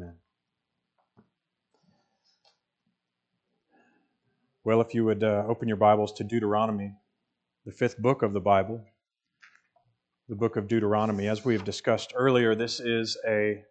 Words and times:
Amen. 0.00 0.14
Well, 4.64 4.80
if 4.80 4.94
you 4.94 5.04
would 5.04 5.22
uh, 5.22 5.44
open 5.46 5.68
your 5.68 5.76
Bibles 5.76 6.12
to 6.14 6.24
Deuteronomy, 6.24 6.92
the 7.66 7.72
fifth 7.72 7.98
book 7.98 8.22
of 8.22 8.32
the 8.32 8.40
Bible, 8.40 8.84
the 10.28 10.36
book 10.36 10.56
of 10.56 10.68
Deuteronomy. 10.68 11.28
As 11.28 11.44
we 11.44 11.54
have 11.54 11.64
discussed 11.64 12.12
earlier, 12.16 12.54
this 12.54 12.80
is 12.80 13.18
a, 13.28 13.62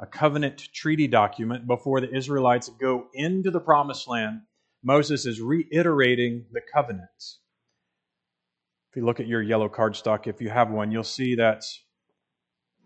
a 0.00 0.06
covenant 0.06 0.68
treaty 0.74 1.06
document 1.06 1.66
before 1.66 2.00
the 2.00 2.12
Israelites 2.12 2.68
go 2.80 3.06
into 3.14 3.50
the 3.50 3.60
promised 3.60 4.08
land. 4.08 4.40
Moses 4.82 5.24
is 5.26 5.40
reiterating 5.40 6.46
the 6.52 6.62
covenants. 6.72 7.40
If 8.90 8.96
you 8.96 9.04
look 9.04 9.20
at 9.20 9.26
your 9.26 9.42
yellow 9.42 9.68
cardstock, 9.68 10.26
if 10.26 10.40
you 10.40 10.48
have 10.48 10.70
one, 10.70 10.90
you'll 10.90 11.04
see 11.04 11.36
that 11.36 11.62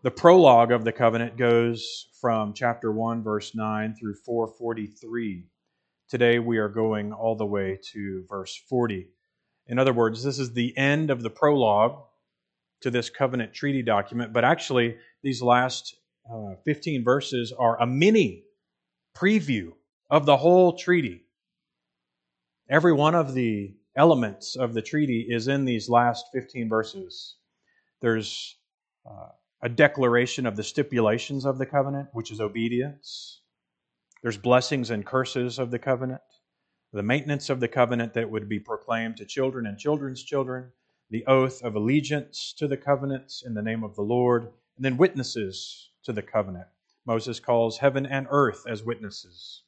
the 0.02 0.10
prologue 0.10 0.72
of 0.72 0.84
the 0.84 0.92
covenant 0.92 1.36
goes 1.36 2.08
from 2.20 2.54
chapter 2.54 2.90
1, 2.90 3.22
verse 3.22 3.54
9 3.54 3.94
through 3.94 4.14
443. 4.14 5.44
Today 6.08 6.38
we 6.38 6.56
are 6.56 6.70
going 6.70 7.12
all 7.12 7.36
the 7.36 7.46
way 7.46 7.78
to 7.92 8.24
verse 8.26 8.56
40. 8.68 9.08
In 9.66 9.78
other 9.78 9.92
words, 9.92 10.24
this 10.24 10.38
is 10.38 10.52
the 10.52 10.76
end 10.76 11.10
of 11.10 11.22
the 11.22 11.28
prologue 11.28 12.02
to 12.80 12.90
this 12.90 13.10
covenant 13.10 13.52
treaty 13.52 13.82
document, 13.82 14.32
but 14.32 14.42
actually, 14.42 14.96
these 15.22 15.42
last 15.42 15.94
uh, 16.32 16.54
15 16.64 17.04
verses 17.04 17.52
are 17.52 17.80
a 17.80 17.86
mini 17.86 18.44
preview 19.14 19.72
of 20.08 20.24
the 20.24 20.38
whole 20.38 20.78
treaty. 20.78 21.26
Every 22.70 22.94
one 22.94 23.14
of 23.14 23.34
the 23.34 23.74
elements 23.94 24.56
of 24.56 24.72
the 24.72 24.80
treaty 24.80 25.26
is 25.28 25.46
in 25.46 25.66
these 25.66 25.90
last 25.90 26.24
15 26.32 26.70
verses. 26.70 27.36
There's 28.00 28.56
uh, 29.04 29.28
a 29.62 29.68
declaration 29.68 30.46
of 30.46 30.56
the 30.56 30.62
stipulations 30.62 31.44
of 31.44 31.58
the 31.58 31.66
covenant, 31.66 32.08
which 32.12 32.30
is 32.30 32.40
obedience. 32.40 33.40
There's 34.22 34.38
blessings 34.38 34.90
and 34.90 35.04
curses 35.04 35.58
of 35.58 35.70
the 35.70 35.78
covenant, 35.78 36.22
the 36.92 37.02
maintenance 37.02 37.50
of 37.50 37.60
the 37.60 37.68
covenant 37.68 38.14
that 38.14 38.30
would 38.30 38.48
be 38.48 38.60
proclaimed 38.60 39.16
to 39.18 39.24
children 39.24 39.66
and 39.66 39.78
children's 39.78 40.22
children, 40.22 40.70
the 41.10 41.24
oath 41.26 41.62
of 41.62 41.74
allegiance 41.74 42.54
to 42.58 42.68
the 42.68 42.76
covenants 42.76 43.42
in 43.44 43.54
the 43.54 43.62
name 43.62 43.84
of 43.84 43.94
the 43.94 44.02
Lord, 44.02 44.44
and 44.76 44.84
then 44.84 44.96
witnesses 44.96 45.90
to 46.04 46.12
the 46.12 46.22
covenant. 46.22 46.66
Moses 47.06 47.40
calls 47.40 47.78
heaven 47.78 48.06
and 48.06 48.26
earth 48.30 48.64
as 48.68 48.82
witnesses. 48.82 49.62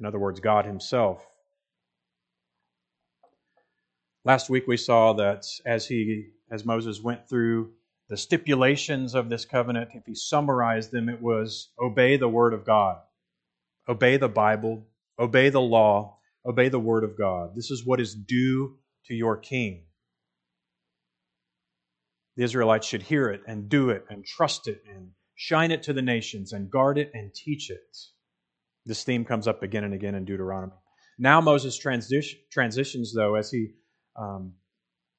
In 0.00 0.06
other 0.06 0.18
words, 0.18 0.40
God 0.40 0.64
Himself. 0.64 1.26
Last 4.24 4.48
week 4.48 4.66
we 4.66 4.78
saw 4.78 5.12
that 5.14 5.44
as 5.66 5.86
he 5.86 6.30
as 6.50 6.64
Moses 6.64 7.02
went 7.02 7.28
through 7.28 7.72
the 8.08 8.16
stipulations 8.16 9.14
of 9.14 9.28
this 9.28 9.44
covenant, 9.44 9.90
if 9.94 10.04
he 10.06 10.14
summarized 10.14 10.92
them, 10.92 11.08
it 11.08 11.22
was 11.22 11.70
obey 11.78 12.16
the 12.16 12.28
word 12.28 12.52
of 12.52 12.64
God. 12.64 12.98
Obey 13.88 14.16
the 14.16 14.28
Bible, 14.28 14.86
obey 15.18 15.48
the 15.48 15.60
law, 15.60 16.18
obey 16.44 16.68
the 16.68 16.78
word 16.78 17.04
of 17.04 17.16
God. 17.16 17.54
This 17.54 17.70
is 17.70 17.84
what 17.84 18.00
is 18.00 18.14
due 18.14 18.76
to 19.06 19.14
your 19.14 19.36
king. 19.36 19.84
The 22.36 22.44
Israelites 22.44 22.86
should 22.86 23.02
hear 23.02 23.28
it 23.28 23.42
and 23.46 23.68
do 23.68 23.90
it 23.90 24.04
and 24.10 24.24
trust 24.24 24.68
it 24.68 24.82
and 24.92 25.10
shine 25.34 25.70
it 25.70 25.84
to 25.84 25.92
the 25.92 26.02
nations 26.02 26.52
and 26.52 26.70
guard 26.70 26.98
it 26.98 27.10
and 27.14 27.32
teach 27.34 27.70
it. 27.70 27.96
This 28.86 29.04
theme 29.04 29.24
comes 29.24 29.48
up 29.48 29.62
again 29.62 29.84
and 29.84 29.94
again 29.94 30.14
in 30.14 30.24
Deuteronomy. 30.24 30.72
Now 31.18 31.40
Moses 31.40 31.78
transition, 31.78 32.40
transitions, 32.50 33.14
though, 33.14 33.36
as 33.36 33.50
he 33.50 33.68
um, 34.16 34.54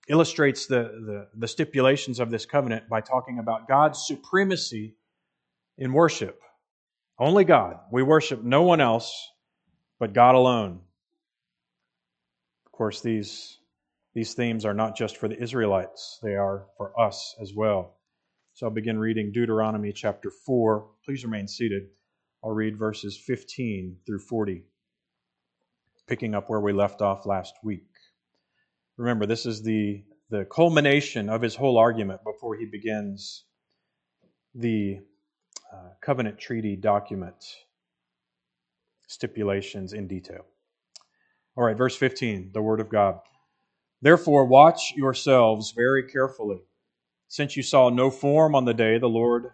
illustrates 0.07 0.67
the, 0.67 0.83
the, 0.83 1.27
the 1.35 1.47
stipulations 1.47 2.19
of 2.19 2.29
this 2.29 2.45
covenant 2.45 2.87
by 2.89 3.01
talking 3.01 3.39
about 3.39 3.67
God's 3.67 4.05
supremacy 4.05 4.95
in 5.77 5.93
worship. 5.93 6.39
Only 7.19 7.43
God. 7.43 7.77
We 7.91 8.03
worship 8.03 8.43
no 8.43 8.63
one 8.63 8.81
else 8.81 9.29
but 9.99 10.13
God 10.13 10.35
alone. 10.35 10.81
Of 12.65 12.71
course, 12.71 13.01
these 13.01 13.57
these 14.13 14.33
themes 14.33 14.63
are 14.63 14.73
not 14.73 14.95
just 14.95 15.17
for 15.17 15.27
the 15.27 15.41
Israelites, 15.41 16.19
they 16.23 16.35
are 16.35 16.67
for 16.77 16.97
us 16.99 17.35
as 17.41 17.53
well. 17.53 17.97
So 18.53 18.65
I'll 18.65 18.73
begin 18.73 18.97
reading 18.97 19.33
Deuteronomy 19.33 19.91
chapter 19.91 20.31
4. 20.45 20.87
Please 21.03 21.25
remain 21.25 21.49
seated. 21.49 21.87
I'll 22.41 22.51
read 22.51 22.77
verses 22.79 23.17
15 23.17 23.97
through 24.05 24.19
40, 24.19 24.63
picking 26.07 26.33
up 26.33 26.49
where 26.49 26.61
we 26.61 26.71
left 26.71 27.01
off 27.01 27.25
last 27.25 27.55
week. 27.61 27.87
Remember, 28.97 29.25
this 29.25 29.45
is 29.45 29.61
the, 29.61 30.03
the 30.29 30.45
culmination 30.45 31.29
of 31.29 31.41
his 31.41 31.55
whole 31.55 31.77
argument 31.77 32.21
before 32.23 32.55
he 32.55 32.65
begins 32.65 33.43
the 34.53 34.99
uh, 35.73 35.89
covenant 36.01 36.39
treaty 36.39 36.77
document 36.77 37.35
stipulations 39.07 39.93
in 39.93 40.07
detail. 40.07 40.45
All 41.57 41.65
right, 41.65 41.77
verse 41.77 41.95
15, 41.95 42.51
the 42.53 42.61
Word 42.61 42.79
of 42.79 42.89
God. 42.89 43.19
Therefore, 44.01 44.45
watch 44.45 44.93
yourselves 44.95 45.71
very 45.71 46.07
carefully, 46.07 46.61
since 47.27 47.57
you 47.57 47.63
saw 47.63 47.89
no 47.89 48.09
form 48.09 48.55
on 48.55 48.65
the 48.65 48.73
day 48.73 48.97
the 48.97 49.07
Lord 49.07 49.47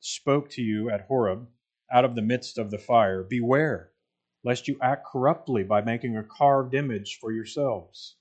spoke 0.00 0.50
to 0.50 0.62
you 0.62 0.90
at 0.90 1.06
Horeb 1.08 1.46
out 1.92 2.04
of 2.04 2.14
the 2.14 2.22
midst 2.22 2.58
of 2.58 2.70
the 2.70 2.78
fire. 2.78 3.22
Beware, 3.22 3.90
lest 4.44 4.68
you 4.68 4.78
act 4.82 5.06
corruptly 5.10 5.62
by 5.62 5.80
making 5.80 6.16
a 6.16 6.22
carved 6.22 6.74
image 6.74 7.18
for 7.20 7.32
yourselves, 7.32 8.16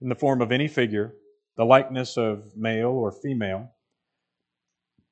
in 0.00 0.08
the 0.08 0.14
form 0.14 0.42
of 0.42 0.52
any 0.52 0.68
figure, 0.68 1.14
the 1.56 1.64
likeness 1.64 2.16
of 2.16 2.56
male 2.56 2.90
or 2.90 3.10
female, 3.10 3.70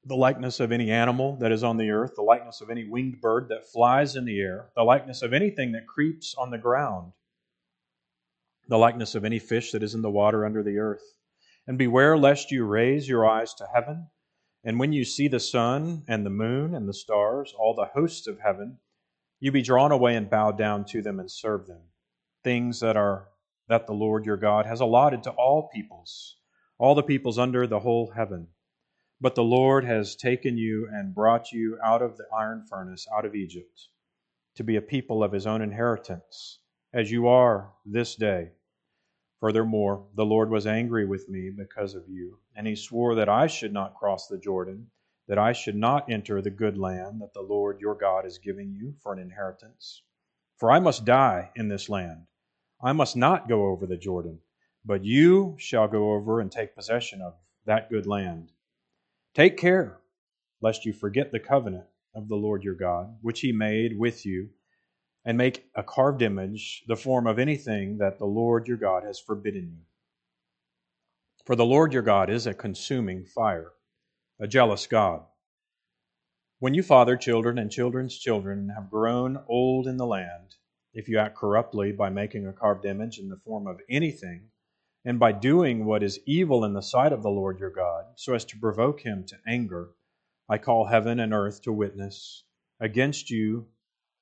the 0.04 0.16
likeness 0.16 0.60
of 0.60 0.72
any 0.72 0.90
animal 0.90 1.36
that 1.36 1.52
is 1.52 1.64
on 1.64 1.78
the 1.78 1.90
earth, 1.90 2.12
the 2.16 2.22
likeness 2.22 2.60
of 2.60 2.70
any 2.70 2.84
winged 2.84 3.20
bird 3.20 3.48
that 3.48 3.66
flies 3.72 4.16
in 4.16 4.24
the 4.24 4.40
air, 4.40 4.70
the 4.76 4.82
likeness 4.82 5.22
of 5.22 5.32
anything 5.32 5.72
that 5.72 5.86
creeps 5.86 6.34
on 6.36 6.50
the 6.50 6.58
ground 6.58 7.12
the 8.68 8.78
likeness 8.78 9.14
of 9.14 9.24
any 9.24 9.38
fish 9.38 9.72
that 9.72 9.82
is 9.82 9.94
in 9.94 10.02
the 10.02 10.10
water 10.10 10.44
under 10.44 10.62
the 10.62 10.78
earth. 10.78 11.02
And 11.66 11.78
beware 11.78 12.16
lest 12.16 12.50
you 12.50 12.64
raise 12.64 13.08
your 13.08 13.26
eyes 13.26 13.54
to 13.54 13.66
heaven, 13.72 14.08
and 14.64 14.78
when 14.78 14.92
you 14.92 15.04
see 15.04 15.28
the 15.28 15.40
sun 15.40 16.04
and 16.08 16.24
the 16.24 16.30
moon 16.30 16.74
and 16.74 16.88
the 16.88 16.94
stars, 16.94 17.54
all 17.58 17.74
the 17.74 17.90
hosts 17.94 18.26
of 18.26 18.40
heaven, 18.40 18.78
you 19.40 19.52
be 19.52 19.62
drawn 19.62 19.92
away 19.92 20.16
and 20.16 20.30
bow 20.30 20.52
down 20.52 20.84
to 20.86 21.02
them 21.02 21.20
and 21.20 21.30
serve 21.30 21.66
them. 21.66 21.82
Things 22.42 22.80
that 22.80 22.96
are 22.96 23.28
that 23.69 23.86
the 23.86 23.92
Lord 23.92 24.26
your 24.26 24.36
God 24.36 24.66
has 24.66 24.80
allotted 24.80 25.22
to 25.22 25.30
all 25.30 25.69
peoples, 25.69 26.36
all 26.78 26.94
the 26.94 27.02
peoples 27.02 27.38
under 27.38 27.66
the 27.66 27.80
whole 27.80 28.10
heaven. 28.10 28.48
But 29.20 29.34
the 29.34 29.44
Lord 29.44 29.84
has 29.84 30.16
taken 30.16 30.58
you 30.58 30.88
and 30.92 31.14
brought 31.14 31.52
you 31.52 31.78
out 31.82 32.02
of 32.02 32.16
the 32.16 32.26
iron 32.36 32.66
furnace, 32.69 33.06
out 33.16 33.25
of 33.25 33.34
Egypt, 33.34 33.88
to 34.56 34.64
be 34.64 34.76
a 34.76 34.82
people 34.82 35.25
of 35.25 35.32
his 35.32 35.47
own 35.47 35.62
inheritance 35.62 36.58
as 36.92 37.10
you 37.10 37.26
are 37.26 37.72
this 37.86 38.14
day. 38.16 38.50
Furthermore, 39.41 40.06
the 40.14 40.25
Lord 40.25 40.50
was 40.50 40.66
angry 40.66 41.04
with 41.04 41.28
me 41.28 41.50
because 41.50 41.94
of 41.94 42.08
you, 42.08 42.38
and 42.54 42.66
he 42.66 42.76
swore 42.76 43.14
that 43.16 43.28
I 43.28 43.46
should 43.46 43.72
not 43.72 43.94
cross 43.94 44.26
the 44.26 44.38
Jordan, 44.38 44.91
that 45.26 45.38
I 45.38 45.52
should 45.52 45.76
not 45.76 46.10
enter 46.10 46.41
the 46.41 46.50
good 46.50 46.78
land 46.78 47.20
that 47.20 47.34
the 47.34 47.42
Lord 47.42 47.81
your 47.81 47.94
God 47.94 48.26
is 48.26 48.38
giving 48.38 48.72
you 48.72 48.94
for 49.02 49.12
an 49.12 49.19
inheritance. 49.19 50.02
For 50.56 50.70
I 50.70 50.78
must 50.81 51.04
die 51.04 51.50
in 51.56 51.69
this 51.69 51.88
land. 51.88 52.26
I 52.84 52.92
must 52.92 53.16
not 53.16 53.48
go 53.48 53.68
over 53.68 53.86
the 53.86 53.96
Jordan, 53.96 54.40
but 54.84 55.06
you 55.06 55.56
shall 55.58 55.88
go 55.88 56.12
over 56.12 56.40
and 56.40 56.52
take 56.52 56.74
possession 56.74 57.22
of 57.22 57.34
that 57.64 57.88
good 57.88 58.06
land. 58.06 58.52
Take 59.34 59.56
care 59.56 59.96
lest 60.60 60.84
you 60.84 60.92
forget 60.92 61.32
the 61.32 61.40
covenant 61.40 61.86
of 62.14 62.28
the 62.28 62.36
Lord 62.36 62.62
your 62.62 62.74
God, 62.74 63.16
which 63.22 63.40
he 63.40 63.52
made 63.52 63.98
with 63.98 64.26
you 64.26 64.50
and 65.24 65.38
make 65.38 65.64
a 65.74 65.82
carved 65.82 66.20
image, 66.20 66.84
the 66.86 66.94
form 66.94 67.26
of 67.26 67.38
anything 67.38 67.96
that 67.98 68.18
the 68.18 68.26
Lord 68.26 68.68
your 68.68 68.76
God 68.76 69.02
has 69.04 69.18
forbidden 69.18 69.72
you. 69.72 69.84
For 71.46 71.56
the 71.56 71.64
Lord 71.64 71.94
your 71.94 72.02
God 72.02 72.28
is 72.28 72.46
a 72.46 72.52
consuming 72.52 73.24
fire, 73.24 73.72
a 74.38 74.46
jealous 74.46 74.86
God. 74.86 75.22
When 76.58 76.74
you 76.74 76.82
father 76.82 77.16
children 77.16 77.56
and 77.58 77.70
children's 77.70 78.18
children 78.18 78.68
have 78.74 78.90
grown 78.90 79.42
old 79.48 79.87
in 79.87 79.96
the 79.96 80.06
land, 80.06 80.54
if 80.94 81.08
you 81.08 81.19
act 81.19 81.37
corruptly 81.37 81.93
by 81.93 82.08
making 82.08 82.46
a 82.46 82.52
carved 82.52 82.87
image 82.87 83.19
in 83.19 83.29
the 83.29 83.41
form 83.44 83.67
of 83.67 83.81
anything, 83.91 84.49
and 85.05 85.19
by 85.19 85.32
doing 85.32 85.85
what 85.85 86.02
is 86.02 86.20
evil 86.25 86.64
in 86.64 86.73
the 86.73 86.81
sight 86.81 87.12
of 87.12 87.23
the 87.23 87.31
Lord 87.31 87.58
your 87.58 87.70
God, 87.70 88.05
so 88.17 88.35
as 88.35 88.44
to 88.46 88.58
provoke 88.58 89.00
him 89.00 89.25
to 89.26 89.37
anger, 89.46 89.91
I 90.49 90.58
call 90.58 90.87
heaven 90.87 91.20
and 91.20 91.35
earth 91.35 91.62
to 91.62 91.73
witness 91.73 92.44
against 92.81 93.31
you 93.31 93.67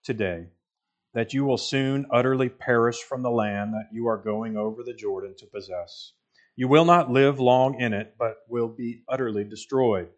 today 0.02 0.46
that 1.14 1.34
you 1.34 1.44
will 1.44 1.58
soon 1.58 2.06
utterly 2.10 2.48
perish 2.48 3.02
from 3.02 3.22
the 3.22 3.30
land 3.30 3.74
that 3.74 3.88
you 3.92 4.06
are 4.06 4.16
going 4.16 4.56
over 4.56 4.82
the 4.82 4.94
Jordan 4.94 5.34
to 5.38 5.46
possess. 5.46 6.12
You 6.56 6.68
will 6.68 6.84
not 6.84 7.10
live 7.10 7.38
long 7.38 7.80
in 7.80 7.92
it, 7.92 8.14
but 8.18 8.36
will 8.48 8.68
be 8.68 9.02
utterly 9.08 9.44
destroyed, 9.44 10.08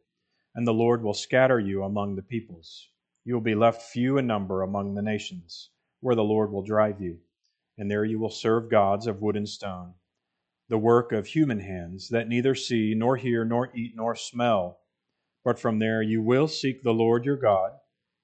and 0.54 0.66
the 0.66 0.72
Lord 0.72 1.02
will 1.02 1.14
scatter 1.14 1.58
you 1.58 1.82
among 1.82 2.14
the 2.14 2.22
peoples. 2.22 2.88
You 3.24 3.34
will 3.34 3.40
be 3.40 3.54
left 3.54 3.82
few 3.82 4.18
in 4.18 4.26
number 4.26 4.62
among 4.62 4.94
the 4.94 5.02
nations, 5.02 5.70
where 6.04 6.14
the 6.14 6.22
Lord 6.22 6.52
will 6.52 6.62
drive 6.62 7.00
you, 7.00 7.18
and 7.78 7.90
there 7.90 8.04
you 8.04 8.18
will 8.18 8.30
serve 8.30 8.70
gods 8.70 9.06
of 9.06 9.22
wood 9.22 9.36
and 9.36 9.48
stone, 9.48 9.94
the 10.68 10.78
work 10.78 11.12
of 11.12 11.26
human 11.26 11.60
hands, 11.60 12.10
that 12.10 12.28
neither 12.28 12.54
see, 12.54 12.94
nor 12.94 13.16
hear, 13.16 13.44
nor 13.44 13.74
eat, 13.74 13.94
nor 13.96 14.14
smell. 14.14 14.80
But 15.44 15.58
from 15.58 15.78
there 15.78 16.02
you 16.02 16.22
will 16.22 16.48
seek 16.48 16.82
the 16.82 16.92
Lord 16.92 17.24
your 17.24 17.38
God 17.38 17.72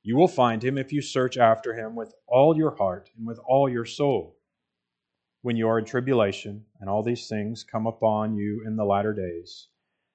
You 0.03 0.17
will 0.17 0.29
find 0.29 0.62
him 0.62 0.79
if 0.79 0.93
you 0.93 1.03
search 1.03 1.37
after 1.38 1.75
him 1.75 1.94
with 1.94 2.15
all 2.27 2.56
your 2.56 2.77
heart 2.77 3.11
and 3.17 3.27
with 3.27 3.38
all 3.47 3.69
your 3.69 3.87
soul. 3.87 4.37
When 5.43 5.56
you 5.56 5.69
are 5.69 5.79
in 5.79 5.87
tribulation, 5.87 6.67
and 6.81 6.91
all 6.91 7.03
these 7.03 7.29
things 7.29 7.65
come 7.65 7.87
upon 7.87 8.35
you 8.35 8.62
in 8.67 8.76
the 8.76 8.85
latter 8.85 9.15
days, 9.15 9.69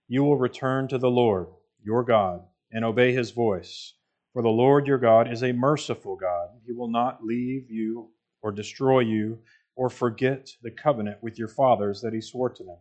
you 0.08 0.24
will 0.24 0.38
return 0.38 0.88
to 0.90 0.98
the 0.98 1.10
Lord 1.10 1.48
your 1.84 2.04
God 2.04 2.46
and 2.72 2.86
obey 2.86 3.14
his 3.14 3.32
voice. 3.32 3.94
For 4.36 4.42
the 4.42 4.50
Lord 4.50 4.86
your 4.86 4.98
God 4.98 5.32
is 5.32 5.44
a 5.44 5.54
merciful 5.54 6.18
God. 6.18 6.50
He 6.66 6.74
will 6.74 6.90
not 6.90 7.24
leave 7.24 7.72
you 7.72 8.10
or 8.42 8.52
destroy 8.52 9.00
you 9.00 9.40
or 9.78 9.90
forget 9.90 10.50
the 10.62 10.72
covenant 10.72 11.24
with 11.24 11.40
your 11.40 11.48
fathers 11.48 12.02
that 12.02 12.12
he 12.12 12.20
swore 12.20 12.50
to 12.50 12.64
them. 12.66 12.76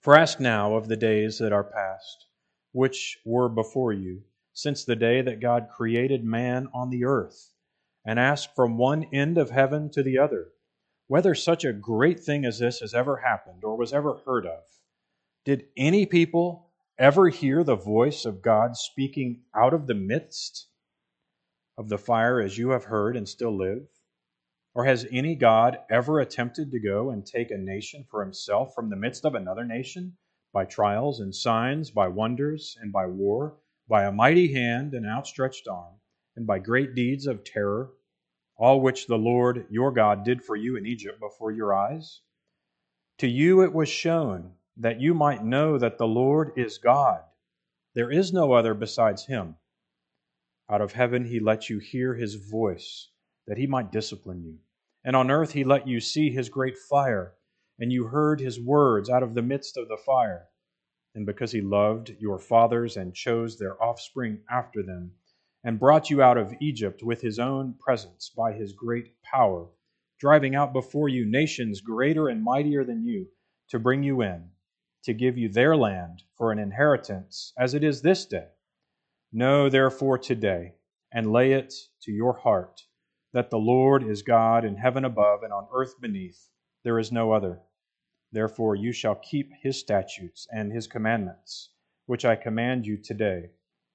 For 0.00 0.16
ask 0.16 0.40
now 0.40 0.76
of 0.76 0.88
the 0.88 0.96
days 0.96 1.36
that 1.40 1.52
are 1.52 1.62
past, 1.62 2.24
which 2.72 3.18
were 3.26 3.50
before 3.50 3.92
you 3.92 4.22
since 4.54 4.82
the 4.82 4.96
day 4.96 5.20
that 5.20 5.42
God 5.42 5.68
created 5.70 6.24
man 6.24 6.68
on 6.72 6.88
the 6.88 7.04
earth, 7.04 7.52
and 8.02 8.18
ask 8.18 8.54
from 8.54 8.78
one 8.78 9.04
end 9.12 9.36
of 9.36 9.50
heaven 9.50 9.90
to 9.90 10.02
the 10.02 10.16
other, 10.16 10.52
whether 11.06 11.34
such 11.34 11.66
a 11.66 11.72
great 11.74 12.18
thing 12.18 12.46
as 12.46 12.60
this 12.60 12.80
has 12.80 12.94
ever 12.94 13.18
happened 13.18 13.62
or 13.62 13.76
was 13.76 13.92
ever 13.92 14.22
heard 14.24 14.46
of. 14.46 14.62
Did 15.44 15.66
any 15.76 16.06
people 16.06 16.63
ever 16.98 17.28
hear 17.28 17.64
the 17.64 17.76
voice 17.76 18.24
of 18.24 18.42
God 18.42 18.76
speaking 18.76 19.42
out 19.54 19.74
of 19.74 19.86
the 19.86 19.94
midst 19.94 20.68
of 21.76 21.88
the 21.88 21.98
fire 21.98 22.40
as 22.40 22.56
you 22.56 22.70
have 22.70 22.84
heard 22.84 23.16
and 23.16 23.28
still 23.28 23.56
live? 23.56 23.86
Or 24.74 24.84
has 24.84 25.06
any 25.10 25.34
God 25.34 25.78
ever 25.90 26.20
attempted 26.20 26.70
to 26.70 26.80
go 26.80 27.10
and 27.10 27.24
take 27.24 27.50
a 27.50 27.58
nation 27.58 28.04
for 28.10 28.22
himself 28.24 28.74
from 28.74 28.90
the 28.90 28.96
midst 28.96 29.24
of 29.24 29.34
another 29.34 29.64
nation 29.64 30.16
by 30.52 30.64
trials 30.64 31.20
and 31.20 31.34
signs, 31.34 31.90
by 31.90 32.08
wonders 32.08 32.76
and 32.80 32.92
by 32.92 33.06
war? 33.06 33.56
by 33.88 34.04
a 34.04 34.12
mighty 34.12 34.52
hand 34.52 34.94
and 34.94 35.06
outstretched 35.06 35.68
arm, 35.68 35.94
and 36.36 36.46
by 36.46 36.58
great 36.58 36.94
deeds 36.94 37.26
of 37.26 37.44
terror, 37.44 37.92
all 38.56 38.80
which 38.80 39.06
the 39.06 39.18
Lord 39.18 39.66
your 39.70 39.92
God 39.92 40.24
did 40.24 40.42
for 40.42 40.56
you 40.56 40.76
in 40.76 40.86
Egypt 40.86 41.20
before 41.20 41.52
your 41.52 41.74
eyes? 41.74 42.20
To 43.18 43.28
you 43.28 43.62
it 43.62 43.72
was 43.72 43.88
shown 43.88 44.54
that 44.76 45.00
you 45.00 45.14
might 45.14 45.44
know 45.44 45.78
that 45.78 45.98
the 45.98 46.06
Lord 46.06 46.52
is 46.56 46.78
God. 46.78 47.22
There 47.94 48.10
is 48.10 48.32
no 48.32 48.52
other 48.52 48.74
besides 48.74 49.26
him. 49.26 49.56
Out 50.70 50.80
of 50.80 50.92
heaven 50.92 51.24
he 51.24 51.40
let 51.40 51.70
you 51.70 51.78
hear 51.78 52.14
his 52.14 52.34
voice, 52.34 53.10
that 53.46 53.58
he 53.58 53.66
might 53.66 53.92
discipline 53.92 54.42
you. 54.42 54.58
And 55.04 55.14
on 55.14 55.30
earth 55.30 55.52
he 55.52 55.64
let 55.64 55.86
you 55.86 56.00
see 56.00 56.30
his 56.30 56.48
great 56.48 56.78
fire, 56.78 57.34
and 57.78 57.92
you 57.92 58.06
heard 58.06 58.40
his 58.40 58.60
words 58.60 59.10
out 59.10 59.22
of 59.22 59.34
the 59.34 59.42
midst 59.42 59.76
of 59.76 59.88
the 59.88 59.98
fire 59.98 60.48
and 61.14 61.26
because 61.26 61.52
he 61.52 61.60
loved 61.60 62.14
your 62.18 62.38
fathers 62.38 62.96
and 62.96 63.14
chose 63.14 63.56
their 63.56 63.80
offspring 63.82 64.40
after 64.50 64.82
them, 64.82 65.12
and 65.62 65.78
brought 65.78 66.10
you 66.10 66.20
out 66.20 66.36
of 66.36 66.52
Egypt 66.60 67.02
with 67.02 67.20
his 67.20 67.38
own 67.38 67.74
presence 67.74 68.30
by 68.36 68.52
his 68.52 68.72
great 68.72 69.12
power, 69.22 69.68
driving 70.18 70.56
out 70.56 70.72
before 70.72 71.08
you 71.08 71.24
nations 71.24 71.80
greater 71.80 72.28
and 72.28 72.42
mightier 72.42 72.84
than 72.84 73.06
you, 73.06 73.26
to 73.68 73.78
bring 73.78 74.02
you 74.02 74.22
in, 74.22 74.50
to 75.04 75.14
give 75.14 75.36
you 75.36 75.48
their 75.48 75.76
land 75.76 76.22
for 76.36 76.50
an 76.50 76.58
inheritance, 76.58 77.52
as 77.58 77.74
it 77.74 77.84
is 77.84 78.02
this 78.02 78.24
day. 78.26 78.48
Know 79.32 79.68
therefore 79.68 80.18
today, 80.18 80.74
and 81.12 81.32
lay 81.32 81.52
it 81.52 81.74
to 82.02 82.12
your 82.12 82.32
heart, 82.32 82.82
that 83.32 83.50
the 83.50 83.58
Lord 83.58 84.02
is 84.02 84.22
God 84.22 84.64
in 84.64 84.76
heaven 84.76 85.04
above 85.04 85.42
and 85.42 85.52
on 85.52 85.68
earth 85.72 86.00
beneath. 86.00 86.48
There 86.84 86.98
is 86.98 87.12
no 87.12 87.32
other. 87.32 87.60
Therefore, 88.32 88.74
you 88.74 88.92
shall 88.92 89.14
keep 89.16 89.52
his 89.62 89.78
statutes 89.78 90.46
and 90.50 90.72
his 90.72 90.86
commandments, 90.86 91.70
which 92.06 92.24
I 92.24 92.34
command 92.36 92.86
you 92.86 92.96
today, 92.96 93.50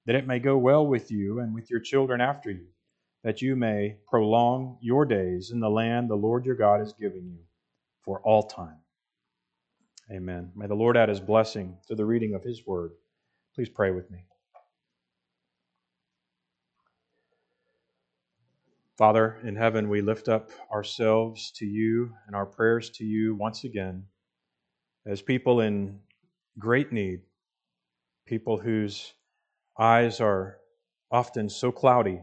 that 0.06 0.14
it 0.14 0.26
may 0.26 0.38
go 0.38 0.56
well 0.56 0.86
with 0.86 1.10
you 1.10 1.40
and 1.40 1.54
with 1.54 1.70
your 1.70 1.80
children 1.80 2.20
after 2.20 2.50
you, 2.50 2.66
that 3.24 3.42
you 3.42 3.56
may 3.56 3.96
prolong 4.08 4.78
your 4.80 5.04
days 5.04 5.50
in 5.50 5.60
the 5.60 5.70
land 5.70 6.08
the 6.08 6.14
Lord 6.14 6.46
your 6.46 6.54
God 6.54 6.80
is 6.80 6.92
giving 6.92 7.28
you 7.28 7.40
for 8.02 8.20
all 8.20 8.44
time. 8.44 8.78
Amen. 10.12 10.50
May 10.56 10.66
the 10.66 10.74
Lord 10.74 10.96
add 10.96 11.08
his 11.08 11.20
blessing 11.20 11.76
to 11.86 11.94
the 11.94 12.04
reading 12.04 12.34
of 12.34 12.42
his 12.42 12.66
word. 12.66 12.90
Please 13.54 13.68
pray 13.68 13.92
with 13.92 14.10
me. 14.10 14.24
Father 18.98 19.38
in 19.44 19.54
heaven, 19.54 19.88
we 19.88 20.02
lift 20.02 20.28
up 20.28 20.50
ourselves 20.72 21.52
to 21.52 21.64
you 21.64 22.12
and 22.26 22.34
our 22.34 22.44
prayers 22.44 22.90
to 22.90 23.04
you 23.04 23.36
once 23.36 23.62
again 23.62 24.04
as 25.06 25.22
people 25.22 25.60
in 25.60 26.00
great 26.58 26.92
need, 26.92 27.20
people 28.26 28.58
whose 28.58 29.14
eyes 29.78 30.20
are 30.20 30.58
often 31.12 31.48
so 31.48 31.70
cloudy, 31.70 32.20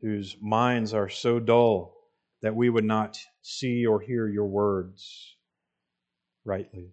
whose 0.00 0.34
minds 0.40 0.94
are 0.94 1.10
so 1.10 1.38
dull 1.38 1.94
that 2.40 2.56
we 2.56 2.70
would 2.70 2.84
not 2.84 3.18
see 3.42 3.84
or 3.84 4.00
hear 4.00 4.26
your 4.26 4.46
words 4.46 5.36
rightly. 6.44 6.92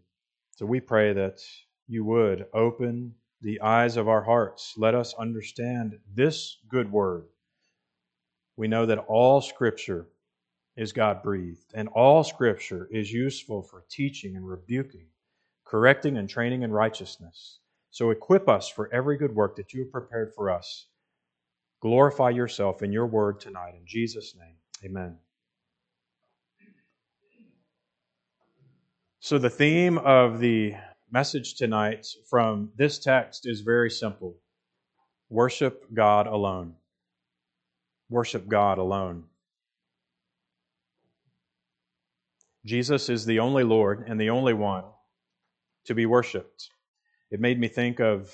So 0.55 0.65
we 0.65 0.79
pray 0.79 1.13
that 1.13 1.39
you 1.87 2.03
would 2.05 2.47
open 2.53 3.15
the 3.41 3.61
eyes 3.61 3.97
of 3.97 4.07
our 4.07 4.23
hearts. 4.23 4.73
Let 4.77 4.95
us 4.95 5.13
understand 5.13 5.99
this 6.13 6.57
good 6.69 6.91
word. 6.91 7.25
We 8.55 8.67
know 8.67 8.85
that 8.85 9.05
all 9.07 9.41
Scripture 9.41 10.07
is 10.75 10.91
God 10.91 11.21
breathed, 11.23 11.73
and 11.73 11.87
all 11.89 12.23
Scripture 12.23 12.87
is 12.91 13.11
useful 13.11 13.61
for 13.61 13.85
teaching 13.89 14.35
and 14.35 14.47
rebuking, 14.47 15.07
correcting 15.65 16.17
and 16.17 16.29
training 16.29 16.63
in 16.63 16.71
righteousness. 16.71 17.59
So 17.91 18.11
equip 18.11 18.49
us 18.49 18.69
for 18.69 18.93
every 18.93 19.17
good 19.17 19.35
work 19.35 19.55
that 19.55 19.73
you 19.73 19.81
have 19.81 19.91
prepared 19.91 20.33
for 20.35 20.49
us. 20.49 20.87
Glorify 21.81 22.31
yourself 22.31 22.81
in 22.81 22.91
your 22.91 23.07
word 23.07 23.39
tonight. 23.39 23.75
In 23.75 23.85
Jesus' 23.85 24.35
name, 24.35 24.55
amen. 24.83 25.17
So, 29.27 29.37
the 29.37 29.49
theme 29.49 29.97
of 29.97 30.39
the 30.39 30.75
message 31.11 31.55
tonight 31.55 32.07
from 32.29 32.71
this 32.77 32.97
text 32.97 33.45
is 33.45 33.59
very 33.59 33.91
simple 33.91 34.37
worship 35.27 35.85
God 35.93 36.27
alone. 36.27 36.75
Worship 38.09 38.47
God 38.47 38.77
alone. 38.77 39.25
Jesus 42.63 43.09
is 43.09 43.25
the 43.25 43.39
only 43.39 43.65
Lord 43.65 44.05
and 44.07 44.17
the 44.17 44.29
only 44.29 44.53
one 44.53 44.85
to 45.87 45.93
be 45.93 46.05
worshiped. 46.05 46.69
It 47.29 47.41
made 47.41 47.59
me 47.59 47.67
think 47.67 47.99
of 47.99 48.33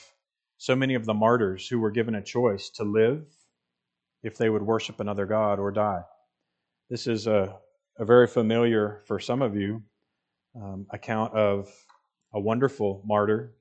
so 0.60 0.76
many 0.76 0.94
of 0.94 1.08
the 1.08 1.16
martyrs 1.16 1.68
who 1.68 1.80
were 1.80 1.90
given 1.90 2.14
a 2.14 2.22
choice 2.22 2.70
to 2.76 2.84
live 2.84 3.26
if 4.22 4.38
they 4.38 4.48
would 4.48 4.62
worship 4.62 5.00
another 5.00 5.26
God 5.26 5.58
or 5.58 5.72
die. 5.72 6.04
This 6.92 7.08
is 7.08 7.26
a, 7.26 7.58
a 7.98 8.06
very 8.06 8.28
familiar, 8.28 9.02
for 9.08 9.20
some 9.20 9.42
of 9.42 9.56
you, 9.56 9.82
um, 10.56 10.86
account 10.92 11.34
of 11.34 11.70
a 12.34 12.40
wonderful 12.40 13.02
martyr 13.06 13.54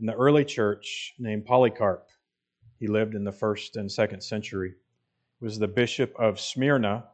in 0.00 0.06
the 0.06 0.14
early 0.14 0.44
church 0.44 1.14
named 1.18 1.44
Polycarp. 1.44 2.08
He 2.78 2.86
lived 2.86 3.14
in 3.14 3.24
the 3.24 3.32
first 3.32 3.76
and 3.76 3.90
second 3.90 4.22
century. 4.22 4.74
He 5.38 5.44
was 5.44 5.58
the 5.58 5.68
bishop 5.68 6.14
of 6.18 6.40
Smyrna 6.40 7.04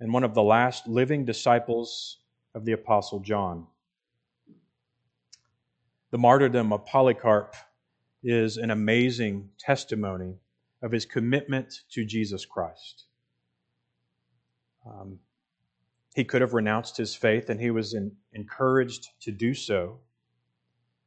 and 0.00 0.12
one 0.12 0.24
of 0.24 0.34
the 0.34 0.42
last 0.42 0.86
living 0.86 1.24
disciples 1.24 2.18
of 2.54 2.64
the 2.64 2.72
Apostle 2.72 3.20
John. 3.20 3.66
The 6.10 6.18
martyrdom 6.18 6.72
of 6.72 6.86
Polycarp 6.86 7.54
is 8.22 8.56
an 8.56 8.70
amazing 8.70 9.50
testimony 9.58 10.34
of 10.82 10.90
his 10.92 11.04
commitment 11.04 11.82
to 11.90 12.04
Jesus 12.04 12.44
Christ. 12.44 13.04
Um, 14.86 15.18
he 16.18 16.24
could 16.24 16.40
have 16.40 16.52
renounced 16.52 16.96
his 16.96 17.14
faith, 17.14 17.48
and 17.48 17.60
he 17.60 17.70
was 17.70 17.94
in, 17.94 18.10
encouraged 18.32 19.10
to 19.20 19.30
do 19.30 19.54
so. 19.54 20.00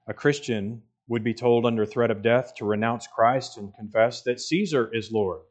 A 0.08 0.14
Christian 0.14 0.84
would 1.10 1.22
be 1.22 1.34
told 1.34 1.66
under 1.66 1.86
threat 1.86 2.12
of 2.12 2.22
death 2.22 2.56
to 2.56 2.64
renounce 2.64 3.08
Christ 3.08 3.58
and 3.58 3.76
confess 3.76 4.22
that 4.22 4.40
Caesar 4.40 4.90
is 4.94 5.12
Lord. 5.12 5.42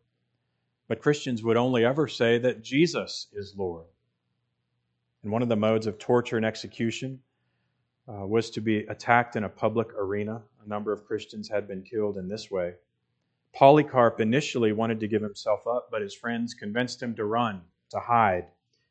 But 0.88 1.02
Christians 1.02 1.42
would 1.42 1.58
only 1.58 1.84
ever 1.84 2.08
say 2.08 2.38
that 2.38 2.64
Jesus 2.64 3.26
is 3.34 3.54
Lord. 3.54 3.84
And 5.22 5.30
one 5.30 5.42
of 5.42 5.50
the 5.50 5.56
modes 5.56 5.86
of 5.86 5.98
torture 5.98 6.38
and 6.38 6.46
execution 6.46 7.20
uh, 8.08 8.26
was 8.26 8.48
to 8.52 8.62
be 8.62 8.78
attacked 8.86 9.36
in 9.36 9.44
a 9.44 9.50
public 9.50 9.88
arena. 9.92 10.40
A 10.64 10.68
number 10.70 10.90
of 10.90 11.04
Christians 11.04 11.50
had 11.50 11.68
been 11.68 11.82
killed 11.82 12.16
in 12.16 12.28
this 12.28 12.50
way. 12.50 12.76
Polycarp 13.54 14.22
initially 14.22 14.72
wanted 14.72 15.00
to 15.00 15.06
give 15.06 15.20
himself 15.20 15.66
up, 15.66 15.88
but 15.90 16.00
his 16.00 16.14
friends 16.14 16.54
convinced 16.54 17.02
him 17.02 17.14
to 17.16 17.26
run, 17.26 17.60
to 17.90 18.00
hide. 18.00 18.46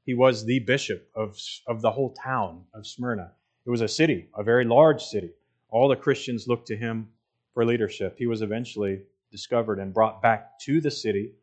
He 0.10 0.16
was 0.16 0.44
the 0.44 0.58
bishop 0.58 1.08
of, 1.14 1.38
of 1.68 1.84
the 1.84 1.92
whole 1.92 2.16
town 2.16 2.64
of 2.74 2.88
Smyrna. 2.88 3.32
It 3.64 3.70
was 3.70 3.82
a 3.82 3.88
city, 3.88 4.28
a 4.36 4.42
very 4.42 4.66
large 4.66 5.04
city. 5.04 5.30
All 5.70 5.88
the 5.88 5.96
Christians 5.96 6.48
looked 6.48 6.66
to 6.70 6.76
him 6.76 7.10
for 7.54 7.64
leadership. 7.64 8.16
He 8.18 8.26
was 8.26 8.42
eventually 8.42 9.04
discovered 9.30 9.78
and 9.78 9.94
brought 9.94 10.20
back 10.20 10.58
to 10.62 10.82
the 10.82 10.90
city. 10.90 11.34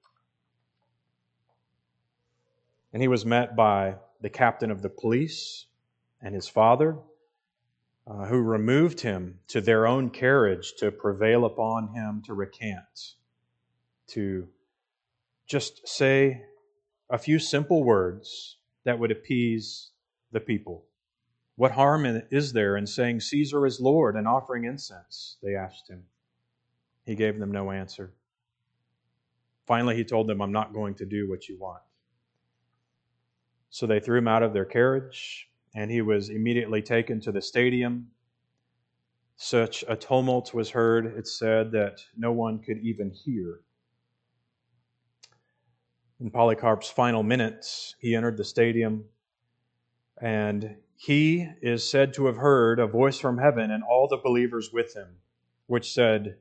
And 2.93 3.01
he 3.01 3.07
was 3.07 3.25
met 3.25 3.55
by 3.55 3.99
the 4.21 4.31
captain 4.31 4.73
of 4.73 4.83
the 4.83 4.91
police 4.91 5.67
and 6.21 6.35
his 6.35 6.49
father, 6.49 6.99
uh, 8.05 8.27
who 8.27 8.41
removed 8.41 8.99
him 8.99 9.39
to 9.47 9.61
their 9.61 9.87
own 9.87 10.11
carriage 10.11 10.75
to 10.79 10.91
prevail 10.91 11.45
upon 11.45 11.95
him 11.95 12.21
to 12.27 12.35
recant. 12.35 13.15
to 14.09 14.49
just 15.47 15.87
say 15.87 16.43
a 17.09 17.17
few 17.17 17.39
simple 17.39 17.85
words 17.85 18.56
that 18.87 18.99
would 18.99 19.11
appease 19.11 19.91
the 20.31 20.41
people. 20.41 20.85
What 21.57 21.73
harm 21.73 22.07
is 22.31 22.53
there 22.53 22.77
in 22.77 22.87
saying 22.87 23.21
Caesar 23.21 23.67
is 23.67 23.81
Lord 23.81 24.15
and 24.15 24.29
offering 24.29 24.65
incense? 24.65 25.39
They 25.43 25.57
asked 25.57 25.91
him. 25.91 26.05
He 27.05 27.17
gave 27.17 27.39
them 27.39 27.51
no 27.51 27.73
answer. 27.73 28.15
Finally, 29.67 29.97
he 29.97 30.05
told 30.05 30.29
them, 30.29 30.41
I'm 30.41 30.53
not 30.53 30.73
going 30.73 30.95
to 30.95 31.05
do 31.05 31.29
what 31.29 31.49
you 31.49 31.59
want. 31.59 31.83
So 33.71 33.87
they 33.87 33.99
threw 33.99 34.19
him 34.19 34.29
out 34.29 34.45
of 34.45 34.53
their 34.53 34.65
carriage, 34.65 35.49
and 35.75 35.91
he 35.91 36.01
was 36.01 36.29
immediately 36.29 36.81
taken 36.81 37.21
to 37.23 37.33
the 37.33 37.43
stadium. 37.43 38.07
Such 39.37 39.85
a 39.89 39.97
tumult 39.97 40.55
was 40.55 40.71
heard, 40.71 41.07
it 41.07 41.27
said, 41.27 41.73
that 41.73 41.99
no 42.17 42.31
one 42.31 42.61
could 42.61 42.79
even 42.79 43.11
hear. 43.11 43.63
In 46.19 46.31
Polycarp's 46.31 46.89
final 46.89 47.23
minutes, 47.23 47.95
he 47.99 48.15
entered 48.15 48.39
the 48.39 48.45
stadium, 48.45 49.05
and 50.19 50.77
he 50.97 51.47
is 51.61 51.89
said 51.89 52.15
to 52.15 52.25
have 52.25 52.39
heard 52.39 52.79
a 52.79 52.87
voice 52.87 53.19
from 53.19 53.37
heaven 53.37 53.71
and 53.71 53.85
all 53.85 54.09
the 54.09 54.17
believers 54.17 54.73
with 54.73 54.97
him, 54.97 55.17
which 55.67 55.93
said, 55.93 56.39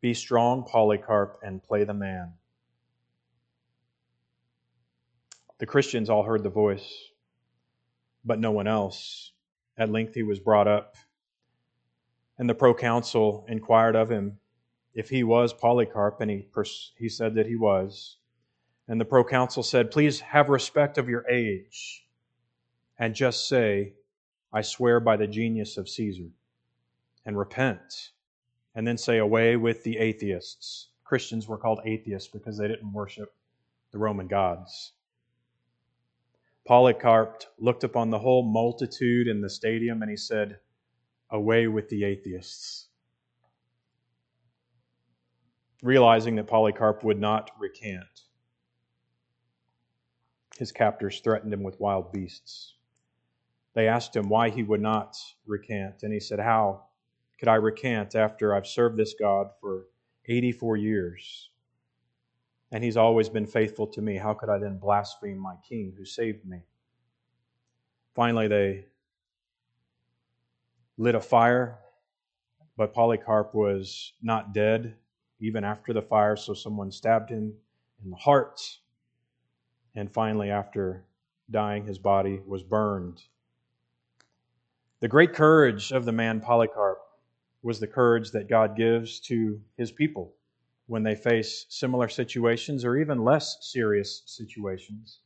Be 0.00 0.12
strong, 0.12 0.64
Polycarp, 0.64 1.38
and 1.40 1.62
play 1.62 1.84
the 1.84 1.94
man. 1.94 2.32
The 5.58 5.66
Christians 5.66 6.10
all 6.10 6.24
heard 6.24 6.42
the 6.42 6.50
voice, 6.50 7.12
but 8.24 8.40
no 8.40 8.50
one 8.50 8.66
else. 8.66 9.32
At 9.78 9.90
length 9.90 10.14
he 10.14 10.24
was 10.24 10.40
brought 10.40 10.66
up, 10.66 10.96
and 12.38 12.50
the 12.50 12.56
proconsul 12.56 13.44
inquired 13.48 13.94
of 13.94 14.10
him 14.10 14.40
if 14.94 15.10
he 15.10 15.22
was 15.22 15.52
Polycarp, 15.52 16.20
and 16.20 16.28
he, 16.28 16.48
pers- 16.52 16.92
he 16.96 17.08
said 17.08 17.36
that 17.36 17.46
he 17.46 17.54
was. 17.54 18.16
And 18.88 19.00
the 19.00 19.04
proconsul 19.04 19.62
said, 19.62 19.90
Please 19.90 20.20
have 20.20 20.48
respect 20.48 20.98
of 20.98 21.08
your 21.08 21.28
age 21.28 22.06
and 22.98 23.14
just 23.14 23.48
say, 23.48 23.94
I 24.52 24.62
swear 24.62 25.00
by 25.00 25.16
the 25.16 25.26
genius 25.26 25.76
of 25.76 25.88
Caesar, 25.88 26.28
and 27.24 27.38
repent. 27.38 28.10
And 28.74 28.86
then 28.86 28.98
say, 28.98 29.18
Away 29.18 29.56
with 29.56 29.84
the 29.84 29.98
atheists. 29.98 30.88
Christians 31.04 31.48
were 31.48 31.58
called 31.58 31.80
atheists 31.84 32.28
because 32.28 32.58
they 32.58 32.68
didn't 32.68 32.92
worship 32.92 33.32
the 33.90 33.98
Roman 33.98 34.26
gods. 34.26 34.92
Polycarp 36.66 37.42
looked 37.58 37.84
upon 37.84 38.10
the 38.10 38.18
whole 38.18 38.44
multitude 38.44 39.26
in 39.26 39.40
the 39.40 39.50
stadium 39.50 40.02
and 40.02 40.10
he 40.10 40.16
said, 40.16 40.58
Away 41.30 41.68
with 41.68 41.88
the 41.88 42.04
atheists. 42.04 42.88
Realizing 45.82 46.36
that 46.36 46.46
Polycarp 46.46 47.02
would 47.02 47.20
not 47.20 47.50
recant 47.58 48.22
his 50.60 50.70
captors 50.72 51.20
threatened 51.20 51.54
him 51.54 51.62
with 51.62 51.80
wild 51.80 52.12
beasts. 52.12 52.74
They 53.72 53.88
asked 53.88 54.14
him 54.14 54.28
why 54.28 54.50
he 54.50 54.62
would 54.62 54.82
not 54.82 55.16
recant, 55.46 56.02
and 56.02 56.12
he 56.12 56.20
said, 56.20 56.38
How 56.38 56.82
could 57.38 57.48
I 57.48 57.54
recant 57.54 58.14
after 58.14 58.54
I've 58.54 58.66
served 58.66 58.98
this 58.98 59.14
God 59.18 59.48
for 59.58 59.86
84 60.26 60.76
years? 60.76 61.48
And 62.70 62.84
he's 62.84 62.98
always 62.98 63.30
been 63.30 63.46
faithful 63.46 63.86
to 63.86 64.02
me. 64.02 64.18
How 64.18 64.34
could 64.34 64.50
I 64.50 64.58
then 64.58 64.76
blaspheme 64.76 65.38
my 65.38 65.54
king 65.66 65.94
who 65.96 66.04
saved 66.04 66.44
me? 66.44 66.58
Finally, 68.14 68.48
they 68.48 68.84
lit 70.98 71.14
a 71.14 71.20
fire, 71.20 71.78
but 72.76 72.92
Polycarp 72.92 73.54
was 73.54 74.12
not 74.20 74.52
dead 74.52 74.94
even 75.38 75.64
after 75.64 75.94
the 75.94 76.02
fire, 76.02 76.36
so 76.36 76.52
someone 76.52 76.92
stabbed 76.92 77.30
him 77.30 77.54
in 78.04 78.10
the 78.10 78.16
heart 78.16 78.60
and 79.94 80.12
finally, 80.12 80.50
after 80.50 81.04
dying, 81.50 81.84
his 81.84 81.98
body 81.98 82.40
was 82.46 82.62
burned. 82.62 83.22
The 85.00 85.08
great 85.08 85.32
courage 85.32 85.92
of 85.92 86.04
the 86.04 86.12
man 86.12 86.40
Polycarp 86.40 86.98
was 87.62 87.80
the 87.80 87.86
courage 87.86 88.30
that 88.32 88.48
God 88.48 88.76
gives 88.76 89.20
to 89.20 89.60
his 89.76 89.90
people 89.90 90.34
when 90.86 91.02
they 91.02 91.14
face 91.14 91.66
similar 91.68 92.08
situations 92.08 92.84
or 92.84 92.96
even 92.96 93.24
less 93.24 93.58
serious 93.60 94.22
situations. 94.26 95.20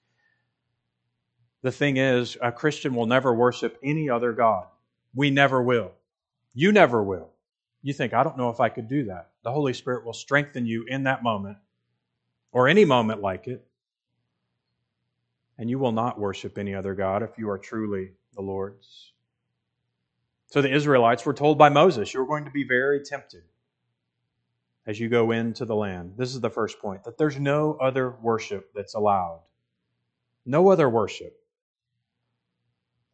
The 1.62 1.72
thing 1.72 1.96
is, 1.96 2.36
a 2.42 2.52
Christian 2.52 2.94
will 2.94 3.06
never 3.06 3.32
worship 3.34 3.78
any 3.82 4.10
other 4.10 4.32
God. 4.32 4.66
We 5.14 5.30
never 5.30 5.62
will. 5.62 5.92
You 6.52 6.72
never 6.72 7.02
will. 7.02 7.30
You 7.82 7.92
think, 7.92 8.12
I 8.14 8.22
don't 8.22 8.36
know 8.36 8.50
if 8.50 8.60
I 8.60 8.68
could 8.68 8.88
do 8.88 9.04
that. 9.06 9.30
The 9.42 9.52
Holy 9.52 9.72
Spirit 9.72 10.04
will 10.04 10.12
strengthen 10.12 10.66
you 10.66 10.84
in 10.88 11.04
that 11.04 11.22
moment 11.22 11.58
or 12.52 12.68
any 12.68 12.84
moment 12.84 13.20
like 13.20 13.46
it 13.46 13.66
and 15.58 15.70
you 15.70 15.78
will 15.78 15.92
not 15.92 16.18
worship 16.18 16.58
any 16.58 16.74
other 16.74 16.94
God 16.94 17.22
if 17.22 17.38
you 17.38 17.48
are 17.50 17.58
truly 17.58 18.12
the 18.34 18.42
Lord's. 18.42 19.12
So 20.46 20.62
the 20.62 20.72
Israelites 20.74 21.24
were 21.24 21.34
told 21.34 21.58
by 21.58 21.68
Moses, 21.68 22.12
You're 22.12 22.26
going 22.26 22.44
to 22.44 22.50
be 22.50 22.64
very 22.64 23.02
tempted 23.02 23.42
as 24.86 25.00
you 25.00 25.08
go 25.08 25.30
into 25.30 25.64
the 25.64 25.74
land. 25.74 26.14
This 26.16 26.34
is 26.34 26.40
the 26.40 26.50
first 26.50 26.78
point 26.78 27.04
that 27.04 27.18
there's 27.18 27.38
no 27.38 27.74
other 27.80 28.10
worship 28.22 28.70
that's 28.74 28.94
allowed. 28.94 29.40
No 30.44 30.68
other 30.68 30.88
worship. 30.88 31.36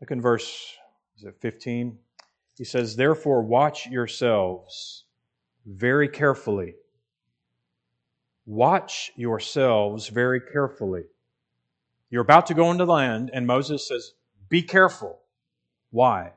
Look 0.00 0.11
in 0.11 0.20
verse 0.20 0.75
is 1.16 1.25
it 1.25 1.37
15? 1.40 1.99
He 2.56 2.64
says, 2.64 2.97
Therefore, 2.97 3.42
watch 3.42 3.87
yourselves 3.87 5.04
very 5.66 6.09
carefully. 6.09 6.75
Watch 8.47 9.12
yourselves 9.16 10.09
very 10.09 10.40
carefully 10.40 11.04
you're 12.11 12.23
about 12.23 12.47
to 12.47 12.55
go 12.55 12.71
into 12.73 12.85
the 12.85 12.93
land, 12.93 13.31
and 13.33 13.47
Moses 13.47 13.87
says, 13.87 14.12
Be 14.49 14.62
careful. 14.62 15.21
Why? 15.90 16.33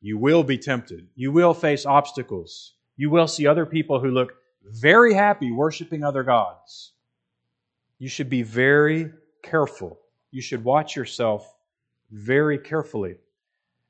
You 0.00 0.16
will 0.16 0.42
be 0.42 0.56
tempted. 0.56 1.08
You 1.14 1.30
will 1.30 1.52
face 1.52 1.84
obstacles. 1.84 2.74
You 2.96 3.10
will 3.10 3.28
see 3.28 3.46
other 3.46 3.66
people 3.66 4.00
who 4.00 4.10
look 4.10 4.32
very 4.64 5.14
happy 5.14 5.52
worshiping 5.52 6.02
other 6.02 6.22
gods. 6.22 6.92
You 7.98 8.08
should 8.08 8.30
be 8.30 8.42
very 8.42 9.10
careful. 9.42 9.98
You 10.30 10.40
should 10.40 10.64
watch 10.64 10.96
yourself 10.96 11.54
very 12.10 12.58
carefully. 12.58 13.16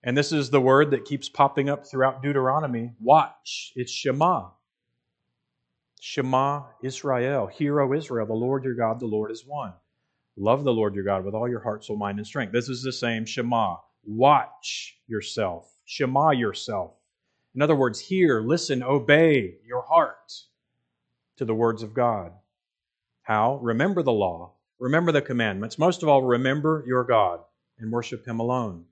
And 0.03 0.17
this 0.17 0.33
is 0.33 0.51
the 0.51 0.61
word 0.61 0.91
that 0.93 1.05
keeps 1.05 1.29
popping 1.29 1.69
up 1.69 1.87
throughout 1.87 2.23
Deuteronomy 2.23 2.93
watch. 3.01 3.73
It's 3.77 3.93
Shema. 3.93 4.49
Shema 6.01 6.65
Israel. 6.83 7.47
Hear, 7.47 7.81
O 7.81 7.93
Israel, 7.93 8.27
the 8.27 8.33
Lord 8.33 8.65
your 8.65 8.75
God, 8.75 8.99
the 8.99 9.07
Lord 9.07 9.31
is 9.31 9.45
one. 9.47 9.75
Love 10.41 10.65
the 10.65 10.73
Lord 10.73 10.95
your 10.95 11.05
God 11.05 11.23
with 11.23 11.35
all 11.35 11.47
your 11.47 11.61
heart, 11.61 11.85
soul, 11.85 11.99
mind, 11.99 12.19
and 12.19 12.27
strength. 12.27 12.51
This 12.51 12.71
is 12.71 12.83
the 12.83 12.93
same 12.93 13.27
Shema. 13.27 13.77
Watch 14.05 14.97
yourself. 15.07 15.71
Shema 15.85 16.31
yourself. 16.31 16.95
In 17.55 17.61
other 17.61 17.77
words, 17.77 18.01
hear, 18.01 18.41
listen, 18.41 18.83
obey 18.83 19.57
your 19.67 19.83
heart 19.83 20.33
to 21.37 21.45
the 21.45 21.55
words 21.55 21.83
of 21.83 21.93
God. 21.93 22.33
How? 23.23 23.57
Remember 23.57 24.03
the 24.03 24.13
law. 24.13 24.55
Remember 24.79 25.13
the 25.13 25.21
commandments. 25.21 25.79
Most 25.79 26.03
of 26.03 26.09
all, 26.09 26.23
remember 26.23 26.85
your 26.87 27.05
God 27.05 27.41
and 27.79 27.93
worship 27.93 28.27
Him 28.27 28.41
alone. 28.41 28.87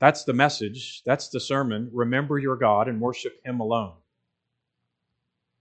That's 0.00 0.24
the 0.24 0.32
message. 0.32 1.02
That's 1.06 1.28
the 1.28 1.38
sermon. 1.38 1.88
Remember 1.92 2.36
your 2.36 2.56
God 2.56 2.88
and 2.88 3.00
worship 3.00 3.40
Him 3.44 3.60
alone. 3.60 3.94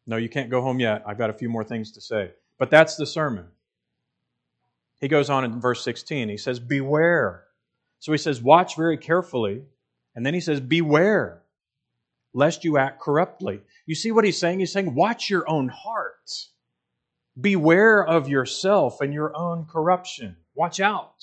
No, 0.08 0.18
you 0.18 0.28
can't 0.30 0.50
go 0.50 0.62
home 0.62 0.80
yet. 0.80 1.04
I've 1.06 1.20
got 1.20 1.30
a 1.30 1.34
few 1.34 1.50
more 1.50 1.64
things 1.64 1.92
to 1.92 2.02
say. 2.02 2.32
But 2.58 2.72
that's 2.72 2.96
the 2.96 3.06
sermon. 3.06 3.46
He 5.00 5.08
goes 5.08 5.30
on 5.30 5.44
in 5.44 5.60
verse 5.60 5.84
16. 5.84 6.30
He 6.30 6.38
says, 6.38 6.60
Beware. 6.60 7.44
So 8.00 8.12
he 8.12 8.18
says, 8.18 8.42
Watch 8.42 8.76
very 8.76 8.98
carefully. 8.98 9.64
And 10.16 10.26
then 10.26 10.34
he 10.34 10.40
says, 10.40 10.60
Beware, 10.60 11.42
lest 12.34 12.64
you 12.64 12.78
act 12.78 13.02
corruptly. 13.02 13.62
You 13.86 13.96
see 13.96 14.12
what 14.12 14.26
he's 14.26 14.40
saying? 14.40 14.60
He's 14.60 14.72
saying, 14.72 14.96
Watch 14.96 15.30
your 15.30 15.50
own 15.50 15.70
heart. 15.70 16.30
Beware 17.40 18.06
of 18.06 18.30
yourself 18.30 19.02
and 19.02 19.14
your 19.14 19.36
own 19.36 19.66
corruption. 19.66 20.38
Watch 20.54 20.80
out, 20.80 21.22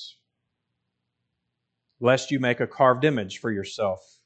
lest 2.00 2.30
you 2.30 2.38
make 2.38 2.60
a 2.60 2.66
carved 2.66 3.04
image 3.04 3.38
for 3.38 3.50
yourself 3.50 4.18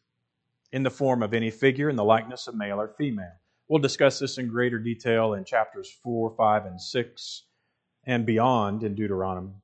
in 0.72 0.82
the 0.82 0.90
form 0.90 1.22
of 1.22 1.32
any 1.32 1.50
figure 1.52 1.88
in 1.88 1.94
the 1.94 2.02
likeness 2.02 2.48
of 2.48 2.56
male 2.56 2.80
or 2.80 2.88
female. 2.98 3.36
We'll 3.68 3.80
discuss 3.80 4.18
this 4.18 4.38
in 4.38 4.48
greater 4.48 4.80
detail 4.80 5.34
in 5.34 5.44
chapters 5.44 5.88
4, 6.02 6.34
5, 6.36 6.66
and 6.66 6.80
6 6.80 7.42
and 8.06 8.24
beyond 8.24 8.82
in 8.82 8.94
Deuteronomy. 8.94 9.54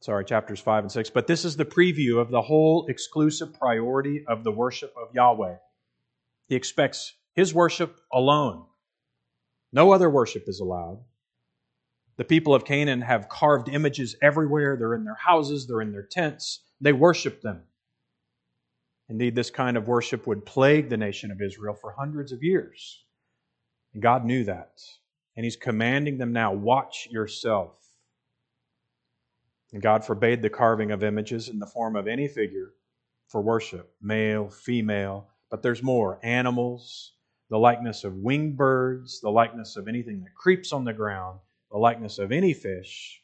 Sorry, 0.00 0.24
chapters 0.24 0.58
5 0.58 0.84
and 0.84 0.92
6. 0.92 1.10
But 1.10 1.28
this 1.28 1.44
is 1.44 1.56
the 1.56 1.64
preview 1.64 2.20
of 2.20 2.30
the 2.30 2.42
whole 2.42 2.86
exclusive 2.86 3.54
priority 3.54 4.24
of 4.26 4.42
the 4.42 4.50
worship 4.50 4.92
of 4.96 5.14
Yahweh. 5.14 5.56
He 6.48 6.56
expects 6.56 7.14
his 7.34 7.54
worship 7.54 8.00
alone. 8.12 8.64
No 9.72 9.92
other 9.92 10.10
worship 10.10 10.44
is 10.48 10.60
allowed. 10.60 10.98
The 12.16 12.24
people 12.24 12.54
of 12.54 12.64
Canaan 12.64 13.00
have 13.00 13.28
carved 13.28 13.68
images 13.68 14.16
everywhere. 14.20 14.76
They're 14.76 14.94
in 14.94 15.04
their 15.04 15.14
houses, 15.14 15.66
they're 15.66 15.80
in 15.80 15.92
their 15.92 16.06
tents. 16.10 16.60
They 16.80 16.92
worship 16.92 17.40
them. 17.40 17.62
Indeed, 19.08 19.34
this 19.34 19.50
kind 19.50 19.76
of 19.76 19.88
worship 19.88 20.26
would 20.26 20.44
plague 20.44 20.88
the 20.88 20.96
nation 20.96 21.30
of 21.30 21.40
Israel 21.40 21.74
for 21.74 21.92
hundreds 21.92 22.32
of 22.32 22.42
years. 22.42 23.04
And 23.94 24.02
God 24.02 24.24
knew 24.24 24.44
that. 24.44 24.80
And 25.36 25.44
He's 25.44 25.56
commanding 25.56 26.18
them 26.18 26.32
now 26.32 26.52
watch 26.52 27.08
yourself. 27.10 27.78
And 29.72 29.82
God 29.82 30.04
forbade 30.04 30.42
the 30.42 30.50
carving 30.50 30.90
of 30.90 31.02
images 31.02 31.48
in 31.48 31.58
the 31.58 31.66
form 31.66 31.96
of 31.96 32.06
any 32.06 32.28
figure 32.28 32.74
for 33.28 33.40
worship, 33.40 33.94
male, 34.02 34.50
female, 34.50 35.28
but 35.50 35.62
there's 35.62 35.82
more 35.82 36.20
animals, 36.22 37.14
the 37.48 37.58
likeness 37.58 38.04
of 38.04 38.14
winged 38.16 38.56
birds, 38.56 39.20
the 39.20 39.30
likeness 39.30 39.76
of 39.76 39.88
anything 39.88 40.22
that 40.22 40.34
creeps 40.34 40.72
on 40.72 40.84
the 40.84 40.92
ground, 40.92 41.40
the 41.70 41.78
likeness 41.78 42.18
of 42.18 42.32
any 42.32 42.52
fish. 42.52 43.22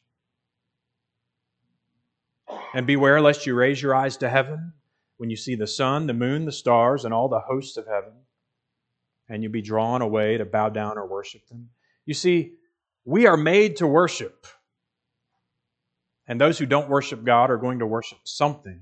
And 2.74 2.86
beware 2.86 3.20
lest 3.20 3.46
you 3.46 3.54
raise 3.54 3.82
your 3.82 3.94
eyes 3.94 4.16
to 4.18 4.28
heaven 4.30 4.72
when 5.18 5.30
you 5.30 5.36
see 5.36 5.54
the 5.54 5.66
sun, 5.66 6.06
the 6.06 6.14
moon, 6.14 6.44
the 6.44 6.52
stars, 6.52 7.04
and 7.04 7.12
all 7.12 7.28
the 7.28 7.40
hosts 7.40 7.76
of 7.76 7.86
heaven, 7.86 8.12
and 9.28 9.42
you 9.42 9.48
be 9.48 9.62
drawn 9.62 10.00
away 10.00 10.38
to 10.38 10.44
bow 10.44 10.70
down 10.70 10.96
or 10.96 11.06
worship 11.06 11.46
them. 11.48 11.68
You 12.08 12.14
see, 12.14 12.54
we 13.04 13.26
are 13.26 13.36
made 13.36 13.76
to 13.76 13.86
worship. 13.86 14.46
And 16.26 16.40
those 16.40 16.58
who 16.58 16.64
don't 16.64 16.88
worship 16.88 17.22
God 17.22 17.50
are 17.50 17.58
going 17.58 17.80
to 17.80 17.86
worship 17.86 18.20
something. 18.24 18.80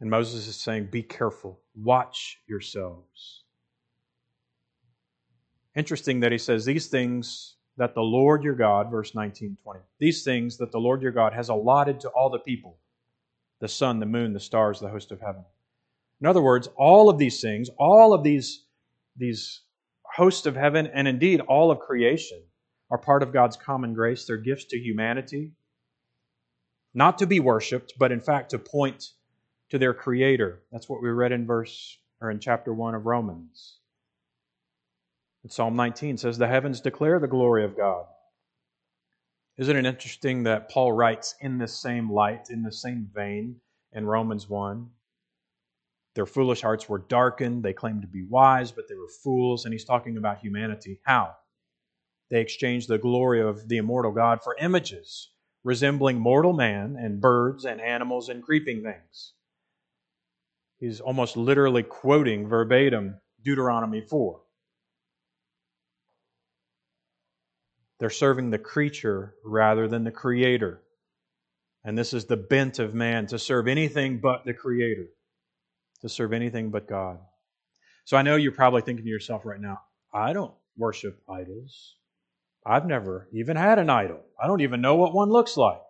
And 0.00 0.10
Moses 0.10 0.48
is 0.48 0.56
saying, 0.56 0.88
Be 0.90 1.04
careful, 1.04 1.60
watch 1.76 2.40
yourselves. 2.48 3.44
Interesting 5.76 6.18
that 6.18 6.32
he 6.32 6.38
says, 6.38 6.64
These 6.64 6.88
things 6.88 7.54
that 7.76 7.94
the 7.94 8.02
Lord 8.02 8.42
your 8.42 8.56
God, 8.56 8.90
verse 8.90 9.14
19, 9.14 9.56
20, 9.62 9.80
these 10.00 10.24
things 10.24 10.56
that 10.56 10.72
the 10.72 10.80
Lord 10.80 11.00
your 11.00 11.12
God 11.12 11.32
has 11.32 11.48
allotted 11.48 12.00
to 12.00 12.08
all 12.08 12.28
the 12.28 12.40
people 12.40 12.78
the 13.60 13.68
sun, 13.68 14.00
the 14.00 14.06
moon, 14.06 14.32
the 14.32 14.40
stars, 14.40 14.80
the 14.80 14.88
host 14.88 15.12
of 15.12 15.20
heaven. 15.20 15.44
In 16.20 16.26
other 16.26 16.42
words, 16.42 16.68
all 16.76 17.08
of 17.08 17.18
these 17.18 17.40
things, 17.40 17.70
all 17.78 18.12
of 18.12 18.24
these, 18.24 18.64
these 19.16 19.62
hosts 20.14 20.46
of 20.46 20.56
heaven, 20.56 20.86
and 20.86 21.08
indeed 21.08 21.40
all 21.40 21.70
of 21.70 21.78
creation, 21.78 22.42
are 22.90 22.98
part 22.98 23.22
of 23.22 23.32
God's 23.32 23.56
common 23.56 23.94
grace. 23.94 24.24
They're 24.24 24.36
gifts 24.36 24.66
to 24.66 24.78
humanity, 24.78 25.52
not 26.92 27.18
to 27.18 27.26
be 27.26 27.40
worshiped, 27.40 27.94
but 27.98 28.12
in 28.12 28.20
fact 28.20 28.50
to 28.50 28.58
point 28.58 29.12
to 29.70 29.78
their 29.78 29.94
Creator. 29.94 30.62
That's 30.70 30.88
what 30.88 31.02
we 31.02 31.08
read 31.10 31.32
in 31.32 31.46
verse 31.46 31.98
or 32.20 32.30
in 32.30 32.38
chapter 32.38 32.72
1 32.72 32.94
of 32.94 33.06
Romans. 33.06 33.78
And 35.42 35.50
Psalm 35.52 35.76
19 35.76 36.16
says, 36.16 36.38
The 36.38 36.46
heavens 36.46 36.80
declare 36.80 37.18
the 37.18 37.26
glory 37.26 37.64
of 37.64 37.76
God. 37.76 38.06
Isn't 39.56 39.76
it 39.76 39.86
interesting 39.86 40.44
that 40.44 40.70
Paul 40.70 40.92
writes 40.92 41.34
in 41.40 41.58
the 41.58 41.68
same 41.68 42.10
light, 42.10 42.46
in 42.50 42.62
the 42.62 42.72
same 42.72 43.08
vein 43.14 43.56
in 43.92 44.06
Romans 44.06 44.48
1? 44.48 44.88
Their 46.14 46.26
foolish 46.26 46.62
hearts 46.62 46.88
were 46.88 46.98
darkened. 46.98 47.62
They 47.62 47.72
claimed 47.72 48.02
to 48.02 48.08
be 48.08 48.24
wise, 48.24 48.70
but 48.72 48.88
they 48.88 48.94
were 48.94 49.08
fools. 49.22 49.64
And 49.64 49.74
he's 49.74 49.84
talking 49.84 50.16
about 50.16 50.38
humanity. 50.38 51.00
How? 51.04 51.34
They 52.30 52.40
exchanged 52.40 52.88
the 52.88 52.98
glory 52.98 53.40
of 53.42 53.68
the 53.68 53.78
immortal 53.78 54.12
God 54.12 54.42
for 54.42 54.56
images 54.60 55.30
resembling 55.64 56.18
mortal 56.18 56.52
man 56.52 56.96
and 57.00 57.20
birds 57.20 57.64
and 57.64 57.80
animals 57.80 58.28
and 58.28 58.42
creeping 58.42 58.82
things. 58.82 59.32
He's 60.78 61.00
almost 61.00 61.36
literally 61.36 61.82
quoting 61.82 62.46
verbatim 62.46 63.16
Deuteronomy 63.42 64.02
4. 64.02 64.40
They're 67.98 68.10
serving 68.10 68.50
the 68.50 68.58
creature 68.58 69.34
rather 69.44 69.88
than 69.88 70.04
the 70.04 70.10
creator. 70.10 70.82
And 71.84 71.96
this 71.96 72.12
is 72.12 72.26
the 72.26 72.36
bent 72.36 72.78
of 72.78 72.94
man 72.94 73.26
to 73.28 73.38
serve 73.38 73.66
anything 73.68 74.20
but 74.20 74.44
the 74.44 74.52
creator, 74.52 75.06
to 76.04 76.08
serve 76.10 76.34
anything 76.34 76.70
but 76.70 76.86
God. 76.86 77.18
So 78.04 78.18
I 78.18 78.22
know 78.22 78.36
you're 78.36 78.52
probably 78.52 78.82
thinking 78.82 79.06
to 79.06 79.10
yourself 79.10 79.46
right 79.46 79.60
now, 79.60 79.80
I 80.12 80.34
don't 80.34 80.52
worship 80.76 81.18
idols. 81.30 81.96
I've 82.66 82.84
never 82.84 83.26
even 83.32 83.56
had 83.56 83.78
an 83.78 83.88
idol. 83.88 84.20
I 84.38 84.46
don't 84.46 84.60
even 84.60 84.82
know 84.82 84.96
what 84.96 85.14
one 85.14 85.30
looks 85.30 85.56
like. 85.56 85.80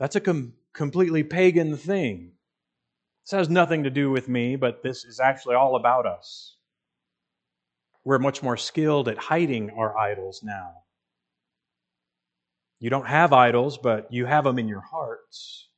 That's 0.00 0.16
a 0.16 0.20
com- 0.20 0.54
completely 0.72 1.22
pagan 1.22 1.76
thing. 1.76 2.32
This 3.24 3.38
has 3.38 3.48
nothing 3.48 3.84
to 3.84 3.90
do 3.90 4.10
with 4.10 4.28
me, 4.28 4.56
but 4.56 4.82
this 4.82 5.04
is 5.04 5.20
actually 5.20 5.54
all 5.54 5.76
about 5.76 6.06
us. 6.06 6.56
We're 8.04 8.18
much 8.18 8.42
more 8.42 8.56
skilled 8.56 9.08
at 9.08 9.16
hiding 9.16 9.70
our 9.70 9.96
idols 9.96 10.42
now. 10.42 10.72
You 12.80 12.90
don't 12.90 13.06
have 13.06 13.32
idols, 13.32 13.78
but 13.78 14.12
you 14.12 14.26
have 14.26 14.42
them 14.42 14.58
in 14.58 14.66
your 14.66 14.82
hearts. 14.82 15.68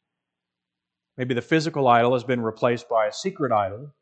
Maybe 1.17 1.35
the 1.35 1.43
physical 1.43 1.89
idol 1.89 2.13
has 2.13 2.25
been 2.25 2.43
replaced 2.43 2.89
by 2.89 3.07
a 3.07 3.13
secret 3.13 3.53
idol. 3.53 3.95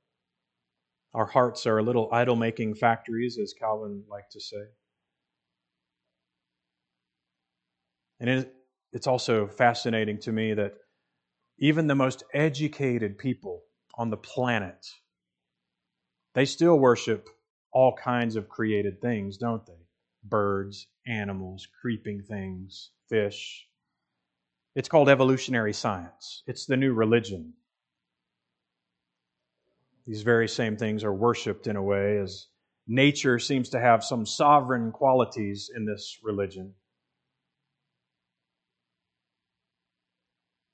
Our 1.14 1.26
hearts 1.26 1.64
are 1.66 1.80
little 1.82 2.08
idol 2.12 2.34
making 2.34 2.74
factories, 2.74 3.38
as 3.38 3.54
Calvin 3.58 4.04
liked 4.08 4.32
to 4.32 4.40
say. 4.40 4.64
And 8.18 8.48
it's 8.92 9.06
also 9.06 9.46
fascinating 9.46 10.18
to 10.20 10.32
me 10.32 10.54
that 10.54 10.74
even 11.58 11.86
the 11.86 11.94
most 11.94 12.24
educated 12.32 13.16
people 13.18 13.62
on 13.96 14.10
the 14.10 14.16
planet, 14.16 14.84
they 16.34 16.44
still 16.44 16.78
worship 16.78 17.28
all 17.72 17.94
kinds 17.94 18.34
of 18.34 18.48
created 18.48 19.00
things, 19.00 19.36
don't 19.36 19.64
they? 19.66 19.86
Birds, 20.24 20.88
animals, 21.06 21.68
creeping 21.80 22.22
things, 22.22 22.90
fish. 23.08 23.68
It's 24.74 24.88
called 24.88 25.08
evolutionary 25.08 25.72
science. 25.72 26.42
It's 26.46 26.66
the 26.66 26.76
new 26.76 26.92
religion. 26.92 27.54
These 30.06 30.22
very 30.22 30.48
same 30.48 30.76
things 30.76 31.04
are 31.04 31.14
worshiped 31.14 31.66
in 31.66 31.76
a 31.76 31.82
way 31.82 32.18
as 32.18 32.46
nature 32.86 33.38
seems 33.38 33.70
to 33.70 33.80
have 33.80 34.04
some 34.04 34.26
sovereign 34.26 34.92
qualities 34.92 35.70
in 35.74 35.86
this 35.86 36.18
religion. 36.22 36.74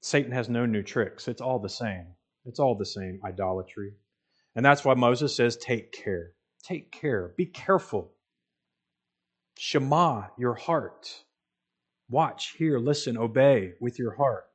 Satan 0.00 0.32
has 0.32 0.48
no 0.48 0.66
new 0.66 0.82
tricks. 0.82 1.28
It's 1.28 1.42
all 1.42 1.58
the 1.58 1.68
same. 1.68 2.06
It's 2.46 2.58
all 2.58 2.74
the 2.74 2.86
same 2.86 3.20
idolatry. 3.24 3.92
And 4.56 4.64
that's 4.64 4.84
why 4.84 4.94
Moses 4.94 5.36
says, 5.36 5.56
take 5.56 5.92
care. 5.92 6.32
Take 6.64 6.90
care. 6.90 7.34
Be 7.36 7.46
careful. 7.46 8.12
Shema 9.56 10.24
your 10.38 10.54
heart. 10.54 11.24
Watch, 12.10 12.54
hear, 12.58 12.78
listen, 12.78 13.16
obey 13.16 13.74
with 13.80 13.98
your 13.98 14.16
heart. 14.16 14.50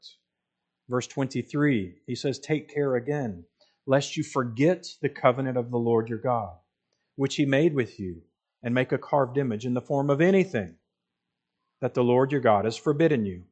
Verse 0.89 1.07
23, 1.07 1.95
he 2.05 2.15
says, 2.15 2.37
Take 2.37 2.73
care 2.73 2.95
again, 2.95 3.45
lest 3.87 4.17
you 4.17 4.23
forget 4.23 4.85
the 5.01 5.09
covenant 5.09 5.57
of 5.57 5.71
the 5.71 5.77
Lord 5.77 6.09
your 6.09 6.19
God, 6.19 6.53
which 7.15 7.35
he 7.35 7.45
made 7.45 7.73
with 7.73 7.99
you, 7.99 8.21
and 8.61 8.75
make 8.75 8.91
a 8.91 8.97
carved 8.97 9.37
image 9.37 9.65
in 9.65 9.73
the 9.73 9.81
form 9.81 10.09
of 10.09 10.21
anything 10.21 10.75
that 11.81 11.93
the 11.93 12.03
Lord 12.03 12.31
your 12.31 12.41
God 12.41 12.65
has 12.65 12.75
forbidden 12.75 13.25
you. 13.25 13.43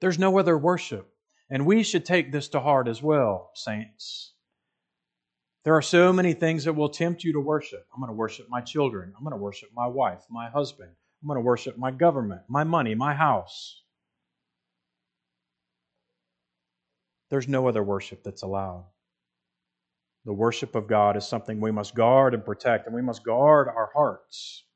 There's 0.00 0.18
no 0.18 0.38
other 0.38 0.58
worship. 0.58 1.10
And 1.50 1.66
we 1.66 1.82
should 1.82 2.04
take 2.04 2.32
this 2.32 2.48
to 2.48 2.60
heart 2.60 2.88
as 2.88 3.02
well, 3.02 3.50
saints. 3.54 4.32
There 5.64 5.76
are 5.76 5.82
so 5.82 6.12
many 6.12 6.32
things 6.32 6.64
that 6.64 6.72
will 6.72 6.88
tempt 6.88 7.24
you 7.24 7.32
to 7.34 7.40
worship. 7.40 7.86
I'm 7.94 8.00
going 8.00 8.10
to 8.10 8.16
worship 8.16 8.46
my 8.50 8.60
children. 8.60 9.12
I'm 9.16 9.24
going 9.24 9.32
to 9.32 9.42
worship 9.42 9.70
my 9.74 9.86
wife, 9.86 10.24
my 10.30 10.50
husband. 10.50 10.90
I'm 11.24 11.28
going 11.28 11.36
to 11.36 11.40
worship 11.40 11.78
my 11.78 11.90
government, 11.90 12.42
my 12.48 12.64
money, 12.64 12.94
my 12.94 13.14
house. 13.14 13.82
There's 17.30 17.48
no 17.48 17.66
other 17.66 17.82
worship 17.82 18.22
that's 18.22 18.42
allowed. 18.42 18.84
The 20.26 20.34
worship 20.34 20.74
of 20.74 20.86
God 20.86 21.16
is 21.16 21.26
something 21.26 21.62
we 21.62 21.70
must 21.70 21.94
guard 21.94 22.34
and 22.34 22.44
protect, 22.44 22.84
and 22.84 22.94
we 22.94 23.00
must 23.00 23.24
guard 23.24 23.68
our 23.68 23.90
hearts. 23.94 24.66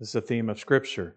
This 0.00 0.08
is 0.08 0.14
the 0.14 0.20
theme 0.20 0.50
of 0.50 0.58
Scripture. 0.58 1.14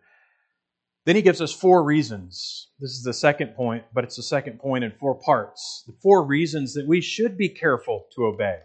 Then 1.07 1.15
he 1.15 1.23
gives 1.23 1.41
us 1.41 1.51
four 1.51 1.83
reasons. 1.83 2.69
This 2.79 2.91
is 2.91 3.01
the 3.01 3.15
second 3.15 3.55
point, 3.55 3.85
but 3.95 4.03
it's 4.03 4.17
the 4.17 4.21
second 4.21 4.59
point 4.59 4.83
in 4.83 4.91
four 4.91 5.15
parts. 5.15 5.83
The 5.87 5.97
four 6.03 6.23
reasons 6.23 6.75
that 6.75 6.87
we 6.87 7.01
should 7.01 7.35
be 7.35 7.49
careful 7.49 8.05
to 8.15 8.25
obey. 8.25 8.59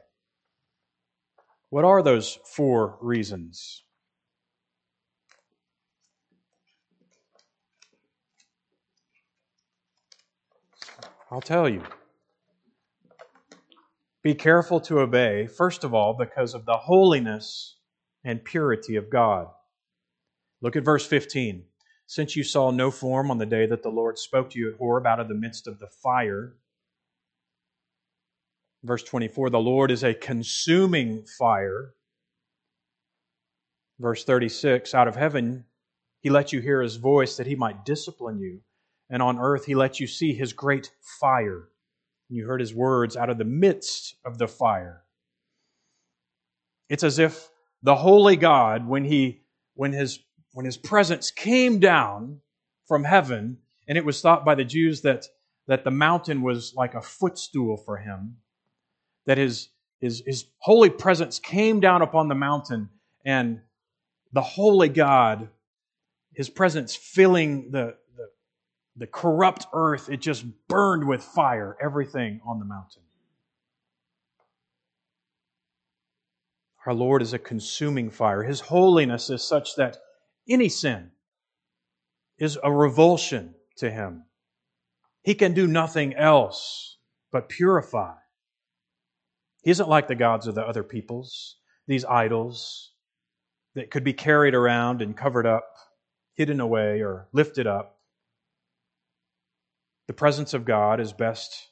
What 1.70 1.86
are 1.86 2.02
those 2.02 2.38
four 2.44 2.98
reasons? 3.00 3.84
I'll 11.32 11.40
tell 11.40 11.66
you. 11.66 11.82
Be 14.22 14.34
careful 14.34 14.80
to 14.82 15.00
obey, 15.00 15.46
first 15.46 15.82
of 15.82 15.94
all, 15.94 16.12
because 16.12 16.52
of 16.52 16.66
the 16.66 16.76
holiness 16.76 17.78
and 18.22 18.44
purity 18.44 18.96
of 18.96 19.08
God. 19.08 19.48
Look 20.60 20.76
at 20.76 20.84
verse 20.84 21.06
15 21.06 21.64
since 22.06 22.36
you 22.36 22.44
saw 22.44 22.70
no 22.70 22.90
form 22.90 23.30
on 23.30 23.38
the 23.38 23.46
day 23.46 23.64
that 23.64 23.82
the 23.82 23.88
Lord 23.88 24.18
spoke 24.18 24.50
to 24.50 24.58
you 24.58 24.68
at 24.68 24.76
Horeb 24.76 25.06
out 25.06 25.20
of 25.20 25.28
the 25.28 25.34
midst 25.34 25.66
of 25.66 25.78
the 25.78 25.88
fire. 26.02 26.54
Verse 28.84 29.02
24 29.02 29.48
The 29.48 29.58
Lord 29.58 29.90
is 29.90 30.04
a 30.04 30.12
consuming 30.12 31.24
fire. 31.38 31.94
Verse 33.98 34.22
36 34.24 34.94
Out 34.94 35.08
of 35.08 35.16
heaven, 35.16 35.64
he 36.20 36.28
let 36.28 36.52
you 36.52 36.60
hear 36.60 36.82
his 36.82 36.96
voice 36.96 37.38
that 37.38 37.46
he 37.46 37.54
might 37.54 37.86
discipline 37.86 38.38
you, 38.38 38.60
and 39.12 39.22
on 39.22 39.38
earth, 39.38 39.66
he 39.66 39.76
let 39.76 40.00
you 40.00 40.08
see 40.08 40.34
his 40.34 40.52
great 40.52 40.90
fire. 41.20 41.68
And 42.28 42.36
you 42.36 42.46
heard 42.46 42.60
his 42.60 42.74
words 42.74 43.16
out 43.16 43.30
of 43.30 43.38
the 43.38 43.44
midst 43.44 44.16
of 44.24 44.38
the 44.38 44.48
fire. 44.48 45.04
It's 46.88 47.04
as 47.04 47.20
if 47.20 47.48
the 47.84 47.94
holy 47.94 48.34
God, 48.34 48.88
when 48.88 49.04
he 49.04 49.42
when 49.74 49.92
his 49.92 50.18
when 50.52 50.66
his 50.66 50.76
presence 50.76 51.30
came 51.30 51.78
down 51.78 52.40
from 52.86 53.04
heaven, 53.04 53.58
and 53.88 53.96
it 53.96 54.04
was 54.04 54.20
thought 54.20 54.44
by 54.44 54.54
the 54.54 54.64
Jews 54.64 55.02
that, 55.02 55.26
that 55.66 55.84
the 55.84 55.90
mountain 55.90 56.42
was 56.42 56.74
like 56.76 56.94
a 56.94 57.00
footstool 57.00 57.76
for 57.76 57.96
him, 57.96 58.36
that 59.26 59.38
his, 59.38 59.68
his, 59.98 60.22
his 60.26 60.46
holy 60.58 60.90
presence 60.90 61.38
came 61.38 61.80
down 61.80 62.02
upon 62.02 62.28
the 62.28 62.34
mountain, 62.34 62.90
and 63.24 63.60
the 64.32 64.42
holy 64.42 64.88
God, 64.88 65.48
his 66.34 66.48
presence 66.50 66.94
filling 66.94 67.70
the, 67.70 67.94
the, 68.96 69.06
corrupt 69.06 69.66
earth, 69.72 70.08
it 70.08 70.20
just 70.20 70.44
burned 70.68 71.06
with 71.06 71.22
fire, 71.22 71.76
everything 71.80 72.40
on 72.46 72.58
the 72.58 72.64
mountain. 72.64 73.02
Our 76.86 76.94
Lord 76.94 77.22
is 77.22 77.32
a 77.32 77.38
consuming 77.38 78.10
fire. 78.10 78.42
His 78.42 78.60
holiness 78.60 79.30
is 79.30 79.42
such 79.42 79.76
that 79.76 79.98
any 80.48 80.68
sin 80.68 81.12
is 82.38 82.58
a 82.62 82.72
revulsion 82.72 83.54
to 83.76 83.90
him. 83.90 84.24
He 85.22 85.34
can 85.34 85.54
do 85.54 85.68
nothing 85.68 86.14
else 86.14 86.98
but 87.30 87.48
purify. 87.48 88.14
He 89.62 89.70
isn't 89.70 89.88
like 89.88 90.08
the 90.08 90.16
gods 90.16 90.48
of 90.48 90.56
the 90.56 90.66
other 90.66 90.82
peoples, 90.82 91.56
these 91.86 92.04
idols 92.04 92.90
that 93.74 93.90
could 93.90 94.02
be 94.02 94.12
carried 94.12 94.54
around 94.54 95.00
and 95.00 95.16
covered 95.16 95.46
up, 95.46 95.64
hidden 96.34 96.60
away, 96.60 97.00
or 97.00 97.28
lifted 97.32 97.68
up. 97.68 98.00
The 100.06 100.12
presence 100.12 100.54
of 100.54 100.64
God 100.64 101.00
is 101.00 101.12
best 101.12 101.68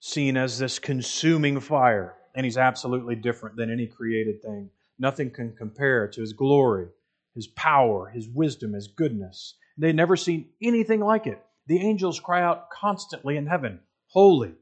seen 0.00 0.36
as 0.36 0.58
this 0.58 0.78
consuming 0.78 1.60
fire, 1.60 2.14
and 2.34 2.44
He's 2.44 2.58
absolutely 2.58 3.14
different 3.14 3.56
than 3.56 3.70
any 3.70 3.86
created 3.86 4.42
thing. 4.42 4.70
Nothing 4.98 5.30
can 5.30 5.54
compare 5.56 6.08
to 6.08 6.20
His 6.20 6.32
glory 6.32 6.88
his 7.34 7.48
power, 7.48 8.08
his 8.08 8.28
wisdom, 8.28 8.72
his 8.72 8.88
goodness. 8.88 9.54
They've 9.76 9.94
never 9.94 10.16
seen 10.16 10.50
anything 10.62 11.00
like 11.00 11.26
it. 11.26 11.44
The 11.66 11.80
angels 11.80 12.20
cry 12.20 12.42
out 12.42 12.70
constantly 12.70 13.36
in 13.36 13.46
heaven, 13.46 13.80
Holy, 14.08 14.54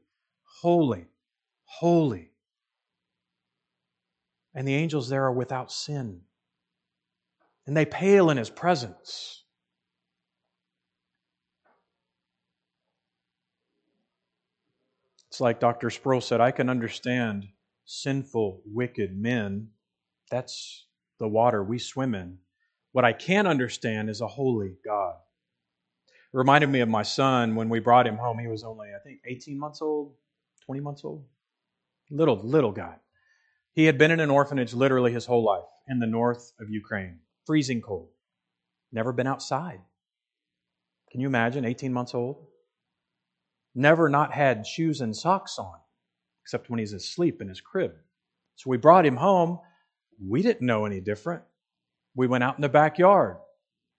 holy, 0.61 1.05
holy. 1.65 2.31
And 4.55 4.67
the 4.67 4.73
angels 4.73 5.09
there 5.09 5.25
are 5.25 5.31
without 5.31 5.71
sin. 5.71 6.21
And 7.67 7.77
they 7.77 7.85
pale 7.85 8.29
in 8.29 8.37
his 8.37 8.49
presence. 8.49 9.42
It's 15.33 15.41
like 15.41 15.59
Dr. 15.59 15.89
Sproul 15.89 16.21
said 16.21 16.41
I 16.41 16.51
can 16.51 16.69
understand 16.69 17.47
sinful, 17.85 18.61
wicked 18.67 19.17
men. 19.17 19.69
That's 20.29 20.85
the 21.17 21.27
water 21.27 21.63
we 21.63 21.79
swim 21.79 22.13
in. 22.13 22.37
What 22.91 23.03
I 23.03 23.13
can't 23.13 23.47
understand 23.47 24.11
is 24.11 24.21
a 24.21 24.27
holy 24.27 24.75
God. 24.85 25.15
It 26.05 26.37
reminded 26.37 26.69
me 26.69 26.81
of 26.81 26.87
my 26.87 27.01
son 27.01 27.55
when 27.55 27.67
we 27.67 27.79
brought 27.79 28.05
him 28.05 28.15
home. 28.15 28.37
He 28.37 28.47
was 28.47 28.63
only, 28.63 28.89
I 28.89 28.99
think, 29.03 29.21
18 29.25 29.57
months 29.57 29.81
old, 29.81 30.13
20 30.67 30.81
months 30.81 31.03
old. 31.03 31.25
Little, 32.11 32.37
little 32.37 32.71
guy. 32.71 32.97
He 33.71 33.85
had 33.85 33.97
been 33.97 34.11
in 34.11 34.19
an 34.19 34.29
orphanage 34.29 34.75
literally 34.75 35.13
his 35.13 35.25
whole 35.25 35.43
life 35.43 35.65
in 35.87 35.97
the 35.97 36.05
north 36.05 36.53
of 36.59 36.69
Ukraine, 36.69 37.21
freezing 37.47 37.81
cold. 37.81 38.09
Never 38.91 39.11
been 39.11 39.25
outside. 39.25 39.79
Can 41.11 41.21
you 41.21 41.27
imagine, 41.27 41.65
18 41.65 41.91
months 41.91 42.13
old? 42.13 42.45
Never 43.75 44.09
not 44.09 44.33
had 44.33 44.67
shoes 44.67 45.01
and 45.01 45.15
socks 45.15 45.57
on, 45.57 45.75
except 46.43 46.69
when 46.69 46.79
he's 46.79 46.93
asleep 46.93 47.41
in 47.41 47.49
his 47.49 47.61
crib. 47.61 47.93
So 48.55 48.69
we 48.69 48.77
brought 48.77 49.05
him 49.05 49.17
home. 49.17 49.59
We 50.23 50.41
didn't 50.41 50.65
know 50.65 50.85
any 50.85 51.01
different. 51.01 51.43
We 52.15 52.27
went 52.27 52.43
out 52.43 52.55
in 52.55 52.61
the 52.61 52.69
backyard. 52.69 53.37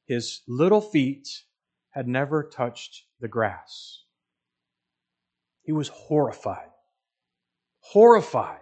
His 0.07 0.43
little 0.47 0.81
feet 0.81 1.29
had 1.91 2.07
never 2.07 2.45
touched 2.45 3.05
the 3.21 3.29
grass. 3.29 4.05
He 5.63 5.73
was 5.73 5.89
horrified. 5.89 6.69
Horrified. 7.81 8.61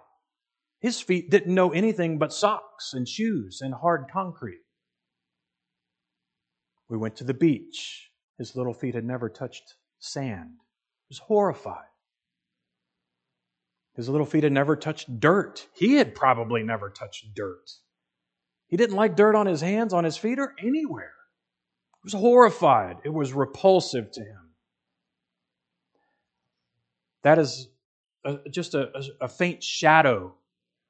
His 0.81 1.01
feet 1.01 1.31
didn't 1.31 1.55
know 1.55 1.73
anything 1.73 2.19
but 2.19 2.33
socks 2.33 2.93
and 2.95 3.09
shoes 3.09 3.61
and 3.61 3.75
hard 3.75 4.07
concrete. 4.13 4.63
We 6.89 6.97
went 6.97 7.17
to 7.17 7.25
the 7.25 7.35
beach. 7.35 8.11
His 8.39 8.57
little 8.57 8.75
feet 8.75 8.95
had 8.95 9.05
never 9.05 9.29
touched 9.29 9.75
sand. 9.99 10.62
Was 11.13 11.19
horrified. 11.19 11.91
His 13.97 14.09
little 14.09 14.25
feet 14.25 14.45
had 14.45 14.53
never 14.55 14.77
touched 14.77 15.21
dirt. 15.21 15.69
He 15.75 15.97
had 15.97 16.15
probably 16.15 16.63
never 16.63 16.89
touched 16.89 17.35
dirt. 17.35 17.71
He 18.69 18.79
didn't 18.79 18.97
like 18.97 19.15
dirt 19.15 19.35
on 19.35 19.45
his 19.45 19.61
hands, 19.61 19.93
on 19.93 20.05
his 20.05 20.17
feet, 20.17 20.39
or 20.39 20.55
anywhere. 20.59 21.13
He 21.97 22.01
was 22.05 22.15
horrified. 22.15 22.97
It 23.05 23.11
was 23.11 23.35
repulsive 23.35 24.11
to 24.13 24.21
him. 24.23 24.55
That 27.25 27.39
is 27.39 27.69
a, 28.25 28.39
just 28.51 28.73
a, 28.73 28.89
a, 28.97 29.03
a 29.27 29.29
faint 29.29 29.63
shadow 29.63 30.35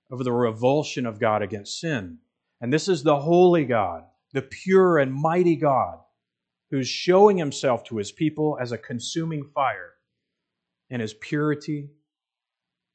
of 0.09 0.23
the 0.23 0.31
revulsion 0.31 1.05
of 1.05 1.19
God 1.19 1.43
against 1.43 1.81
sin. 1.81 2.19
And 2.61 2.73
this 2.73 2.87
is 2.87 3.03
the 3.03 3.19
holy 3.19 3.65
God, 3.65 4.05
the 4.33 4.43
pure 4.43 4.99
and 4.99 5.13
mighty 5.13 5.57
God, 5.57 5.99
who's 6.71 6.87
showing 6.87 7.39
himself 7.39 7.83
to 7.87 7.97
his 7.97 8.13
people 8.13 8.57
as 8.61 8.71
a 8.71 8.79
consuming 8.79 9.51
fire 9.53 9.95
in 10.90 11.01
his 11.01 11.14
purity 11.14 11.90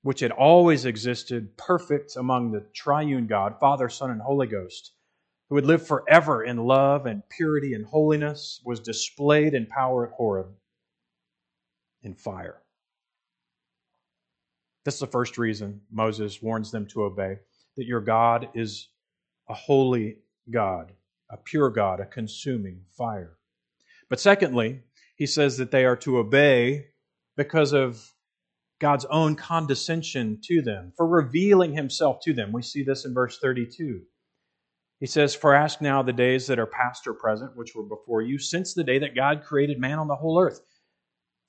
which 0.07 0.21
had 0.21 0.31
always 0.31 0.85
existed, 0.85 1.57
perfect 1.57 2.15
among 2.15 2.49
the 2.49 2.65
triune 2.73 3.27
God, 3.27 3.59
Father, 3.59 3.89
Son, 3.89 4.09
and 4.09 4.21
Holy 4.21 4.47
Ghost, 4.47 4.93
who 5.49 5.55
would 5.55 5.65
live 5.65 5.85
forever 5.85 6.45
in 6.45 6.57
love 6.57 7.05
and 7.05 7.27
purity 7.27 7.73
and 7.73 7.85
holiness, 7.85 8.61
was 8.63 8.79
displayed 8.79 9.53
in 9.53 9.65
power 9.65 10.07
at 10.07 10.13
Horeb 10.13 10.47
in 12.03 12.13
fire. 12.13 12.61
This 14.85 14.93
is 14.93 15.01
the 15.01 15.07
first 15.07 15.37
reason 15.37 15.81
Moses 15.91 16.41
warns 16.41 16.71
them 16.71 16.85
to 16.87 17.03
obey 17.03 17.39
that 17.75 17.85
your 17.85 17.99
God 17.99 18.47
is 18.53 18.87
a 19.49 19.53
holy 19.53 20.19
God, 20.49 20.93
a 21.29 21.35
pure 21.35 21.69
God, 21.69 21.99
a 21.99 22.05
consuming 22.05 22.79
fire. 22.97 23.37
But 24.09 24.21
secondly, 24.21 24.83
he 25.17 25.25
says 25.25 25.57
that 25.57 25.71
they 25.71 25.83
are 25.83 25.97
to 25.97 26.17
obey 26.17 26.85
because 27.37 27.71
of 27.71 28.13
God's 28.79 29.05
own 29.05 29.35
condescension 29.35 30.39
to 30.43 30.61
them, 30.61 30.91
for 30.97 31.07
revealing 31.07 31.73
himself 31.73 32.19
to 32.23 32.33
them. 32.33 32.51
We 32.51 32.61
see 32.61 32.83
this 32.83 33.05
in 33.05 33.13
verse 33.13 33.39
32. 33.39 34.01
He 34.99 35.05
says, 35.05 35.35
For 35.35 35.53
ask 35.53 35.79
now 35.79 36.01
the 36.01 36.13
days 36.13 36.47
that 36.47 36.59
are 36.59 36.67
past 36.67 37.07
or 37.07 37.13
present, 37.13 37.55
which 37.55 37.75
were 37.75 37.83
before 37.83 38.21
you, 38.21 38.39
since 38.39 38.73
the 38.73 38.83
day 38.83 38.99
that 38.99 39.15
God 39.15 39.43
created 39.43 39.79
man 39.79 39.99
on 39.99 40.07
the 40.07 40.15
whole 40.15 40.39
earth, 40.39 40.61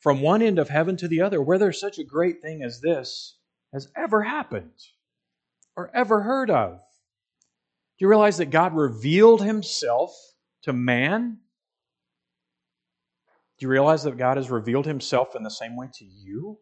from 0.01 0.21
one 0.21 0.43
end 0.43 0.59
of 0.59 0.69
heaven 0.69 0.97
to 0.99 1.09
the 1.09 1.23
other, 1.23 1.43
whether 1.43 1.73
such 1.73 1.99
a 1.99 2.05
great 2.05 2.41
thing 2.41 2.63
as 2.63 2.81
this 2.81 3.37
has 3.73 3.89
ever 3.97 4.23
happened 4.23 4.81
or 5.77 5.91
ever 5.95 6.23
heard 6.23 6.51
of. 6.51 6.79
Do 7.99 8.05
you 8.05 8.09
realize 8.09 8.39
that 8.39 8.51
God 8.51 8.75
revealed 8.75 9.43
himself 9.43 10.15
to 10.63 10.73
man? 10.73 11.39
Do 13.59 13.67
you 13.67 13.71
realize 13.71 14.05
that 14.05 14.17
God 14.17 14.37
has 14.37 14.51
revealed 14.51 14.87
himself 14.87 15.35
in 15.35 15.43
the 15.43 15.51
same 15.51 15.77
way 15.77 15.89
to 15.95 16.05
you? 16.05 16.59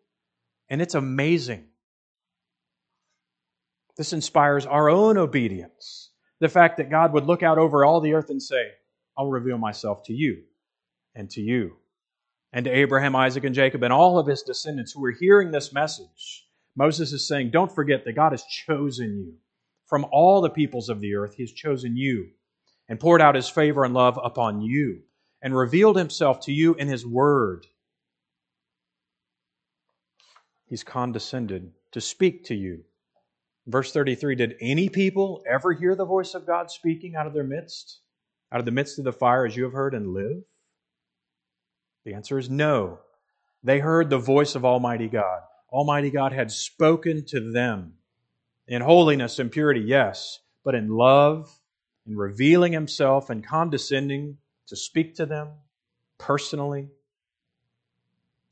And 0.69 0.81
it's 0.81 0.95
amazing. 0.95 1.67
This 3.97 4.13
inspires 4.13 4.67
our 4.67 4.89
own 4.89 5.19
obedience. 5.19 6.11
The 6.41 6.49
fact 6.49 6.79
that 6.79 6.91
God 6.91 7.13
would 7.13 7.27
look 7.27 7.43
out 7.43 7.59
over 7.59 7.85
all 7.85 8.01
the 8.01 8.15
earth 8.15 8.31
and 8.31 8.43
say, 8.43 8.71
I'll 9.17 9.29
reveal 9.29 9.59
myself 9.59 10.03
to 10.05 10.13
you 10.13 10.43
and 11.15 11.31
to 11.31 11.41
you 11.41 11.77
and 12.53 12.65
to 12.65 12.71
Abraham, 12.71 13.17
Isaac, 13.17 13.45
and 13.45 13.55
Jacob 13.55 13.83
and 13.83 13.93
all 13.93 14.19
of 14.19 14.27
his 14.27 14.43
descendants 14.43 14.93
who 14.93 15.05
are 15.05 15.13
hearing 15.13 15.51
this 15.51 15.73
message. 15.73 16.47
Moses 16.75 17.13
is 17.13 17.27
saying, 17.27 17.51
Don't 17.51 17.75
forget 17.75 18.05
that 18.05 18.15
God 18.15 18.33
has 18.33 18.45
chosen 18.45 19.19
you. 19.19 19.35
From 19.87 20.07
all 20.11 20.41
the 20.41 20.51
peoples 20.51 20.89
of 20.89 21.01
the 21.01 21.15
earth, 21.15 21.35
He 21.37 21.43
has 21.43 21.53
chosen 21.53 21.97
you 21.97 22.29
and 22.89 23.01
poured 23.01 23.23
out 23.23 23.35
His 23.35 23.49
favor 23.49 23.85
and 23.85 23.95
love 23.95 24.19
upon 24.23 24.61
you 24.61 25.03
and 25.47 25.57
revealed 25.57 25.97
Himself 25.97 26.41
to 26.41 26.53
you 26.53 26.75
in 26.75 26.89
His 26.89 27.07
Word 27.07 27.69
He's 30.69 30.83
condescended 30.83 31.71
to 31.93 32.01
speak 32.01 32.47
to 32.47 32.55
you. 32.57 32.83
Verse 33.69 33.93
33 33.93 34.35
Did 34.35 34.57
any 34.61 34.89
people 34.89 35.45
ever 35.49 35.73
hear 35.73 35.95
the 35.95 36.05
voice 36.05 36.35
of 36.35 36.49
God 36.49 36.69
speaking 36.69 37.15
out 37.15 37.29
of 37.29 37.33
their 37.33 37.45
midst, 37.45 38.01
out 38.51 38.59
of 38.59 38.67
the 38.67 38.73
midst 38.73 38.99
of 38.99 39.05
the 39.05 39.13
fire, 39.13 39.47
as 39.47 39.57
you 39.57 39.63
have 39.63 39.73
heard, 39.73 39.95
and 39.95 40.13
live? 40.13 40.43
The 42.05 42.15
answer 42.15 42.41
is 42.41 42.51
no. 42.51 42.99
They 43.63 43.79
heard 43.79 44.11
the 44.11 44.19
voice 44.19 44.57
of 44.57 44.65
Almighty 44.65 45.07
God. 45.07 45.43
Almighty 45.71 46.11
God 46.11 46.33
had 46.33 46.51
spoken 46.51 47.25
to 47.27 47.53
them 47.53 47.93
in 48.67 48.83
holiness 48.83 49.39
and 49.39 49.53
purity, 49.53 49.83
yes, 49.83 50.41
but 50.65 50.75
in 50.75 50.89
love, 50.89 51.57
in 52.05 52.17
revealing 52.17 52.73
Himself 52.73 53.31
and 53.31 53.47
condescending 53.47 54.39
to 54.67 54.77
speak 54.77 55.15
to 55.17 55.27
them 55.27 55.49
personally 56.19 56.89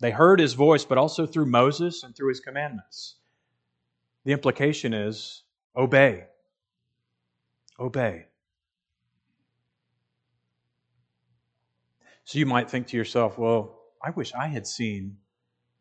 They 0.01 0.11
heard 0.11 0.41
his 0.41 0.55
voice, 0.55 0.85
but 0.85 0.99
also 0.99 1.27
through 1.27 1.47
Moses 1.47 2.03
and 2.03 2.15
through 2.15 2.29
his 2.29 2.41
commandments. 2.41 3.17
The 4.25 4.33
implication 4.33 4.93
is 4.93 5.45
obey. 5.77 6.27
Obey. 7.79 8.27
So 12.25 12.39
you 12.39 12.47
might 12.47 12.71
think 12.71 12.89
to 12.89 12.97
yourself, 12.97 13.39
well, 13.39 13.79
I 14.03 14.11
wish 14.11 14.35
I 14.35 14.49
had 14.49 14.67
seen 14.67 15.17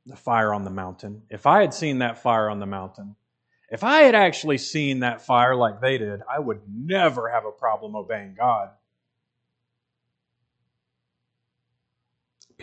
the 0.06 0.16
fire 0.16 0.54
on 0.54 0.64
the 0.64 0.70
mountain. 0.70 1.24
If 1.30 1.46
I 1.46 1.62
had 1.62 1.74
seen 1.74 2.00
that 2.00 2.18
fire 2.18 2.50
on 2.50 2.60
the 2.60 2.66
mountain, 2.66 3.16
if 3.70 3.84
I 3.84 4.04
had 4.04 4.16
actually 4.16 4.58
seen 4.58 5.00
that 5.00 5.22
fire 5.22 5.56
like 5.56 5.82
they 5.82 5.98
did, 5.98 6.22
I 6.30 6.40
would 6.40 6.62
never 6.70 7.30
have 7.30 7.46
a 7.46 7.52
problem 7.52 7.96
obeying 7.96 8.36
God. 8.38 8.70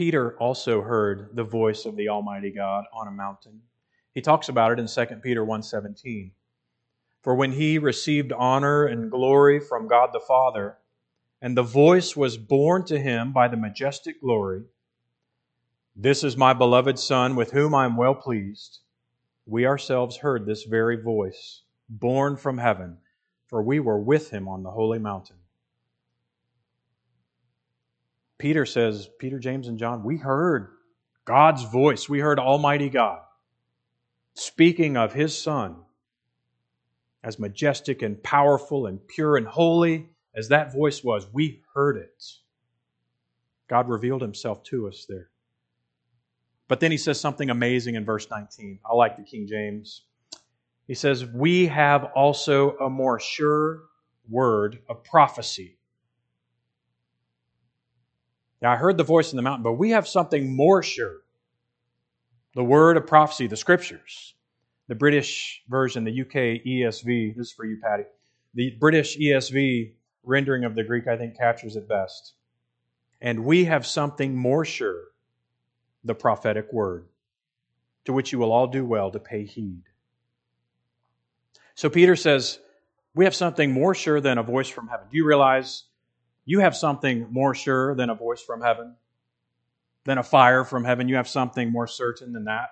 Peter 0.00 0.34
also 0.38 0.80
heard 0.80 1.28
the 1.36 1.44
voice 1.44 1.84
of 1.84 1.94
the 1.94 2.08
Almighty 2.08 2.50
God 2.50 2.86
on 2.90 3.06
a 3.06 3.10
mountain. 3.10 3.60
He 4.14 4.22
talks 4.22 4.48
about 4.48 4.72
it 4.72 4.78
in 4.78 4.86
2 4.86 5.20
Peter 5.22 5.44
1:17. 5.44 6.32
For 7.20 7.34
when 7.34 7.52
he 7.52 7.76
received 7.76 8.32
honor 8.32 8.86
and 8.86 9.10
glory 9.10 9.60
from 9.60 9.88
God 9.88 10.14
the 10.14 10.18
Father, 10.18 10.78
and 11.42 11.54
the 11.54 11.62
voice 11.62 12.16
was 12.16 12.38
borne 12.38 12.86
to 12.86 12.98
him 12.98 13.34
by 13.34 13.46
the 13.46 13.58
majestic 13.58 14.22
glory, 14.22 14.64
This 15.94 16.24
is 16.24 16.34
my 16.34 16.54
beloved 16.54 16.98
Son, 16.98 17.36
with 17.36 17.50
whom 17.50 17.74
I 17.74 17.84
am 17.84 17.98
well 17.98 18.14
pleased. 18.14 18.78
We 19.44 19.66
ourselves 19.66 20.16
heard 20.16 20.46
this 20.46 20.64
very 20.64 20.96
voice, 20.96 21.64
borne 21.90 22.38
from 22.38 22.56
heaven, 22.56 22.96
for 23.48 23.62
we 23.62 23.80
were 23.80 24.00
with 24.00 24.30
him 24.30 24.48
on 24.48 24.62
the 24.62 24.70
holy 24.70 24.98
mountain. 24.98 25.39
Peter 28.40 28.64
says, 28.64 29.08
Peter, 29.18 29.38
James, 29.38 29.68
and 29.68 29.78
John, 29.78 30.02
we 30.02 30.16
heard 30.16 30.70
God's 31.26 31.62
voice. 31.62 32.08
We 32.08 32.20
heard 32.20 32.38
Almighty 32.38 32.88
God 32.88 33.20
speaking 34.32 34.96
of 34.96 35.12
His 35.12 35.36
Son 35.40 35.76
as 37.22 37.38
majestic 37.38 38.00
and 38.00 38.20
powerful 38.22 38.86
and 38.86 39.06
pure 39.06 39.36
and 39.36 39.46
holy 39.46 40.08
as 40.34 40.48
that 40.48 40.72
voice 40.72 41.04
was. 41.04 41.28
We 41.30 41.60
heard 41.74 41.98
it. 41.98 42.24
God 43.68 43.90
revealed 43.90 44.22
Himself 44.22 44.62
to 44.64 44.88
us 44.88 45.04
there. 45.06 45.28
But 46.66 46.80
then 46.80 46.90
He 46.90 46.96
says 46.96 47.20
something 47.20 47.50
amazing 47.50 47.94
in 47.94 48.06
verse 48.06 48.26
19. 48.30 48.80
I 48.90 48.94
like 48.94 49.18
the 49.18 49.22
King 49.22 49.46
James. 49.46 50.04
He 50.86 50.94
says, 50.94 51.26
We 51.26 51.66
have 51.66 52.04
also 52.16 52.78
a 52.78 52.88
more 52.88 53.20
sure 53.20 53.82
word 54.30 54.78
of 54.88 55.04
prophecy 55.04 55.76
now, 58.62 58.72
I 58.72 58.76
heard 58.76 58.96
the 58.96 59.04
voice 59.04 59.32
in 59.32 59.36
the 59.36 59.42
mountain, 59.42 59.62
but 59.62 59.74
we 59.74 59.90
have 59.90 60.06
something 60.06 60.54
more 60.54 60.82
sure 60.82 61.16
the 62.54 62.64
word 62.64 62.96
of 62.96 63.06
prophecy, 63.06 63.46
the 63.46 63.56
scriptures. 63.56 64.34
The 64.88 64.96
British 64.96 65.62
version, 65.68 66.02
the 66.02 66.20
UK 66.22 66.64
ESV, 66.66 67.36
this 67.36 67.46
is 67.46 67.52
for 67.52 67.64
you, 67.64 67.78
Patty. 67.80 68.02
The 68.54 68.76
British 68.80 69.16
ESV 69.16 69.92
rendering 70.24 70.64
of 70.64 70.74
the 70.74 70.82
Greek, 70.82 71.06
I 71.06 71.16
think, 71.16 71.36
captures 71.36 71.76
it 71.76 71.88
best. 71.88 72.34
And 73.20 73.44
we 73.44 73.66
have 73.66 73.86
something 73.86 74.36
more 74.36 74.64
sure 74.64 75.04
the 76.02 76.14
prophetic 76.14 76.72
word, 76.72 77.06
to 78.06 78.12
which 78.12 78.32
you 78.32 78.40
will 78.40 78.50
all 78.50 78.66
do 78.66 78.84
well 78.84 79.12
to 79.12 79.20
pay 79.20 79.44
heed. 79.44 79.82
So 81.76 81.88
Peter 81.88 82.16
says, 82.16 82.58
We 83.14 83.26
have 83.26 83.34
something 83.34 83.70
more 83.70 83.94
sure 83.94 84.20
than 84.20 84.38
a 84.38 84.42
voice 84.42 84.68
from 84.68 84.88
heaven. 84.88 85.06
Do 85.08 85.16
you 85.16 85.26
realize 85.26 85.84
you 86.50 86.58
have 86.58 86.74
something 86.74 87.28
more 87.30 87.54
sure 87.54 87.94
than 87.94 88.10
a 88.10 88.14
voice 88.16 88.42
from 88.42 88.60
heaven, 88.60 88.96
than 90.04 90.18
a 90.18 90.22
fire 90.24 90.64
from 90.64 90.82
heaven. 90.82 91.06
You 91.06 91.14
have 91.14 91.28
something 91.28 91.70
more 91.70 91.86
certain 91.86 92.32
than 92.32 92.46
that. 92.46 92.70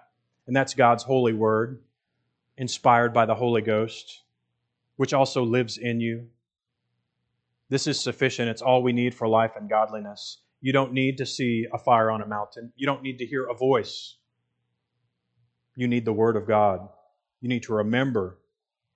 And 0.49 0.57
that's 0.57 0.75
God's 0.75 1.05
holy 1.05 1.33
word, 1.33 1.81
inspired 2.57 3.14
by 3.14 3.25
the 3.25 3.37
Holy 3.37 3.62
Ghost, 3.62 4.25
which 4.97 5.14
also 5.14 5.45
lives 5.45 5.79
in 5.79 6.01
you. 6.01 6.27
This 7.69 7.87
is 7.87 8.01
sufficient. 8.01 8.49
It's 8.49 8.62
all 8.62 8.83
we 8.83 8.93
need 8.93 9.14
for 9.14 9.29
life 9.29 9.53
and 9.55 9.71
godliness. 9.71 10.38
You 10.61 10.73
don't 10.73 10.93
need 10.93 11.19
to 11.19 11.25
see 11.25 11.64
a 11.73 11.79
fire 11.79 12.11
on 12.11 12.21
a 12.21 12.27
mountain. 12.27 12.73
You 12.75 12.87
don't 12.87 13.05
need 13.05 13.19
to 13.19 13.27
hear 13.27 13.47
a 13.47 13.55
voice. 13.55 14.17
You 15.77 15.87
need 15.87 16.05
the 16.05 16.12
Word 16.12 16.35
of 16.35 16.49
God. 16.49 16.88
You 17.41 17.49
need 17.49 17.62
to 17.62 17.75
remember 17.75 18.38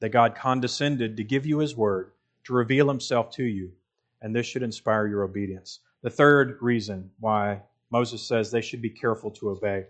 that 0.00 0.08
God 0.08 0.34
condescended 0.34 1.18
to 1.18 1.22
give 1.22 1.46
you 1.46 1.58
His 1.58 1.76
Word, 1.76 2.10
to 2.46 2.52
reveal 2.52 2.88
Himself 2.88 3.30
to 3.36 3.44
you 3.44 3.74
and 4.22 4.34
this 4.34 4.46
should 4.46 4.62
inspire 4.62 5.06
your 5.06 5.24
obedience. 5.24 5.80
The 6.02 6.10
third 6.10 6.56
reason 6.60 7.10
why 7.20 7.62
Moses 7.90 8.22
says 8.22 8.50
they 8.50 8.62
should 8.62 8.80
be 8.80 8.90
careful 8.90 9.30
to 9.32 9.50
obey. 9.50 9.86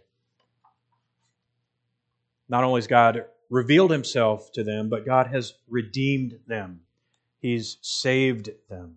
Not 2.48 2.64
only 2.64 2.78
has 2.80 2.86
God 2.86 3.26
revealed 3.50 3.90
himself 3.90 4.50
to 4.52 4.64
them, 4.64 4.88
but 4.88 5.06
God 5.06 5.28
has 5.28 5.54
redeemed 5.68 6.38
them. 6.46 6.80
He's 7.38 7.78
saved 7.82 8.50
them. 8.68 8.96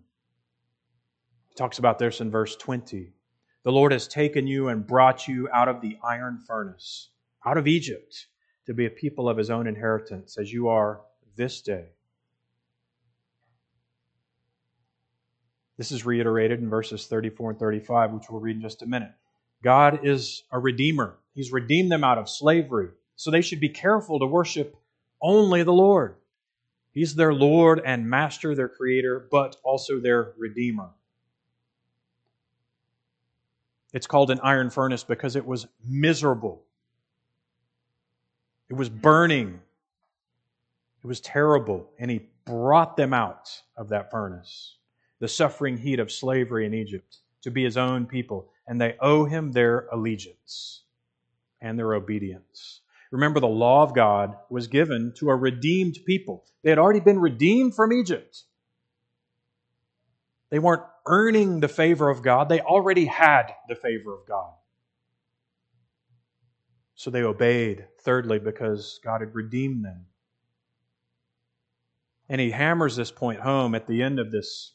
He 1.48 1.54
talks 1.54 1.78
about 1.78 1.98
this 1.98 2.20
in 2.20 2.30
verse 2.30 2.56
20. 2.56 3.12
The 3.62 3.72
Lord 3.72 3.92
has 3.92 4.08
taken 4.08 4.46
you 4.46 4.68
and 4.68 4.86
brought 4.86 5.28
you 5.28 5.48
out 5.52 5.68
of 5.68 5.80
the 5.80 5.98
iron 6.02 6.38
furnace, 6.38 7.10
out 7.44 7.58
of 7.58 7.66
Egypt, 7.66 8.26
to 8.66 8.74
be 8.74 8.86
a 8.86 8.90
people 8.90 9.28
of 9.28 9.36
his 9.36 9.50
own 9.50 9.66
inheritance, 9.66 10.38
as 10.38 10.52
you 10.52 10.68
are 10.68 11.00
this 11.36 11.60
day. 11.60 11.86
This 15.76 15.92
is 15.92 16.06
reiterated 16.06 16.60
in 16.60 16.70
verses 16.70 17.06
34 17.06 17.50
and 17.50 17.58
35, 17.58 18.12
which 18.12 18.30
we'll 18.30 18.40
read 18.40 18.56
in 18.56 18.62
just 18.62 18.82
a 18.82 18.86
minute. 18.86 19.12
God 19.62 20.00
is 20.04 20.44
a 20.50 20.58
redeemer. 20.58 21.16
He's 21.34 21.52
redeemed 21.52 21.90
them 21.90 22.04
out 22.04 22.18
of 22.18 22.28
slavery. 22.28 22.88
So 23.16 23.30
they 23.30 23.42
should 23.42 23.60
be 23.60 23.68
careful 23.68 24.18
to 24.18 24.26
worship 24.26 24.76
only 25.20 25.62
the 25.62 25.72
Lord. 25.72 26.16
He's 26.92 27.14
their 27.14 27.34
Lord 27.34 27.82
and 27.84 28.08
Master, 28.08 28.54
their 28.54 28.68
Creator, 28.68 29.28
but 29.30 29.56
also 29.62 30.00
their 30.00 30.32
Redeemer. 30.38 30.90
It's 33.92 34.06
called 34.06 34.30
an 34.30 34.40
iron 34.42 34.70
furnace 34.70 35.04
because 35.04 35.36
it 35.36 35.44
was 35.44 35.66
miserable. 35.86 36.62
It 38.70 38.74
was 38.74 38.88
burning. 38.88 39.60
It 41.04 41.06
was 41.06 41.20
terrible. 41.20 41.90
And 41.98 42.10
He 42.10 42.28
brought 42.46 42.96
them 42.96 43.12
out 43.12 43.50
of 43.76 43.90
that 43.90 44.10
furnace 44.10 44.75
the 45.18 45.28
suffering 45.28 45.78
heat 45.78 45.98
of 45.98 46.12
slavery 46.12 46.66
in 46.66 46.74
Egypt 46.74 47.18
to 47.42 47.50
be 47.50 47.64
his 47.64 47.76
own 47.76 48.06
people, 48.06 48.48
and 48.66 48.80
they 48.80 48.96
owe 49.00 49.24
him 49.24 49.52
their 49.52 49.86
allegiance 49.92 50.82
and 51.60 51.78
their 51.78 51.94
obedience. 51.94 52.80
Remember, 53.10 53.40
the 53.40 53.46
law 53.46 53.82
of 53.82 53.94
God 53.94 54.36
was 54.50 54.66
given 54.66 55.12
to 55.18 55.30
a 55.30 55.36
redeemed 55.36 55.98
people. 56.04 56.44
They 56.62 56.70
had 56.70 56.78
already 56.78 57.00
been 57.00 57.20
redeemed 57.20 57.74
from 57.74 57.92
Egypt. 57.92 58.42
They 60.50 60.58
weren't 60.58 60.82
earning 61.06 61.60
the 61.60 61.68
favor 61.68 62.10
of 62.10 62.22
God, 62.22 62.48
they 62.48 62.60
already 62.60 63.06
had 63.06 63.52
the 63.68 63.76
favor 63.76 64.12
of 64.12 64.26
God. 64.26 64.52
So 66.94 67.10
they 67.10 67.22
obeyed, 67.22 67.86
thirdly, 68.00 68.38
because 68.38 69.00
God 69.04 69.20
had 69.20 69.34
redeemed 69.34 69.84
them. 69.84 70.06
And 72.28 72.40
he 72.40 72.50
hammers 72.50 72.96
this 72.96 73.12
point 73.12 73.40
home 73.40 73.74
at 73.74 73.86
the 73.86 74.02
end 74.02 74.18
of 74.18 74.32
this 74.32 74.72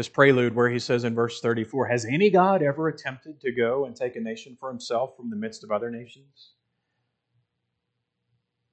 this 0.00 0.08
prelude 0.08 0.54
where 0.54 0.70
he 0.70 0.78
says 0.78 1.04
in 1.04 1.14
verse 1.14 1.42
34 1.42 1.88
Has 1.88 2.06
any 2.06 2.30
God 2.30 2.62
ever 2.62 2.88
attempted 2.88 3.38
to 3.42 3.52
go 3.52 3.84
and 3.84 3.94
take 3.94 4.16
a 4.16 4.20
nation 4.20 4.56
for 4.58 4.70
himself 4.70 5.14
from 5.14 5.28
the 5.28 5.36
midst 5.36 5.62
of 5.62 5.70
other 5.70 5.90
nations? 5.90 6.52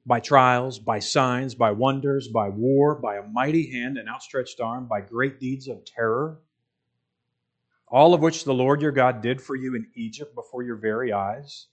By 0.06 0.22
trials, 0.22 0.80
by 0.80 1.00
signs, 1.00 1.54
by 1.54 1.72
wonders, 1.72 2.30
by 2.30 2.48
war, 2.48 2.96
by 2.96 3.18
a 3.18 3.28
mighty 3.28 3.70
hand 3.74 3.98
and 3.98 4.08
outstretched 4.08 4.62
arm, 4.62 4.88
by 4.88 5.02
great 5.02 5.38
deeds 5.38 5.68
of 5.68 5.84
terror, 5.84 6.40
all 7.90 8.14
of 8.14 8.22
which 8.22 8.46
the 8.46 8.54
Lord 8.54 8.82
your 8.82 8.94
God 8.94 9.22
did 9.22 9.42
for 9.42 9.58
you 9.58 9.76
in 9.76 9.88
Egypt 9.96 10.34
before 10.34 10.64
your 10.64 10.78
very 10.78 11.12
eyes? 11.12 11.68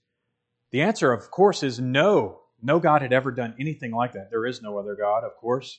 The 0.72 0.82
answer, 0.82 1.12
of 1.12 1.30
course, 1.30 1.62
is 1.62 1.78
no. 1.78 2.40
No 2.60 2.80
God 2.80 3.02
had 3.02 3.12
ever 3.12 3.30
done 3.30 3.54
anything 3.60 3.92
like 3.92 4.14
that. 4.14 4.30
There 4.32 4.46
is 4.46 4.62
no 4.62 4.78
other 4.78 4.96
God, 4.96 5.22
of 5.22 5.36
course. 5.36 5.78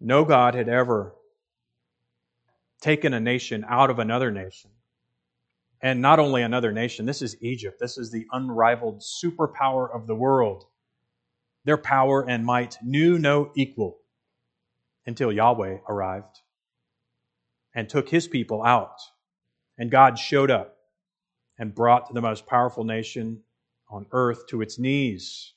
No 0.00 0.24
God 0.24 0.54
had 0.54 0.70
ever 0.70 1.14
taken 2.80 3.12
a 3.12 3.20
nation 3.20 3.64
out 3.68 3.90
of 3.90 3.98
another 3.98 4.30
nation. 4.30 4.70
And 5.82 6.02
not 6.02 6.18
only 6.18 6.42
another 6.42 6.72
nation, 6.72 7.06
this 7.06 7.22
is 7.22 7.42
Egypt. 7.42 7.78
This 7.80 7.96
is 7.96 8.10
the 8.10 8.26
unrivaled 8.32 9.00
superpower 9.00 9.94
of 9.94 10.06
the 10.06 10.14
world. 10.14 10.64
Their 11.64 11.78
power 11.78 12.28
and 12.28 12.44
might 12.44 12.76
knew 12.82 13.18
no 13.18 13.50
equal 13.54 13.98
until 15.06 15.32
Yahweh 15.32 15.78
arrived 15.88 16.40
and 17.74 17.88
took 17.88 18.08
his 18.08 18.28
people 18.28 18.62
out. 18.62 18.96
And 19.78 19.90
God 19.90 20.18
showed 20.18 20.50
up 20.50 20.76
and 21.58 21.74
brought 21.74 22.12
the 22.12 22.20
most 22.20 22.46
powerful 22.46 22.84
nation 22.84 23.42
on 23.90 24.06
earth 24.12 24.46
to 24.48 24.60
its 24.60 24.78
knees. 24.78 25.54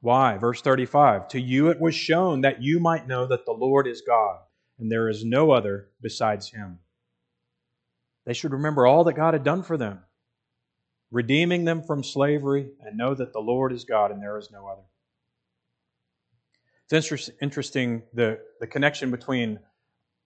Why? 0.00 0.36
Verse 0.36 0.60
35 0.60 1.28
To 1.28 1.40
you 1.40 1.68
it 1.68 1.80
was 1.80 1.94
shown 1.94 2.42
that 2.42 2.62
you 2.62 2.80
might 2.80 3.08
know 3.08 3.26
that 3.26 3.46
the 3.46 3.52
Lord 3.52 3.86
is 3.86 4.02
God 4.06 4.38
and 4.78 4.90
there 4.90 5.08
is 5.08 5.24
no 5.24 5.50
other 5.50 5.88
besides 6.00 6.50
him. 6.50 6.78
They 8.24 8.32
should 8.34 8.52
remember 8.52 8.86
all 8.86 9.04
that 9.04 9.14
God 9.14 9.34
had 9.34 9.44
done 9.44 9.62
for 9.62 9.76
them, 9.76 10.00
redeeming 11.10 11.64
them 11.64 11.82
from 11.82 12.04
slavery, 12.04 12.68
and 12.80 12.96
know 12.96 13.14
that 13.14 13.32
the 13.32 13.40
Lord 13.40 13.72
is 13.72 13.84
God 13.84 14.10
and 14.10 14.22
there 14.22 14.38
is 14.38 14.50
no 14.50 14.66
other. 14.66 14.82
It's 16.90 17.30
interesting 17.42 18.02
the, 18.14 18.40
the 18.60 18.66
connection 18.66 19.10
between 19.10 19.58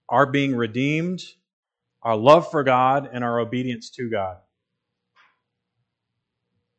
our 0.09 0.27
being 0.27 0.55
redeemed, 0.55 1.23
our 2.03 2.17
love 2.17 2.51
for 2.51 2.63
God, 2.63 3.09
and 3.13 3.25
our 3.25 3.41
obedience 3.41 3.91
to 3.91 4.11
God. 4.11 4.37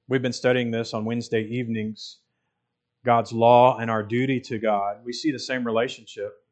We've 0.07 0.21
been 0.21 0.33
studying 0.33 0.71
this 0.71 0.93
on 0.93 1.05
Wednesday 1.05 1.43
evenings 1.43 2.19
God's 3.05 3.33
law 3.33 3.77
and 3.79 3.91
our 3.91 4.03
duty 4.03 4.39
to 4.41 4.57
God. 4.59 4.97
We 5.03 5.11
see 5.11 5.31
the 5.31 5.39
same 5.39 5.65
relationship 5.65 6.42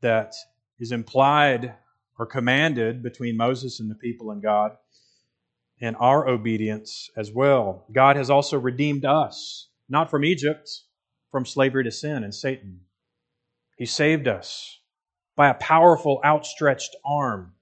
that 0.00 0.34
is 0.78 0.92
implied 0.92 1.74
or 2.18 2.26
commanded 2.26 3.02
between 3.02 3.36
Moses 3.36 3.80
and 3.80 3.90
the 3.90 3.94
people 3.94 4.30
and 4.30 4.42
God, 4.42 4.76
and 5.80 5.96
our 6.00 6.28
obedience 6.28 7.10
as 7.16 7.32
well. 7.32 7.86
God 7.92 8.16
has 8.16 8.30
also 8.30 8.58
redeemed 8.58 9.04
us, 9.04 9.68
not 9.88 10.10
from 10.10 10.24
Egypt, 10.24 10.68
from 11.30 11.46
slavery 11.46 11.84
to 11.84 11.90
sin 11.90 12.24
and 12.24 12.34
Satan. 12.34 12.80
He 13.76 13.86
saved 13.86 14.26
us 14.26 14.80
by 15.36 15.48
a 15.48 15.54
powerful 15.54 16.20
outstretched 16.24 16.96
arm. 17.04 17.52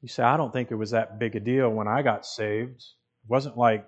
You 0.00 0.08
say, 0.08 0.22
I 0.22 0.36
don't 0.36 0.52
think 0.52 0.70
it 0.70 0.76
was 0.76 0.92
that 0.92 1.18
big 1.18 1.34
a 1.34 1.40
deal 1.40 1.68
when 1.68 1.88
I 1.88 2.02
got 2.02 2.24
saved. 2.24 2.80
It 3.24 3.28
wasn't 3.28 3.58
like 3.58 3.86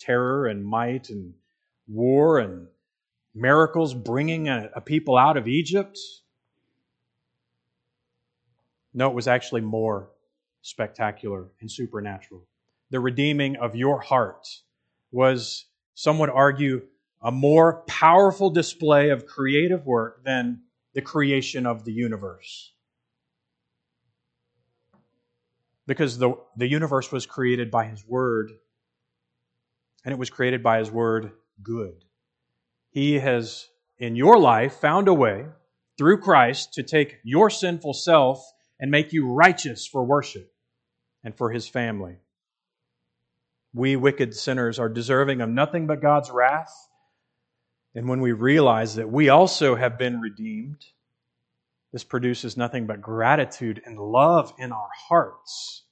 terror 0.00 0.46
and 0.46 0.64
might 0.64 1.08
and 1.08 1.34
war 1.86 2.38
and 2.38 2.66
miracles 3.34 3.94
bringing 3.94 4.48
a, 4.48 4.70
a 4.74 4.80
people 4.80 5.16
out 5.16 5.36
of 5.36 5.48
Egypt. 5.48 5.98
No, 8.94 9.08
it 9.08 9.14
was 9.14 9.28
actually 9.28 9.62
more 9.62 10.10
spectacular 10.60 11.50
and 11.60 11.70
supernatural. 11.70 12.46
The 12.90 13.00
redeeming 13.00 13.56
of 13.56 13.74
your 13.74 14.00
heart 14.00 14.46
was, 15.10 15.64
some 15.94 16.18
would 16.18 16.30
argue, 16.30 16.82
a 17.22 17.30
more 17.30 17.82
powerful 17.86 18.50
display 18.50 19.10
of 19.10 19.26
creative 19.26 19.86
work 19.86 20.24
than 20.24 20.62
the 20.94 21.00
creation 21.00 21.66
of 21.66 21.84
the 21.84 21.92
universe. 21.92 22.72
Because 25.86 26.18
the, 26.18 26.34
the 26.56 26.68
universe 26.68 27.10
was 27.10 27.26
created 27.26 27.70
by 27.70 27.86
His 27.86 28.06
Word, 28.06 28.52
and 30.04 30.12
it 30.12 30.18
was 30.18 30.30
created 30.30 30.62
by 30.62 30.78
His 30.78 30.90
Word 30.90 31.32
good. 31.62 32.04
He 32.92 33.18
has, 33.18 33.68
in 33.98 34.16
your 34.16 34.38
life, 34.38 34.74
found 34.74 35.08
a 35.08 35.14
way 35.14 35.46
through 35.98 36.18
Christ 36.18 36.74
to 36.74 36.82
take 36.82 37.16
your 37.24 37.48
sinful 37.50 37.94
self 37.94 38.44
and 38.78 38.90
make 38.90 39.12
you 39.12 39.32
righteous 39.32 39.86
for 39.86 40.04
worship 40.04 40.52
and 41.24 41.34
for 41.36 41.50
his 41.50 41.66
family. 41.66 42.18
We 43.72 43.96
wicked 43.96 44.34
sinners 44.34 44.78
are 44.78 44.90
deserving 44.90 45.40
of 45.40 45.48
nothing 45.48 45.86
but 45.86 46.02
God's 46.02 46.30
wrath. 46.30 46.72
And 47.94 48.08
when 48.08 48.20
we 48.20 48.32
realize 48.32 48.96
that 48.96 49.10
we 49.10 49.30
also 49.30 49.74
have 49.74 49.98
been 49.98 50.20
redeemed, 50.20 50.84
this 51.92 52.04
produces 52.04 52.56
nothing 52.58 52.86
but 52.86 53.00
gratitude 53.00 53.80
and 53.86 53.98
love 53.98 54.52
in 54.58 54.70
our 54.72 54.90
hearts. 55.08 55.84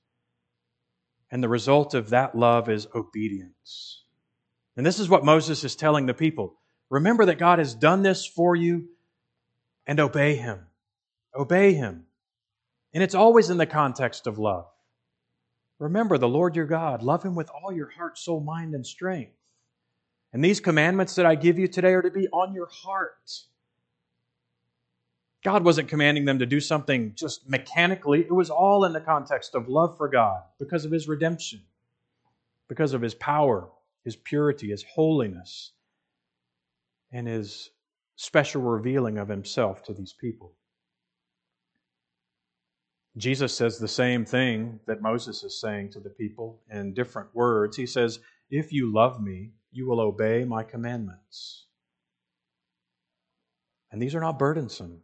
And 1.31 1.43
the 1.43 1.49
result 1.49 1.95
of 1.95 2.11
that 2.11 2.35
love 2.35 2.69
is 2.69 2.89
obedience. 2.95 4.05
And 4.77 4.85
this 4.85 4.99
is 4.99 5.09
what 5.09 5.25
Moses 5.25 5.65
is 5.65 5.77
telling 5.77 6.05
the 6.05 6.15
people. 6.15 6.60
Remember 6.91 7.25
that 7.27 7.39
God 7.39 7.61
has 7.61 7.75
done 7.75 8.03
this 8.03 8.27
for 8.27 8.55
you 8.55 8.89
and 9.87 10.01
obey 10.01 10.37
him. 10.37 10.67
Obey 11.35 11.73
him. 11.73 12.05
And 12.93 13.03
it's 13.03 13.15
always 13.15 13.49
in 13.49 13.57
the 13.57 13.67
context 13.67 14.27
of 14.27 14.39
love. 14.39 14.67
Remember 15.79 16.19
the 16.19 16.29
Lord 16.29 16.57
your 16.57 16.67
God. 16.67 17.03
Love 17.03 17.23
him 17.23 17.35
with 17.35 17.49
all 17.51 17.73
your 17.73 17.89
heart, 17.89 18.19
soul, 18.19 18.41
mind, 18.41 18.75
and 18.75 18.87
strength. 18.87 19.33
And 20.33 20.45
these 20.45 20.61
commandments 20.61 21.15
that 21.15 21.27
I 21.27 21.37
give 21.37 21.59
you 21.59 21.69
today 21.69 21.95
are 21.95 22.03
to 22.03 22.11
be 22.11 22.29
on 22.29 22.53
your 22.53 22.69
heart. 22.71 23.45
God 25.43 25.65
wasn't 25.65 25.89
commanding 25.89 26.25
them 26.25 26.41
to 26.41 26.47
do 26.47 26.61
something 26.61 27.15
just 27.15 27.49
mechanically. 27.49 28.21
It 28.21 28.33
was 28.33 28.51
all 28.51 28.85
in 28.85 28.93
the 28.93 29.01
context 29.01 29.55
of 29.55 29.69
love 29.69 29.97
for 29.97 30.09
God 30.09 30.43
because 30.59 30.85
of 30.85 30.93
his 30.93 31.09
redemption, 31.09 31.63
because 32.69 32.93
of 32.93 33.01
his 33.01 33.15
power, 33.15 33.69
his 34.05 34.17
purity, 34.17 34.69
his 34.69 34.83
holiness, 34.83 35.73
and 37.13 37.27
his 37.27 37.71
special 38.17 38.63
revealing 38.63 39.19
of 39.19 39.29
himself 39.29 39.83
to 39.85 39.95
these 39.95 40.13
people. 40.13 40.55
Jesus 43.17 43.55
says 43.55 43.79
the 43.79 43.89
same 43.89 44.25
thing 44.25 44.79
that 44.87 45.03
Moses 45.03 45.43
is 45.43 45.61
saying 45.61 45.91
to 45.93 46.01
the 46.01 46.11
people 46.11 46.61
in 46.71 46.95
different 46.95 47.35
words. 47.35 47.77
He 47.77 47.87
says, 47.87 48.21
If 48.51 48.73
you 48.73 48.93
love 48.93 49.21
me, 49.21 49.51
you 49.73 49.87
will 49.87 50.01
obey 50.01 50.45
my 50.45 50.63
commandments. 50.63 51.67
And 53.91 54.01
these 54.01 54.15
are 54.15 54.21
not 54.21 54.39
burdensome. 54.39 55.03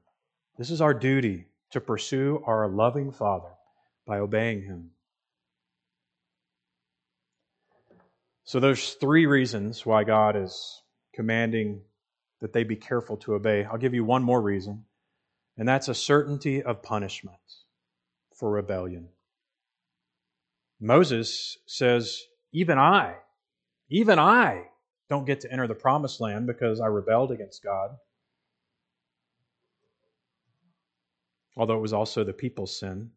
This 0.56 0.70
is 0.70 0.80
our 0.80 0.94
duty 0.94 1.46
to 1.72 1.80
pursue 1.80 2.42
our 2.46 2.68
loving 2.68 3.10
Father 3.10 3.50
by 4.06 4.18
obeying 4.18 4.62
him. 4.62 4.90
So 8.44 8.60
there's 8.60 8.94
three 8.94 9.26
reasons 9.26 9.84
why 9.84 10.04
God 10.04 10.36
is 10.36 10.82
commanding 11.12 11.80
that 12.40 12.52
they 12.52 12.64
be 12.64 12.76
careful 12.76 13.16
to 13.18 13.34
obey. 13.34 13.64
I'll 13.64 13.78
give 13.78 13.94
you 13.94 14.04
one 14.04 14.22
more 14.22 14.40
reason, 14.40 14.84
and 15.56 15.68
that's 15.68 15.88
a 15.88 15.94
certainty 15.94 16.62
of 16.62 16.82
punishment 16.82 17.36
for 18.34 18.50
rebellion. 18.50 19.08
Moses 20.80 21.58
says, 21.66 22.22
Even 22.52 22.78
I, 22.78 23.14
even 23.88 24.18
I 24.18 24.64
don't 25.08 25.26
get 25.26 25.40
to 25.40 25.52
enter 25.52 25.66
the 25.66 25.74
promised 25.74 26.20
land 26.20 26.46
because 26.46 26.80
I 26.80 26.86
rebelled 26.86 27.30
against 27.30 27.62
God. 27.62 27.96
Although 31.56 31.78
it 31.78 31.82
was 31.82 31.92
also 31.92 32.24
the 32.24 32.32
people's 32.32 32.78
sin 32.78 33.10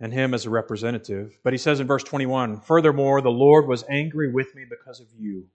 and 0.00 0.12
him 0.12 0.34
as 0.34 0.46
a 0.46 0.50
representative. 0.50 1.38
But 1.42 1.52
he 1.52 1.58
says 1.58 1.80
in 1.80 1.86
verse 1.86 2.04
21 2.04 2.60
Furthermore, 2.60 3.20
the 3.20 3.30
Lord 3.30 3.66
was 3.66 3.84
angry 3.88 4.32
with 4.32 4.54
me 4.54 4.64
because 4.68 5.00
of 5.00 5.08
you, 5.18 5.46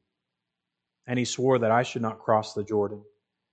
and 1.07 1.17
he 1.19 1.25
swore 1.25 1.59
that 1.59 1.71
I 1.71 1.83
should 1.83 2.01
not 2.01 2.19
cross 2.19 2.53
the 2.53 2.63
Jordan, 2.63 3.01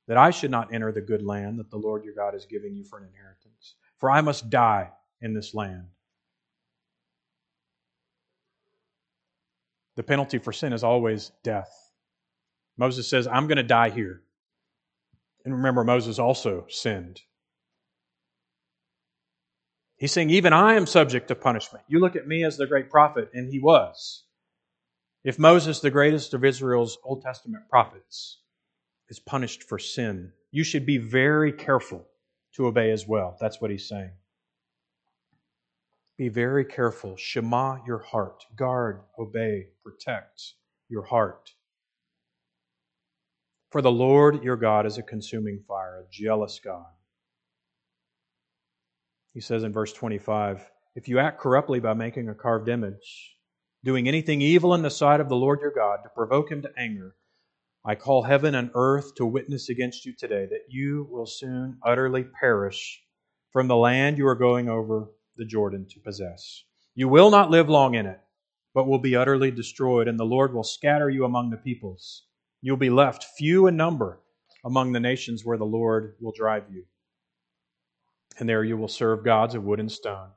that 0.06 0.16
I 0.16 0.30
should 0.30 0.50
not 0.50 0.72
enter 0.72 0.92
the 0.92 1.00
good 1.00 1.24
land 1.24 1.58
that 1.58 1.70
the 1.70 1.76
Lord 1.76 2.04
your 2.04 2.14
God 2.14 2.34
is 2.34 2.46
giving 2.46 2.74
you 2.74 2.84
for 2.84 2.98
an 2.98 3.06
inheritance. 3.06 3.74
For 3.98 4.10
I 4.10 4.20
must 4.20 4.50
die 4.50 4.90
in 5.20 5.34
this 5.34 5.54
land. 5.54 5.88
The 9.96 10.02
penalty 10.04 10.38
for 10.38 10.52
sin 10.52 10.72
is 10.72 10.84
always 10.84 11.32
death. 11.42 11.70
Moses 12.76 13.10
says, 13.10 13.26
I'm 13.26 13.48
going 13.48 13.56
to 13.56 13.64
die 13.64 13.90
here. 13.90 14.22
And 15.44 15.52
remember, 15.54 15.82
Moses 15.82 16.18
also 16.18 16.66
sinned. 16.68 17.20
He's 19.96 20.12
saying, 20.12 20.30
even 20.30 20.52
I 20.52 20.74
am 20.74 20.86
subject 20.86 21.28
to 21.28 21.34
punishment. 21.34 21.84
You 21.88 21.98
look 21.98 22.14
at 22.14 22.28
me 22.28 22.44
as 22.44 22.56
the 22.56 22.68
great 22.68 22.88
prophet, 22.88 23.30
and 23.34 23.52
he 23.52 23.58
was. 23.58 24.22
If 25.28 25.38
Moses, 25.38 25.80
the 25.80 25.90
greatest 25.90 26.32
of 26.32 26.42
Israel's 26.42 26.96
Old 27.04 27.20
Testament 27.20 27.68
prophets, 27.68 28.38
is 29.10 29.20
punished 29.20 29.62
for 29.62 29.78
sin, 29.78 30.32
you 30.50 30.64
should 30.64 30.86
be 30.86 30.96
very 30.96 31.52
careful 31.52 32.06
to 32.54 32.66
obey 32.66 32.90
as 32.92 33.06
well. 33.06 33.36
That's 33.38 33.60
what 33.60 33.70
he's 33.70 33.86
saying. 33.86 34.12
Be 36.16 36.30
very 36.30 36.64
careful. 36.64 37.14
Shema 37.18 37.76
your 37.86 37.98
heart. 37.98 38.46
Guard, 38.56 39.02
obey, 39.18 39.66
protect 39.84 40.54
your 40.88 41.02
heart. 41.02 41.52
For 43.70 43.82
the 43.82 43.90
Lord 43.90 44.42
your 44.42 44.56
God 44.56 44.86
is 44.86 44.96
a 44.96 45.02
consuming 45.02 45.62
fire, 45.68 46.06
a 46.06 46.10
jealous 46.10 46.58
God. 46.58 46.86
He 49.34 49.42
says 49.42 49.62
in 49.62 49.74
verse 49.74 49.92
25 49.92 50.64
If 50.94 51.06
you 51.06 51.18
act 51.18 51.38
corruptly 51.38 51.80
by 51.80 51.92
making 51.92 52.30
a 52.30 52.34
carved 52.34 52.70
image, 52.70 53.37
doing 53.84 54.08
anything 54.08 54.40
evil 54.40 54.74
in 54.74 54.82
the 54.82 54.90
sight 54.90 55.20
of 55.20 55.28
the 55.28 55.36
Lord 55.36 55.60
your 55.60 55.72
God 55.72 55.98
to 56.02 56.08
provoke 56.08 56.50
him 56.50 56.62
to 56.62 56.70
anger, 56.76 57.14
I 57.84 57.94
call 57.94 58.22
heaven 58.22 58.54
and 58.54 58.70
earth 58.74 59.14
to 59.16 59.26
witness 59.26 59.68
against 59.68 60.04
you 60.04 60.14
today 60.14 60.46
that 60.46 60.66
you 60.68 61.06
will 61.10 61.26
soon 61.26 61.78
utterly 61.84 62.24
perish 62.24 63.00
from 63.52 63.68
the 63.68 63.76
land 63.76 64.18
you 64.18 64.26
are 64.26 64.34
going 64.34 64.68
over 64.68 65.10
the 65.36 65.44
Jordan 65.44 65.86
to 65.90 66.00
possess. 66.00 66.64
You 66.94 67.08
will 67.08 67.30
not 67.30 67.50
live 67.50 67.68
long 67.68 67.94
in 67.94 68.06
it, 68.06 68.20
but 68.74 68.86
will 68.86 68.98
be 68.98 69.16
utterly 69.16 69.50
destroyed, 69.50 70.08
and 70.08 70.18
the 70.18 70.24
Lord 70.24 70.52
will 70.52 70.64
scatter 70.64 71.08
you 71.08 71.24
among 71.24 71.50
the 71.50 71.56
peoples. 71.56 72.24
You'll 72.60 72.76
be 72.76 72.90
left 72.90 73.24
few 73.36 73.66
in 73.68 73.76
number 73.76 74.20
among 74.64 74.92
the 74.92 75.00
nations 75.00 75.44
where 75.44 75.58
the 75.58 75.64
Lord 75.64 76.16
will 76.20 76.32
drive 76.32 76.64
you 76.70 76.84
and 78.38 78.48
there 78.48 78.64
you 78.64 78.76
will 78.76 78.88
serve 78.88 79.24
gods 79.24 79.54
of 79.54 79.64
wood 79.64 79.80
and 79.80 79.90
stone, 79.90 80.28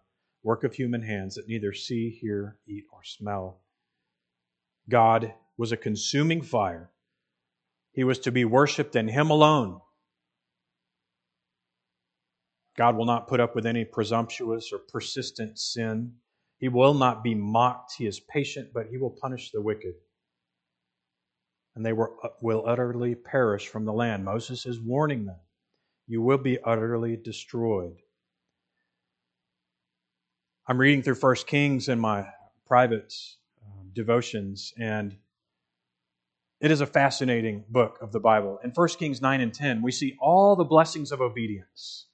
work 0.43 0.63
of 0.63 0.73
human 0.73 1.01
hands 1.03 1.35
that 1.35 1.47
neither 1.47 1.73
see, 1.73 2.09
hear, 2.09 2.57
eat, 2.67 2.83
or 2.91 3.03
smell. 3.03 3.61
God 4.89 5.33
was 5.57 5.71
a 5.71 5.77
consuming 5.77 6.41
fire. 6.41 6.89
He 7.91 8.03
was 8.03 8.19
to 8.19 8.31
be 8.31 8.45
worshiped 8.45 8.95
in 8.95 9.07
Him 9.07 9.29
alone. 9.29 9.81
God 12.77 12.95
will 12.95 13.05
not 13.05 13.27
put 13.27 13.39
up 13.39 13.53
with 13.53 13.65
any 13.65 13.85
presumptuous 13.85 14.71
or 14.71 14.79
persistent 14.79 15.59
sin. 15.59 16.13
He 16.57 16.69
will 16.69 16.93
not 16.93 17.23
be 17.23 17.35
mocked. 17.35 17.93
He 17.97 18.07
is 18.07 18.19
patient, 18.19 18.69
but 18.73 18.87
he 18.87 18.97
will 18.97 19.15
punish 19.21 19.51
the 19.51 19.61
wicked. 19.61 19.93
And 21.75 21.85
they 21.85 21.93
will 21.93 22.63
utterly 22.65 23.15
perish 23.15 23.67
from 23.67 23.85
the 23.85 23.93
land. 23.93 24.25
Moses 24.25 24.65
is 24.65 24.79
warning 24.79 25.25
them. 25.25 25.39
You 26.07 26.21
will 26.21 26.37
be 26.37 26.59
utterly 26.63 27.17
destroyed. 27.17 27.97
I'm 30.71 30.77
reading 30.77 31.03
through 31.03 31.15
First 31.15 31.47
Kings 31.47 31.89
in 31.89 31.99
my 31.99 32.29
private 32.65 33.13
uh, 33.61 33.83
devotions, 33.91 34.73
and 34.79 35.17
it 36.61 36.71
is 36.71 36.79
a 36.79 36.85
fascinating 36.85 37.65
book 37.67 37.97
of 38.01 38.13
the 38.13 38.21
Bible. 38.21 38.57
In 38.63 38.69
1 38.69 38.87
Kings 38.97 39.21
9 39.21 39.41
and 39.41 39.53
10, 39.53 39.81
we 39.81 39.91
see 39.91 40.15
all 40.21 40.55
the 40.55 40.63
blessings 40.63 41.11
of 41.11 41.19
obedience 41.19 42.07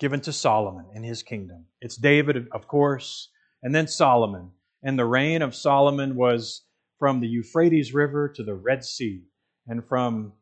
given 0.00 0.18
to 0.22 0.32
Solomon 0.32 0.86
in 0.92 1.04
his 1.04 1.22
kingdom. 1.22 1.66
It's 1.80 1.94
David, 1.94 2.48
of 2.50 2.66
course, 2.66 3.28
and 3.62 3.72
then 3.72 3.86
Solomon. 3.86 4.50
And 4.82 4.98
the 4.98 5.06
reign 5.06 5.40
of 5.40 5.54
Solomon 5.54 6.16
was 6.16 6.62
from 6.98 7.20
the 7.20 7.28
Euphrates 7.28 7.94
River 7.94 8.28
to 8.30 8.42
the 8.42 8.56
Red 8.56 8.84
Sea, 8.84 9.22
and 9.68 9.86
from 9.86 10.32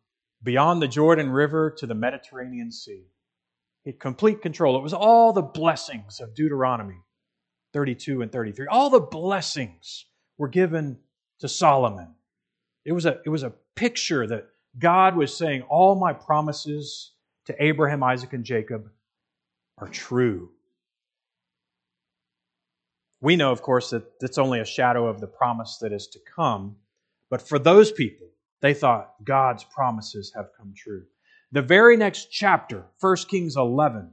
beyond 0.43 0.81
the 0.81 0.89
Jordan 0.89 1.29
River 1.29 1.71
to 1.77 1.87
the 1.87 1.95
Mediterranean 1.95 2.73
Sea. 2.73 3.12
He 3.85 3.91
had 3.91 4.01
complete 4.01 4.43
control. 4.43 4.77
It 4.77 4.83
was 4.83 4.95
all 4.95 5.33
the 5.33 5.43
blessings 5.43 6.21
of 6.21 6.35
Deuteronomy 6.35 7.01
32 7.73 8.23
and 8.23 8.31
33. 8.31 8.67
All 8.69 8.91
the 8.91 9.01
blessings 9.01 10.07
were 10.39 10.49
given 10.49 10.99
to 11.41 11.49
Solomon. 11.49 12.15
It 12.85 12.93
was 12.93 13.07
a, 13.07 13.21
it 13.25 13.29
was 13.29 13.43
a 13.43 13.53
picture 13.75 14.27
that 14.27 14.49
God 14.79 15.17
was 15.17 15.37
saying, 15.37 15.63
All 15.63 15.95
my 15.95 16.13
promises 16.13 17.13
to 17.47 17.63
Abraham, 17.63 18.03
Isaac, 18.03 18.33
and 18.33 18.45
Jacob 18.45 18.91
are 19.79 19.89
true. 19.89 20.51
We 23.21 23.37
know, 23.37 23.53
of 23.53 23.63
course, 23.63 23.91
that 23.91 24.05
it's 24.21 24.39
only 24.39 24.61
a 24.61 24.65
shadow 24.65 25.07
of 25.07 25.21
the 25.21 25.27
promise 25.27 25.79
that 25.81 25.93
is 25.93 26.09
to 26.09 26.19
come. 26.19 26.77
But 27.31 27.41
for 27.41 27.59
those 27.59 27.93
people, 27.93 28.27
they 28.61 28.75
thought 28.75 29.15
God's 29.25 29.65
promises 29.65 30.33
have 30.35 30.51
come 30.57 30.75
true. 30.77 31.05
The 31.55 31.61
very 31.61 31.99
next 31.99 32.31
chapter, 32.31 32.87
1 32.99 33.17
Kings 33.29 33.57
11, 33.59 34.11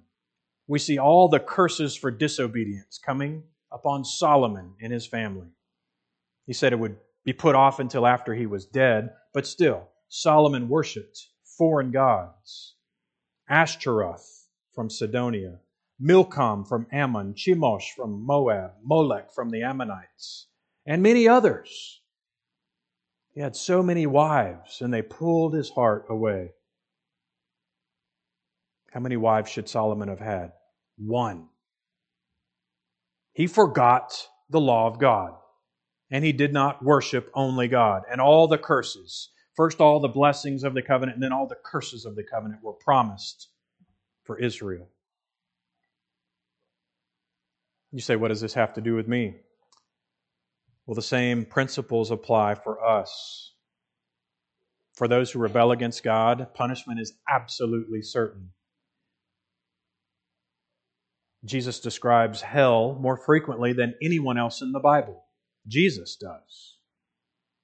we 0.67 0.77
see 0.77 0.97
all 0.97 1.29
the 1.29 1.39
curses 1.39 1.95
for 1.95 2.11
disobedience 2.11 2.99
coming 3.03 3.43
upon 3.71 4.03
Solomon 4.03 4.73
and 4.81 4.91
his 4.91 5.07
family. 5.07 5.47
He 6.45 6.51
said 6.51 6.73
it 6.73 6.79
would 6.79 6.97
be 7.23 7.31
put 7.31 7.55
off 7.55 7.79
until 7.79 8.05
after 8.05 8.33
he 8.35 8.45
was 8.45 8.65
dead, 8.65 9.11
but 9.33 9.47
still, 9.47 9.87
Solomon 10.09 10.67
worshiped 10.67 11.27
foreign 11.57 11.91
gods 11.91 12.75
Ashtaroth 13.47 14.49
from 14.75 14.89
Sidonia, 14.89 15.59
Milcom 15.97 16.65
from 16.65 16.87
Ammon, 16.91 17.35
Chemosh 17.35 17.93
from 17.95 18.25
Moab, 18.25 18.73
Molech 18.83 19.31
from 19.31 19.49
the 19.49 19.63
Ammonites, 19.63 20.47
and 20.85 21.01
many 21.01 21.25
others. 21.25 22.01
He 23.33 23.39
had 23.39 23.55
so 23.55 23.81
many 23.81 24.05
wives, 24.05 24.81
and 24.81 24.93
they 24.93 25.01
pulled 25.01 25.53
his 25.53 25.69
heart 25.69 26.05
away. 26.09 26.51
How 28.91 28.99
many 28.99 29.17
wives 29.17 29.49
should 29.49 29.69
Solomon 29.69 30.09
have 30.09 30.19
had? 30.19 30.51
One. 30.97 31.47
He 33.33 33.47
forgot 33.47 34.27
the 34.49 34.59
law 34.59 34.87
of 34.87 34.99
God 34.99 35.33
and 36.11 36.25
he 36.25 36.31
did 36.31 36.53
not 36.53 36.83
worship 36.83 37.29
only 37.33 37.67
God. 37.67 38.03
And 38.11 38.19
all 38.19 38.47
the 38.47 38.57
curses, 38.57 39.29
first 39.55 39.79
all 39.79 39.99
the 39.99 40.07
blessings 40.07 40.63
of 40.63 40.73
the 40.73 40.81
covenant, 40.81 41.15
and 41.15 41.23
then 41.23 41.33
all 41.33 41.47
the 41.47 41.57
curses 41.63 42.05
of 42.05 42.15
the 42.15 42.23
covenant 42.23 42.63
were 42.63 42.73
promised 42.73 43.49
for 44.23 44.39
Israel. 44.39 44.89
You 47.91 48.01
say, 48.01 48.15
what 48.15 48.27
does 48.27 48.41
this 48.41 48.53
have 48.53 48.73
to 48.73 48.81
do 48.81 48.95
with 48.95 49.07
me? 49.07 49.35
Well, 50.85 50.95
the 50.95 51.01
same 51.01 51.45
principles 51.45 52.11
apply 52.11 52.55
for 52.55 52.83
us. 52.83 53.53
For 54.93 55.07
those 55.07 55.31
who 55.31 55.39
rebel 55.39 55.71
against 55.71 56.03
God, 56.03 56.47
punishment 56.53 56.99
is 56.99 57.13
absolutely 57.27 58.01
certain. 58.01 58.49
Jesus 61.45 61.79
describes 61.79 62.41
hell 62.41 62.97
more 62.99 63.17
frequently 63.17 63.73
than 63.73 63.95
anyone 64.01 64.37
else 64.37 64.61
in 64.61 64.71
the 64.71 64.79
Bible. 64.79 65.23
Jesus 65.67 66.15
does. 66.15 66.77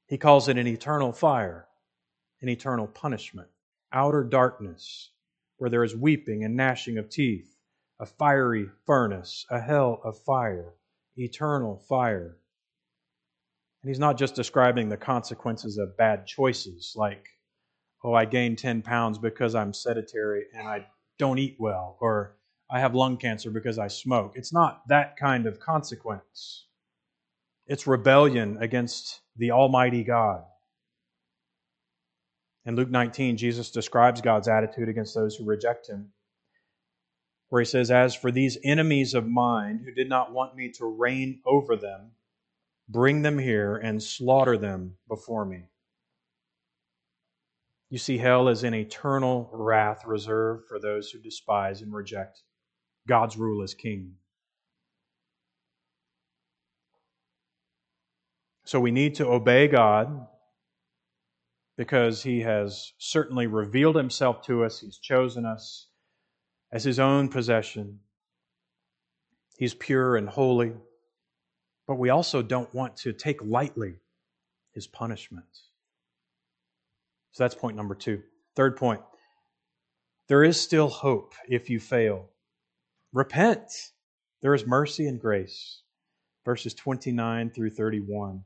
He 0.07 0.17
calls 0.17 0.47
it 0.47 0.57
an 0.57 0.67
eternal 0.67 1.11
fire, 1.11 1.67
an 2.41 2.49
eternal 2.49 2.87
punishment, 2.87 3.49
outer 3.91 4.23
darkness, 4.23 5.11
where 5.57 5.69
there 5.69 5.83
is 5.83 5.95
weeping 5.95 6.43
and 6.43 6.55
gnashing 6.55 6.97
of 6.97 7.09
teeth, 7.09 7.57
a 7.99 8.05
fiery 8.05 8.67
furnace, 8.85 9.45
a 9.49 9.59
hell 9.59 9.99
of 10.03 10.19
fire, 10.19 10.73
eternal 11.17 11.77
fire. 11.89 12.37
And 13.81 13.89
he's 13.89 13.99
not 13.99 14.17
just 14.17 14.35
describing 14.35 14.89
the 14.89 14.97
consequences 14.97 15.77
of 15.77 15.97
bad 15.97 16.27
choices, 16.27 16.93
like, 16.95 17.27
oh, 18.03 18.13
I 18.13 18.25
gained 18.25 18.57
10 18.57 18.81
pounds 18.83 19.17
because 19.17 19.55
I'm 19.55 19.73
sedentary 19.73 20.45
and 20.53 20.67
I 20.67 20.87
don't 21.17 21.39
eat 21.39 21.57
well, 21.59 21.97
or 21.99 22.37
I 22.69 22.79
have 22.79 22.95
lung 22.95 23.17
cancer 23.17 23.51
because 23.51 23.77
I 23.77 23.87
smoke. 23.87 24.33
It's 24.35 24.53
not 24.53 24.87
that 24.87 25.17
kind 25.17 25.45
of 25.45 25.59
consequence. 25.59 26.65
It's 27.67 27.87
rebellion 27.87 28.57
against 28.59 29.21
the 29.37 29.51
Almighty 29.51 30.03
God. 30.03 30.43
In 32.65 32.75
Luke 32.75 32.89
19, 32.89 33.37
Jesus 33.37 33.69
describes 33.69 34.21
God's 34.21 34.47
attitude 34.47 34.89
against 34.89 35.13
those 35.13 35.35
who 35.35 35.45
reject 35.45 35.87
Him, 35.87 36.11
where 37.49 37.61
He 37.61 37.65
says, 37.65 37.91
As 37.91 38.15
for 38.15 38.31
these 38.31 38.57
enemies 38.63 39.13
of 39.13 39.27
mine 39.27 39.83
who 39.85 39.91
did 39.91 40.09
not 40.09 40.33
want 40.33 40.55
me 40.55 40.71
to 40.77 40.85
reign 40.85 41.41
over 41.45 41.75
them, 41.75 42.11
bring 42.89 43.21
them 43.21 43.37
here 43.37 43.75
and 43.75 44.01
slaughter 44.01 44.57
them 44.57 44.97
before 45.07 45.45
me. 45.45 45.65
You 47.89 47.99
see, 47.99 48.17
hell 48.17 48.47
is 48.47 48.63
an 48.63 48.73
eternal 48.73 49.49
wrath 49.53 50.03
reserved 50.05 50.67
for 50.67 50.79
those 50.79 51.11
who 51.11 51.19
despise 51.19 51.81
and 51.83 51.93
reject 51.93 52.41
God's 53.07 53.37
rule 53.37 53.61
as 53.61 53.73
king. 53.73 54.15
So 58.65 58.79
we 58.79 58.91
need 58.91 59.15
to 59.15 59.27
obey 59.27 59.67
God 59.67 60.27
because 61.77 62.23
He 62.23 62.41
has 62.41 62.93
certainly 62.97 63.47
revealed 63.47 63.95
Himself 63.95 64.41
to 64.43 64.63
us. 64.63 64.79
He's 64.79 64.97
chosen 64.97 65.45
us 65.45 65.87
as 66.71 66.83
His 66.83 66.99
own 66.99 67.29
possession. 67.29 67.99
He's 69.57 69.75
pure 69.75 70.15
and 70.15 70.27
holy. 70.27 70.73
But 71.87 71.99
we 71.99 72.09
also 72.09 72.41
don't 72.41 72.73
want 72.73 72.97
to 72.97 73.13
take 73.13 73.39
lightly 73.43 73.99
His 74.73 74.87
punishment. 74.87 75.45
So 77.33 77.43
that's 77.43 77.55
point 77.55 77.77
number 77.77 77.95
two. 77.95 78.23
Third 78.55 78.77
point 78.77 79.01
there 80.27 80.43
is 80.43 80.59
still 80.59 80.89
hope 80.89 81.35
if 81.47 81.69
you 81.69 81.79
fail. 81.79 82.29
Repent. 83.15 83.71
There 84.41 84.53
is 84.53 84.67
mercy 84.67 85.07
and 85.07 85.21
grace. 85.21 85.83
Verses 86.43 86.73
29 86.73 87.49
through 87.49 87.69
31. 87.69 88.43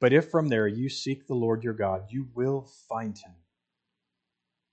But 0.00 0.12
if 0.12 0.32
from 0.32 0.48
there 0.48 0.66
you 0.66 0.88
seek 0.88 1.28
the 1.28 1.34
Lord 1.34 1.62
your 1.62 1.72
God, 1.72 2.06
you 2.10 2.26
will 2.34 2.68
find 2.88 3.16
him. 3.16 3.34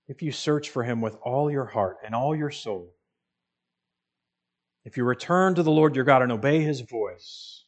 If 0.08 0.22
you 0.22 0.32
search 0.32 0.70
for 0.70 0.82
him 0.82 1.00
with 1.00 1.16
all 1.22 1.52
your 1.52 1.66
heart 1.66 1.98
and 2.04 2.16
all 2.16 2.34
your 2.34 2.50
soul, 2.50 2.92
if 4.84 4.96
you 4.96 5.04
return 5.04 5.54
to 5.54 5.62
the 5.62 5.70
Lord 5.70 5.94
your 5.94 6.04
God 6.04 6.22
and 6.22 6.32
obey 6.32 6.60
his 6.60 6.80
voice. 6.80 7.66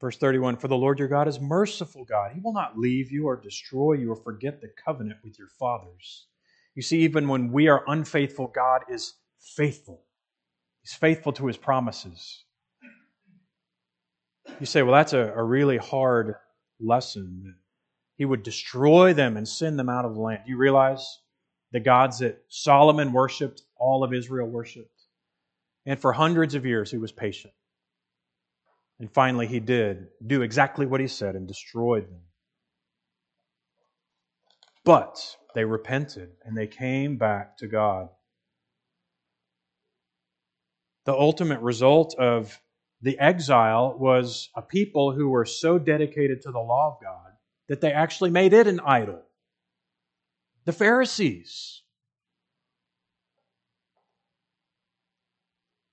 Verse 0.00 0.16
31 0.16 0.56
For 0.56 0.66
the 0.66 0.76
Lord 0.76 0.98
your 0.98 1.06
God 1.06 1.28
is 1.28 1.38
merciful 1.38 2.04
God. 2.04 2.32
He 2.34 2.40
will 2.40 2.52
not 2.52 2.76
leave 2.76 3.12
you 3.12 3.26
or 3.26 3.36
destroy 3.36 3.92
you 3.92 4.10
or 4.10 4.16
forget 4.16 4.60
the 4.60 4.72
covenant 4.84 5.20
with 5.22 5.38
your 5.38 5.50
fathers. 5.56 6.26
You 6.74 6.82
see, 6.82 7.02
even 7.02 7.28
when 7.28 7.52
we 7.52 7.68
are 7.68 7.84
unfaithful, 7.86 8.48
God 8.48 8.82
is 8.88 9.14
faithful. 9.44 10.02
He's 10.82 10.94
faithful 10.94 11.32
to 11.34 11.46
his 11.46 11.56
promises. 11.56 12.44
You 14.60 14.66
say, 14.66 14.82
well, 14.82 14.94
that's 14.94 15.12
a, 15.12 15.32
a 15.34 15.42
really 15.42 15.78
hard 15.78 16.34
lesson. 16.80 17.56
He 18.16 18.24
would 18.24 18.42
destroy 18.42 19.14
them 19.14 19.36
and 19.36 19.48
send 19.48 19.78
them 19.78 19.88
out 19.88 20.04
of 20.04 20.14
the 20.14 20.20
land. 20.20 20.42
Do 20.44 20.50
you 20.50 20.58
realize 20.58 21.20
the 21.72 21.80
gods 21.80 22.18
that 22.18 22.42
Solomon 22.48 23.12
worshiped, 23.12 23.62
all 23.76 24.04
of 24.04 24.12
Israel 24.12 24.46
worshiped? 24.46 24.90
And 25.86 25.98
for 25.98 26.12
hundreds 26.12 26.54
of 26.54 26.64
years, 26.64 26.90
he 26.90 26.98
was 26.98 27.12
patient. 27.12 27.54
And 29.00 29.12
finally, 29.12 29.46
he 29.46 29.60
did 29.60 30.06
do 30.24 30.42
exactly 30.42 30.86
what 30.86 31.00
he 31.00 31.08
said 31.08 31.34
and 31.34 31.48
destroyed 31.48 32.04
them. 32.04 32.20
But 34.84 35.36
they 35.54 35.64
repented 35.64 36.30
and 36.44 36.56
they 36.56 36.66
came 36.66 37.16
back 37.16 37.56
to 37.58 37.66
God. 37.66 38.08
The 41.04 41.14
ultimate 41.14 41.60
result 41.60 42.14
of 42.18 42.60
the 43.02 43.18
exile 43.18 43.96
was 43.98 44.48
a 44.54 44.62
people 44.62 45.12
who 45.12 45.28
were 45.28 45.44
so 45.44 45.78
dedicated 45.78 46.40
to 46.42 46.50
the 46.50 46.58
law 46.58 46.94
of 46.94 47.02
God 47.02 47.32
that 47.68 47.80
they 47.80 47.92
actually 47.92 48.30
made 48.30 48.54
it 48.54 48.66
an 48.66 48.80
idol. 48.80 49.22
The 50.64 50.72
Pharisees. 50.72 51.82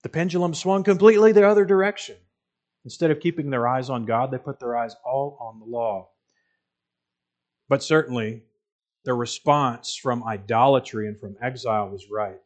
The 0.04 0.10
pendulum 0.10 0.54
swung 0.54 0.84
completely 0.84 1.34
the 1.34 1.48
other 1.48 1.66
direction. 1.66 2.16
Instead 2.86 3.12
of 3.12 3.20
keeping 3.20 3.50
their 3.50 3.68
eyes 3.68 3.90
on 3.90 4.06
God, 4.06 4.32
they 4.32 4.38
put 4.38 4.60
their 4.60 4.76
eyes 4.76 4.96
all 5.06 5.38
on 5.40 5.60
the 5.60 5.66
law. 5.66 6.10
But 7.68 7.84
certainly, 7.84 8.44
their 9.04 9.16
response 9.16 9.96
from 9.96 10.24
idolatry 10.24 11.08
and 11.08 11.20
from 11.20 11.36
exile 11.42 11.90
was 11.90 12.10
right 12.10 12.40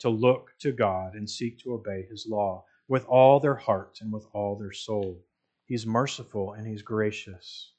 to 0.00 0.08
look 0.08 0.50
to 0.60 0.72
God 0.72 1.14
and 1.14 1.28
seek 1.28 1.58
to 1.60 1.74
obey 1.74 2.06
His 2.08 2.26
law 2.28 2.64
with 2.88 3.04
all 3.06 3.40
their 3.40 3.54
heart 3.54 3.98
and 4.00 4.12
with 4.12 4.26
all 4.32 4.56
their 4.56 4.72
soul. 4.72 5.24
He's 5.64 5.86
merciful 5.86 6.52
and 6.52 6.66
He's 6.66 6.82
gracious 6.82 7.72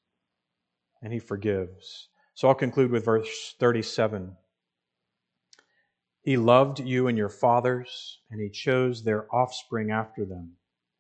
and 1.01 1.11
He 1.11 1.19
forgives. 1.19 2.09
So 2.35 2.47
I'll 2.47 2.55
conclude 2.55 2.91
with 2.91 3.05
verse 3.05 3.55
37. 3.59 4.35
He 6.21 6.37
loved 6.37 6.79
you 6.79 7.07
and 7.07 7.17
your 7.17 7.29
fathers, 7.29 8.19
and 8.29 8.41
He 8.41 8.49
chose 8.49 9.03
their 9.03 9.33
offspring 9.33 9.91
after 9.91 10.25
them 10.25 10.57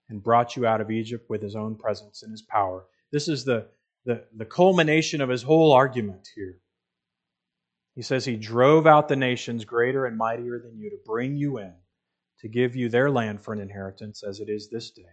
and 0.09 0.23
brought 0.23 0.55
you 0.55 0.65
out 0.65 0.81
of 0.81 0.91
Egypt 0.91 1.29
with 1.29 1.41
his 1.41 1.55
own 1.55 1.75
presence 1.75 2.23
and 2.23 2.31
his 2.31 2.41
power. 2.41 2.85
This 3.11 3.27
is 3.27 3.45
the, 3.45 3.67
the, 4.05 4.25
the 4.35 4.45
culmination 4.45 5.21
of 5.21 5.29
his 5.29 5.43
whole 5.43 5.71
argument 5.71 6.27
here. 6.35 6.57
He 7.99 8.03
says 8.03 8.23
he 8.23 8.37
drove 8.37 8.87
out 8.87 9.09
the 9.09 9.17
nations 9.17 9.65
greater 9.65 10.05
and 10.05 10.15
mightier 10.15 10.57
than 10.57 10.79
you 10.79 10.89
to 10.89 10.95
bring 11.05 11.35
you 11.35 11.57
in, 11.57 11.73
to 12.39 12.47
give 12.47 12.73
you 12.73 12.87
their 12.87 13.11
land 13.11 13.41
for 13.41 13.53
an 13.53 13.59
inheritance 13.59 14.23
as 14.23 14.39
it 14.39 14.47
is 14.47 14.69
this 14.69 14.89
day. 14.91 15.03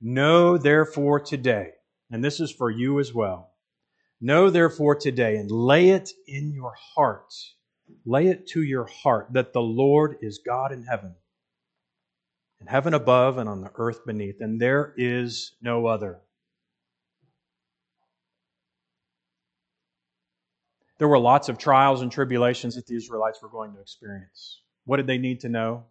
Know 0.00 0.56
therefore 0.56 1.18
today, 1.18 1.72
and 2.12 2.24
this 2.24 2.38
is 2.38 2.52
for 2.52 2.70
you 2.70 3.00
as 3.00 3.12
well. 3.12 3.50
Know 4.20 4.50
therefore 4.50 4.94
today 4.94 5.34
and 5.34 5.50
lay 5.50 5.88
it 5.88 6.10
in 6.28 6.52
your 6.52 6.74
heart, 6.94 7.34
lay 8.06 8.28
it 8.28 8.46
to 8.50 8.62
your 8.62 8.84
heart 8.84 9.32
that 9.32 9.52
the 9.52 9.60
Lord 9.60 10.18
is 10.22 10.38
God 10.38 10.70
in 10.70 10.84
heaven 10.84 11.16
in 12.60 12.68
heaven 12.68 12.94
above 12.94 13.38
and 13.38 13.48
on 13.48 13.62
the 13.62 13.72
earth 13.74 14.04
beneath, 14.06 14.40
and 14.40 14.60
there 14.60 14.94
is 14.96 15.56
no 15.60 15.86
other. 15.86 16.20
There 20.98 21.08
were 21.08 21.18
lots 21.18 21.48
of 21.48 21.58
trials 21.58 22.02
and 22.02 22.10
tribulations 22.10 22.74
that 22.74 22.86
the 22.86 22.96
Israelites 22.96 23.40
were 23.42 23.48
going 23.48 23.72
to 23.74 23.80
experience. 23.80 24.62
What 24.84 24.96
did 24.96 25.06
they 25.06 25.18
need 25.18 25.40
to 25.40 25.48
know? 25.48 25.84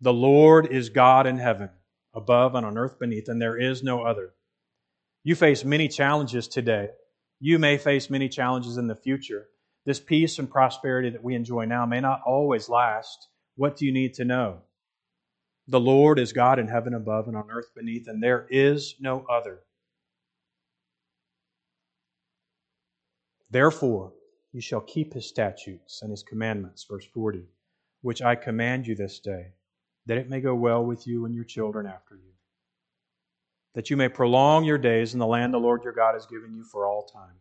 The 0.00 0.12
Lord 0.12 0.66
is 0.66 0.88
God 0.88 1.26
in 1.26 1.38
heaven, 1.38 1.68
above 2.14 2.54
and 2.54 2.64
on 2.64 2.78
earth 2.78 2.98
beneath, 2.98 3.28
and 3.28 3.40
there 3.40 3.58
is 3.58 3.82
no 3.82 4.02
other. 4.02 4.32
You 5.22 5.34
face 5.34 5.64
many 5.64 5.88
challenges 5.88 6.48
today. 6.48 6.88
You 7.40 7.58
may 7.58 7.76
face 7.76 8.08
many 8.08 8.30
challenges 8.30 8.78
in 8.78 8.86
the 8.86 8.94
future. 8.94 9.48
This 9.84 10.00
peace 10.00 10.38
and 10.38 10.50
prosperity 10.50 11.10
that 11.10 11.22
we 11.22 11.34
enjoy 11.34 11.66
now 11.66 11.84
may 11.84 12.00
not 12.00 12.22
always 12.24 12.70
last. 12.70 13.28
What 13.56 13.76
do 13.76 13.84
you 13.84 13.92
need 13.92 14.14
to 14.14 14.24
know? 14.24 14.62
The 15.68 15.80
Lord 15.80 16.18
is 16.18 16.32
God 16.32 16.58
in 16.58 16.68
heaven 16.68 16.94
above 16.94 17.28
and 17.28 17.36
on 17.36 17.50
earth 17.50 17.74
beneath, 17.74 18.08
and 18.08 18.22
there 18.22 18.46
is 18.50 18.94
no 18.98 19.26
other. 19.30 19.60
Therefore, 23.50 24.12
you 24.52 24.60
shall 24.60 24.80
keep 24.80 25.12
his 25.12 25.28
statutes 25.28 26.02
and 26.02 26.10
his 26.10 26.22
commandments, 26.22 26.84
verse 26.88 27.04
40, 27.04 27.44
which 28.02 28.22
I 28.22 28.34
command 28.34 28.86
you 28.86 28.94
this 28.94 29.18
day, 29.20 29.52
that 30.06 30.18
it 30.18 30.28
may 30.28 30.40
go 30.40 30.54
well 30.54 30.84
with 30.84 31.06
you 31.06 31.24
and 31.24 31.34
your 31.34 31.44
children 31.44 31.86
after 31.86 32.14
you, 32.14 32.32
that 33.74 33.90
you 33.90 33.96
may 33.96 34.08
prolong 34.08 34.64
your 34.64 34.78
days 34.78 35.12
in 35.12 35.18
the 35.20 35.26
land 35.26 35.52
the 35.54 35.58
Lord 35.58 35.84
your 35.84 35.92
God 35.92 36.14
has 36.14 36.26
given 36.26 36.54
you 36.54 36.64
for 36.64 36.86
all 36.86 37.02
time. 37.02 37.36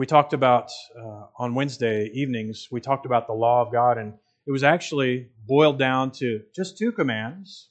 we 0.00 0.06
talked 0.06 0.32
about 0.32 0.72
uh, 0.98 1.26
on 1.36 1.54
Wednesday 1.54 2.10
evenings, 2.14 2.68
we 2.70 2.80
talked 2.80 3.04
about 3.04 3.26
the 3.26 3.34
law 3.34 3.60
of 3.60 3.70
God, 3.70 3.98
and 3.98 4.14
it 4.46 4.50
was 4.50 4.62
actually 4.62 5.28
boiled 5.46 5.78
down 5.78 6.10
to 6.12 6.40
just 6.56 6.78
two 6.78 6.90
commands 6.90 7.68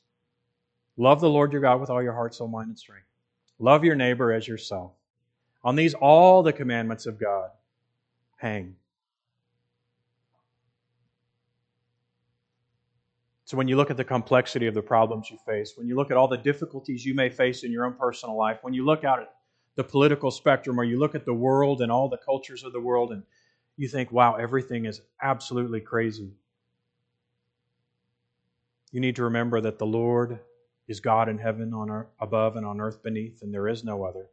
love 0.95 1.21
the 1.21 1.29
Lord 1.29 1.51
your 1.51 1.61
God 1.61 1.81
with 1.81 1.89
all 1.89 2.03
your 2.03 2.13
heart, 2.13 2.35
soul, 2.35 2.47
mind, 2.47 2.67
and 2.67 2.77
strength. 2.77 3.08
Love 3.59 3.83
your 3.83 3.95
neighbor 3.95 4.31
as 4.31 4.47
yourself. 4.47 4.93
On 5.63 5.75
these, 5.75 5.93
all 5.93 6.41
the 6.41 6.53
commandments 6.53 7.05
of 7.05 7.19
God 7.19 7.49
hang. 8.37 8.75
So, 13.43 13.57
when 13.57 13.67
you 13.67 13.75
look 13.75 13.89
at 13.89 13.97
the 13.97 14.05
complexity 14.05 14.67
of 14.67 14.75
the 14.75 14.81
problems 14.81 15.29
you 15.29 15.37
face, 15.45 15.73
when 15.75 15.87
you 15.87 15.95
look 15.95 16.11
at 16.11 16.17
all 16.17 16.27
the 16.27 16.37
difficulties 16.37 17.05
you 17.05 17.15
may 17.15 17.29
face 17.29 17.63
in 17.63 17.71
your 17.71 17.85
own 17.85 17.93
personal 17.93 18.37
life, 18.37 18.59
when 18.61 18.73
you 18.73 18.85
look 18.85 19.03
out 19.03 19.19
at 19.19 19.33
the 19.75 19.83
political 19.83 20.29
spectrum 20.29 20.79
or 20.79 20.83
you 20.83 20.99
look 20.99 21.15
at 21.15 21.25
the 21.25 21.33
world 21.33 21.81
and 21.81 21.91
all 21.91 22.07
the 22.07 22.17
cultures 22.17 22.63
of 22.63 22.73
the 22.73 22.79
world 22.79 23.11
and 23.11 23.23
you 23.75 23.87
think, 23.87 24.11
wow, 24.11 24.35
everything 24.35 24.85
is 24.85 25.01
absolutely 25.21 25.79
crazy. 25.79 26.31
You 28.91 28.99
need 28.99 29.15
to 29.15 29.23
remember 29.23 29.61
that 29.61 29.79
the 29.79 29.85
Lord 29.85 30.39
is 30.89 30.99
God 30.99 31.29
in 31.29 31.37
heaven 31.37 31.73
on 31.73 32.05
above 32.19 32.55
and 32.57 32.65
on 32.65 32.81
earth 32.81 33.01
beneath, 33.03 33.41
and 33.43 33.53
there 33.53 33.67
is 33.67 33.83
no 33.83 34.03
other. 34.03 34.29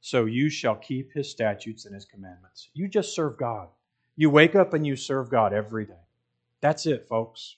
So 0.00 0.24
you 0.24 0.50
shall 0.50 0.74
keep 0.74 1.12
his 1.12 1.30
statutes 1.30 1.86
and 1.86 1.94
his 1.94 2.04
commandments. 2.04 2.68
You 2.74 2.88
just 2.88 3.14
serve 3.14 3.38
God. 3.38 3.68
You 4.16 4.28
wake 4.28 4.54
up 4.54 4.74
and 4.74 4.86
you 4.86 4.96
serve 4.96 5.30
God 5.30 5.52
every 5.52 5.86
day. 5.86 6.02
That's 6.60 6.84
it, 6.84 7.06
folks. 7.06 7.56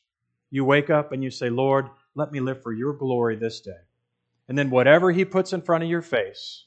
You 0.50 0.64
wake 0.64 0.90
up 0.90 1.12
and 1.12 1.24
you 1.24 1.30
say, 1.30 1.48
Lord, 1.50 1.88
let 2.14 2.30
me 2.30 2.40
live 2.40 2.62
for 2.62 2.72
your 2.72 2.92
glory 2.92 3.36
this 3.36 3.60
day. 3.60 3.72
And 4.48 4.58
then 4.58 4.70
whatever 4.70 5.10
he 5.10 5.24
puts 5.24 5.52
in 5.52 5.62
front 5.62 5.82
of 5.82 5.90
your 5.90 6.02
face, 6.02 6.66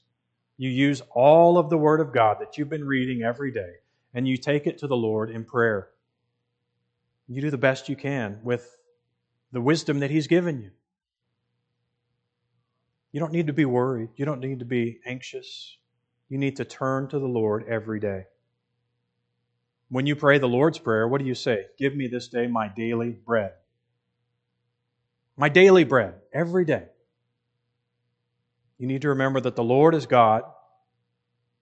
you 0.57 0.69
use 0.69 1.01
all 1.11 1.57
of 1.57 1.69
the 1.69 1.77
Word 1.77 1.99
of 1.99 2.13
God 2.13 2.37
that 2.39 2.57
you've 2.57 2.69
been 2.69 2.85
reading 2.85 3.21
every 3.21 3.51
day 3.51 3.73
and 4.13 4.27
you 4.27 4.37
take 4.37 4.65
it 4.65 4.79
to 4.79 4.87
the 4.87 4.95
Lord 4.95 5.29
in 5.29 5.43
prayer. 5.43 5.89
You 7.27 7.41
do 7.41 7.51
the 7.51 7.57
best 7.57 7.89
you 7.89 7.95
can 7.95 8.39
with 8.43 8.75
the 9.51 9.61
wisdom 9.61 9.99
that 9.99 10.09
He's 10.09 10.27
given 10.27 10.61
you. 10.61 10.71
You 13.15 13.21
don't 13.21 13.31
need 13.31 13.47
to 13.47 13.53
be 13.53 13.63
worried. 13.63 14.09
You 14.17 14.25
don't 14.25 14.41
need 14.41 14.59
to 14.59 14.65
be 14.65 14.99
anxious. 15.05 15.77
You 16.27 16.37
need 16.37 16.57
to 16.57 16.65
turn 16.65 17.07
to 17.07 17.17
the 17.17 17.25
Lord 17.25 17.63
every 17.65 17.97
day. 17.97 18.25
When 19.87 20.05
you 20.05 20.17
pray 20.17 20.37
the 20.37 20.49
Lord's 20.49 20.79
Prayer, 20.79 21.07
what 21.07 21.21
do 21.21 21.25
you 21.25 21.33
say? 21.33 21.67
Give 21.79 21.95
me 21.95 22.07
this 22.07 22.27
day 22.27 22.45
my 22.47 22.67
daily 22.67 23.11
bread. 23.11 23.53
My 25.37 25.47
daily 25.47 25.85
bread, 25.85 26.15
every 26.33 26.65
day. 26.65 26.87
You 28.79 28.85
need 28.85 29.03
to 29.03 29.07
remember 29.07 29.39
that 29.39 29.55
the 29.55 29.63
Lord 29.63 29.95
is 29.95 30.07
God, 30.07 30.43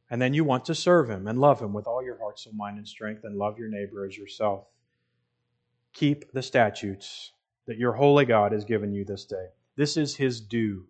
and 0.09 0.19
then 0.19 0.33
you 0.33 0.43
want 0.43 0.65
to 0.65 0.73
serve 0.73 1.07
Him 1.07 1.27
and 1.27 1.37
love 1.37 1.61
Him 1.61 1.71
with 1.71 1.85
all 1.85 2.03
your 2.03 2.17
heart, 2.17 2.39
soul, 2.39 2.53
mind, 2.53 2.79
and 2.79 2.87
strength, 2.87 3.25
and 3.25 3.37
love 3.37 3.59
your 3.59 3.69
neighbor 3.69 4.07
as 4.07 4.17
yourself. 4.17 4.65
Keep 5.93 6.31
the 6.31 6.41
statutes 6.41 7.31
that 7.67 7.77
your 7.77 7.93
holy 7.93 8.25
God 8.25 8.53
has 8.53 8.65
given 8.65 8.91
you 8.91 9.05
this 9.05 9.25
day. 9.25 9.49
This 9.75 9.97
is 9.97 10.15
His 10.15 10.41
due. 10.41 10.87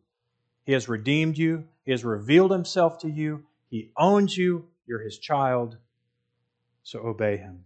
He 0.66 0.74
has 0.74 0.88
redeemed 0.88 1.38
you, 1.38 1.66
He 1.84 1.92
has 1.92 2.04
revealed 2.04 2.52
Himself 2.52 3.00
to 3.00 3.10
you, 3.10 3.44
He 3.70 3.92
owns 3.98 4.36
you, 4.38 4.66
you're 4.88 5.02
His 5.04 5.18
child. 5.18 5.78
So 6.84 7.00
obey 7.00 7.38
Him 7.38 7.64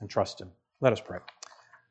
and 0.00 0.10
trust 0.10 0.40
Him. 0.40 0.50
Let 0.80 0.92
us 0.92 1.00
pray. 1.00 1.18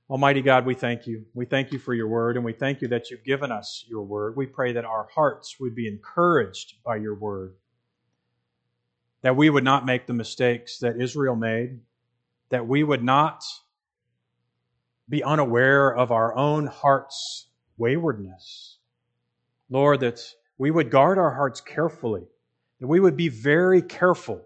Almighty 0.07 0.43
God, 0.43 0.67
we 0.67 0.75
thank 0.75 1.07
you. 1.07 1.25
We 1.33 1.45
thank 1.45 1.71
you 1.71 1.79
for 1.79 1.93
your 1.93 2.07
word, 2.07 2.35
and 2.35 2.45
we 2.45 2.53
thank 2.53 2.81
you 2.81 2.87
that 2.89 3.09
you've 3.09 3.23
given 3.23 3.51
us 3.51 3.83
your 3.87 4.03
word. 4.03 4.35
We 4.35 4.45
pray 4.45 4.73
that 4.73 4.85
our 4.85 5.07
hearts 5.15 5.59
would 5.59 5.73
be 5.73 5.87
encouraged 5.87 6.75
by 6.83 6.97
your 6.97 7.15
word, 7.15 7.55
that 9.23 9.35
we 9.35 9.49
would 9.49 9.63
not 9.63 9.83
make 9.83 10.05
the 10.05 10.13
mistakes 10.13 10.77
that 10.79 11.01
Israel 11.01 11.35
made, 11.35 11.79
that 12.49 12.67
we 12.67 12.83
would 12.83 13.03
not 13.03 13.43
be 15.09 15.23
unaware 15.23 15.89
of 15.89 16.11
our 16.11 16.35
own 16.35 16.67
heart's 16.67 17.47
waywardness. 17.77 18.74
Lord, 19.69 20.01
that 20.01 20.21
we 20.57 20.71
would 20.71 20.91
guard 20.91 21.17
our 21.17 21.33
hearts 21.33 21.61
carefully, 21.61 22.27
that 22.79 22.87
we 22.87 22.99
would 22.99 23.17
be 23.17 23.29
very 23.29 23.81
careful 23.81 24.45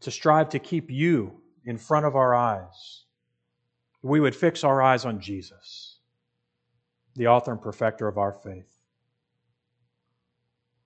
to 0.00 0.10
strive 0.10 0.50
to 0.50 0.58
keep 0.58 0.90
you 0.90 1.40
in 1.64 1.78
front 1.78 2.06
of 2.06 2.16
our 2.16 2.34
eyes 2.34 3.04
we 4.04 4.20
would 4.20 4.36
fix 4.36 4.64
our 4.64 4.82
eyes 4.82 5.06
on 5.06 5.18
Jesus, 5.18 5.96
the 7.16 7.26
author 7.26 7.52
and 7.52 7.62
perfecter 7.62 8.06
of 8.06 8.18
our 8.18 8.32
faith. 8.32 8.70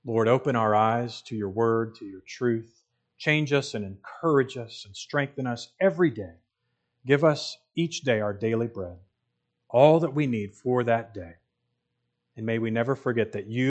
Lord, 0.05 0.29
open 0.29 0.55
our 0.55 0.73
eyes 0.73 1.21
to 1.23 1.35
your 1.35 1.51
word, 1.51 1.97
to 1.97 2.05
your 2.05 2.21
truth. 2.21 2.81
Change 3.19 3.53
us 3.53 3.75
and 3.75 3.85
encourage 3.85 4.57
us 4.57 4.85
and 4.87 4.97
strengthen 4.97 5.49
us 5.49 5.73
every 5.81 6.11
day. 6.11 6.37
Give 7.05 7.25
us 7.25 7.59
each 7.75 8.03
day 8.03 8.21
our 8.21 8.33
daily 8.33 8.69
bread, 8.69 8.99
all 9.69 9.99
that 9.99 10.15
we 10.15 10.29
need 10.29 10.55
for 10.55 10.85
that 10.85 11.13
day. 11.13 11.33
And 12.39 12.47
may 12.47 12.61
we 12.61 12.71
never 12.71 12.95
forget 12.95 13.33
that 13.33 13.49
you 13.49 13.67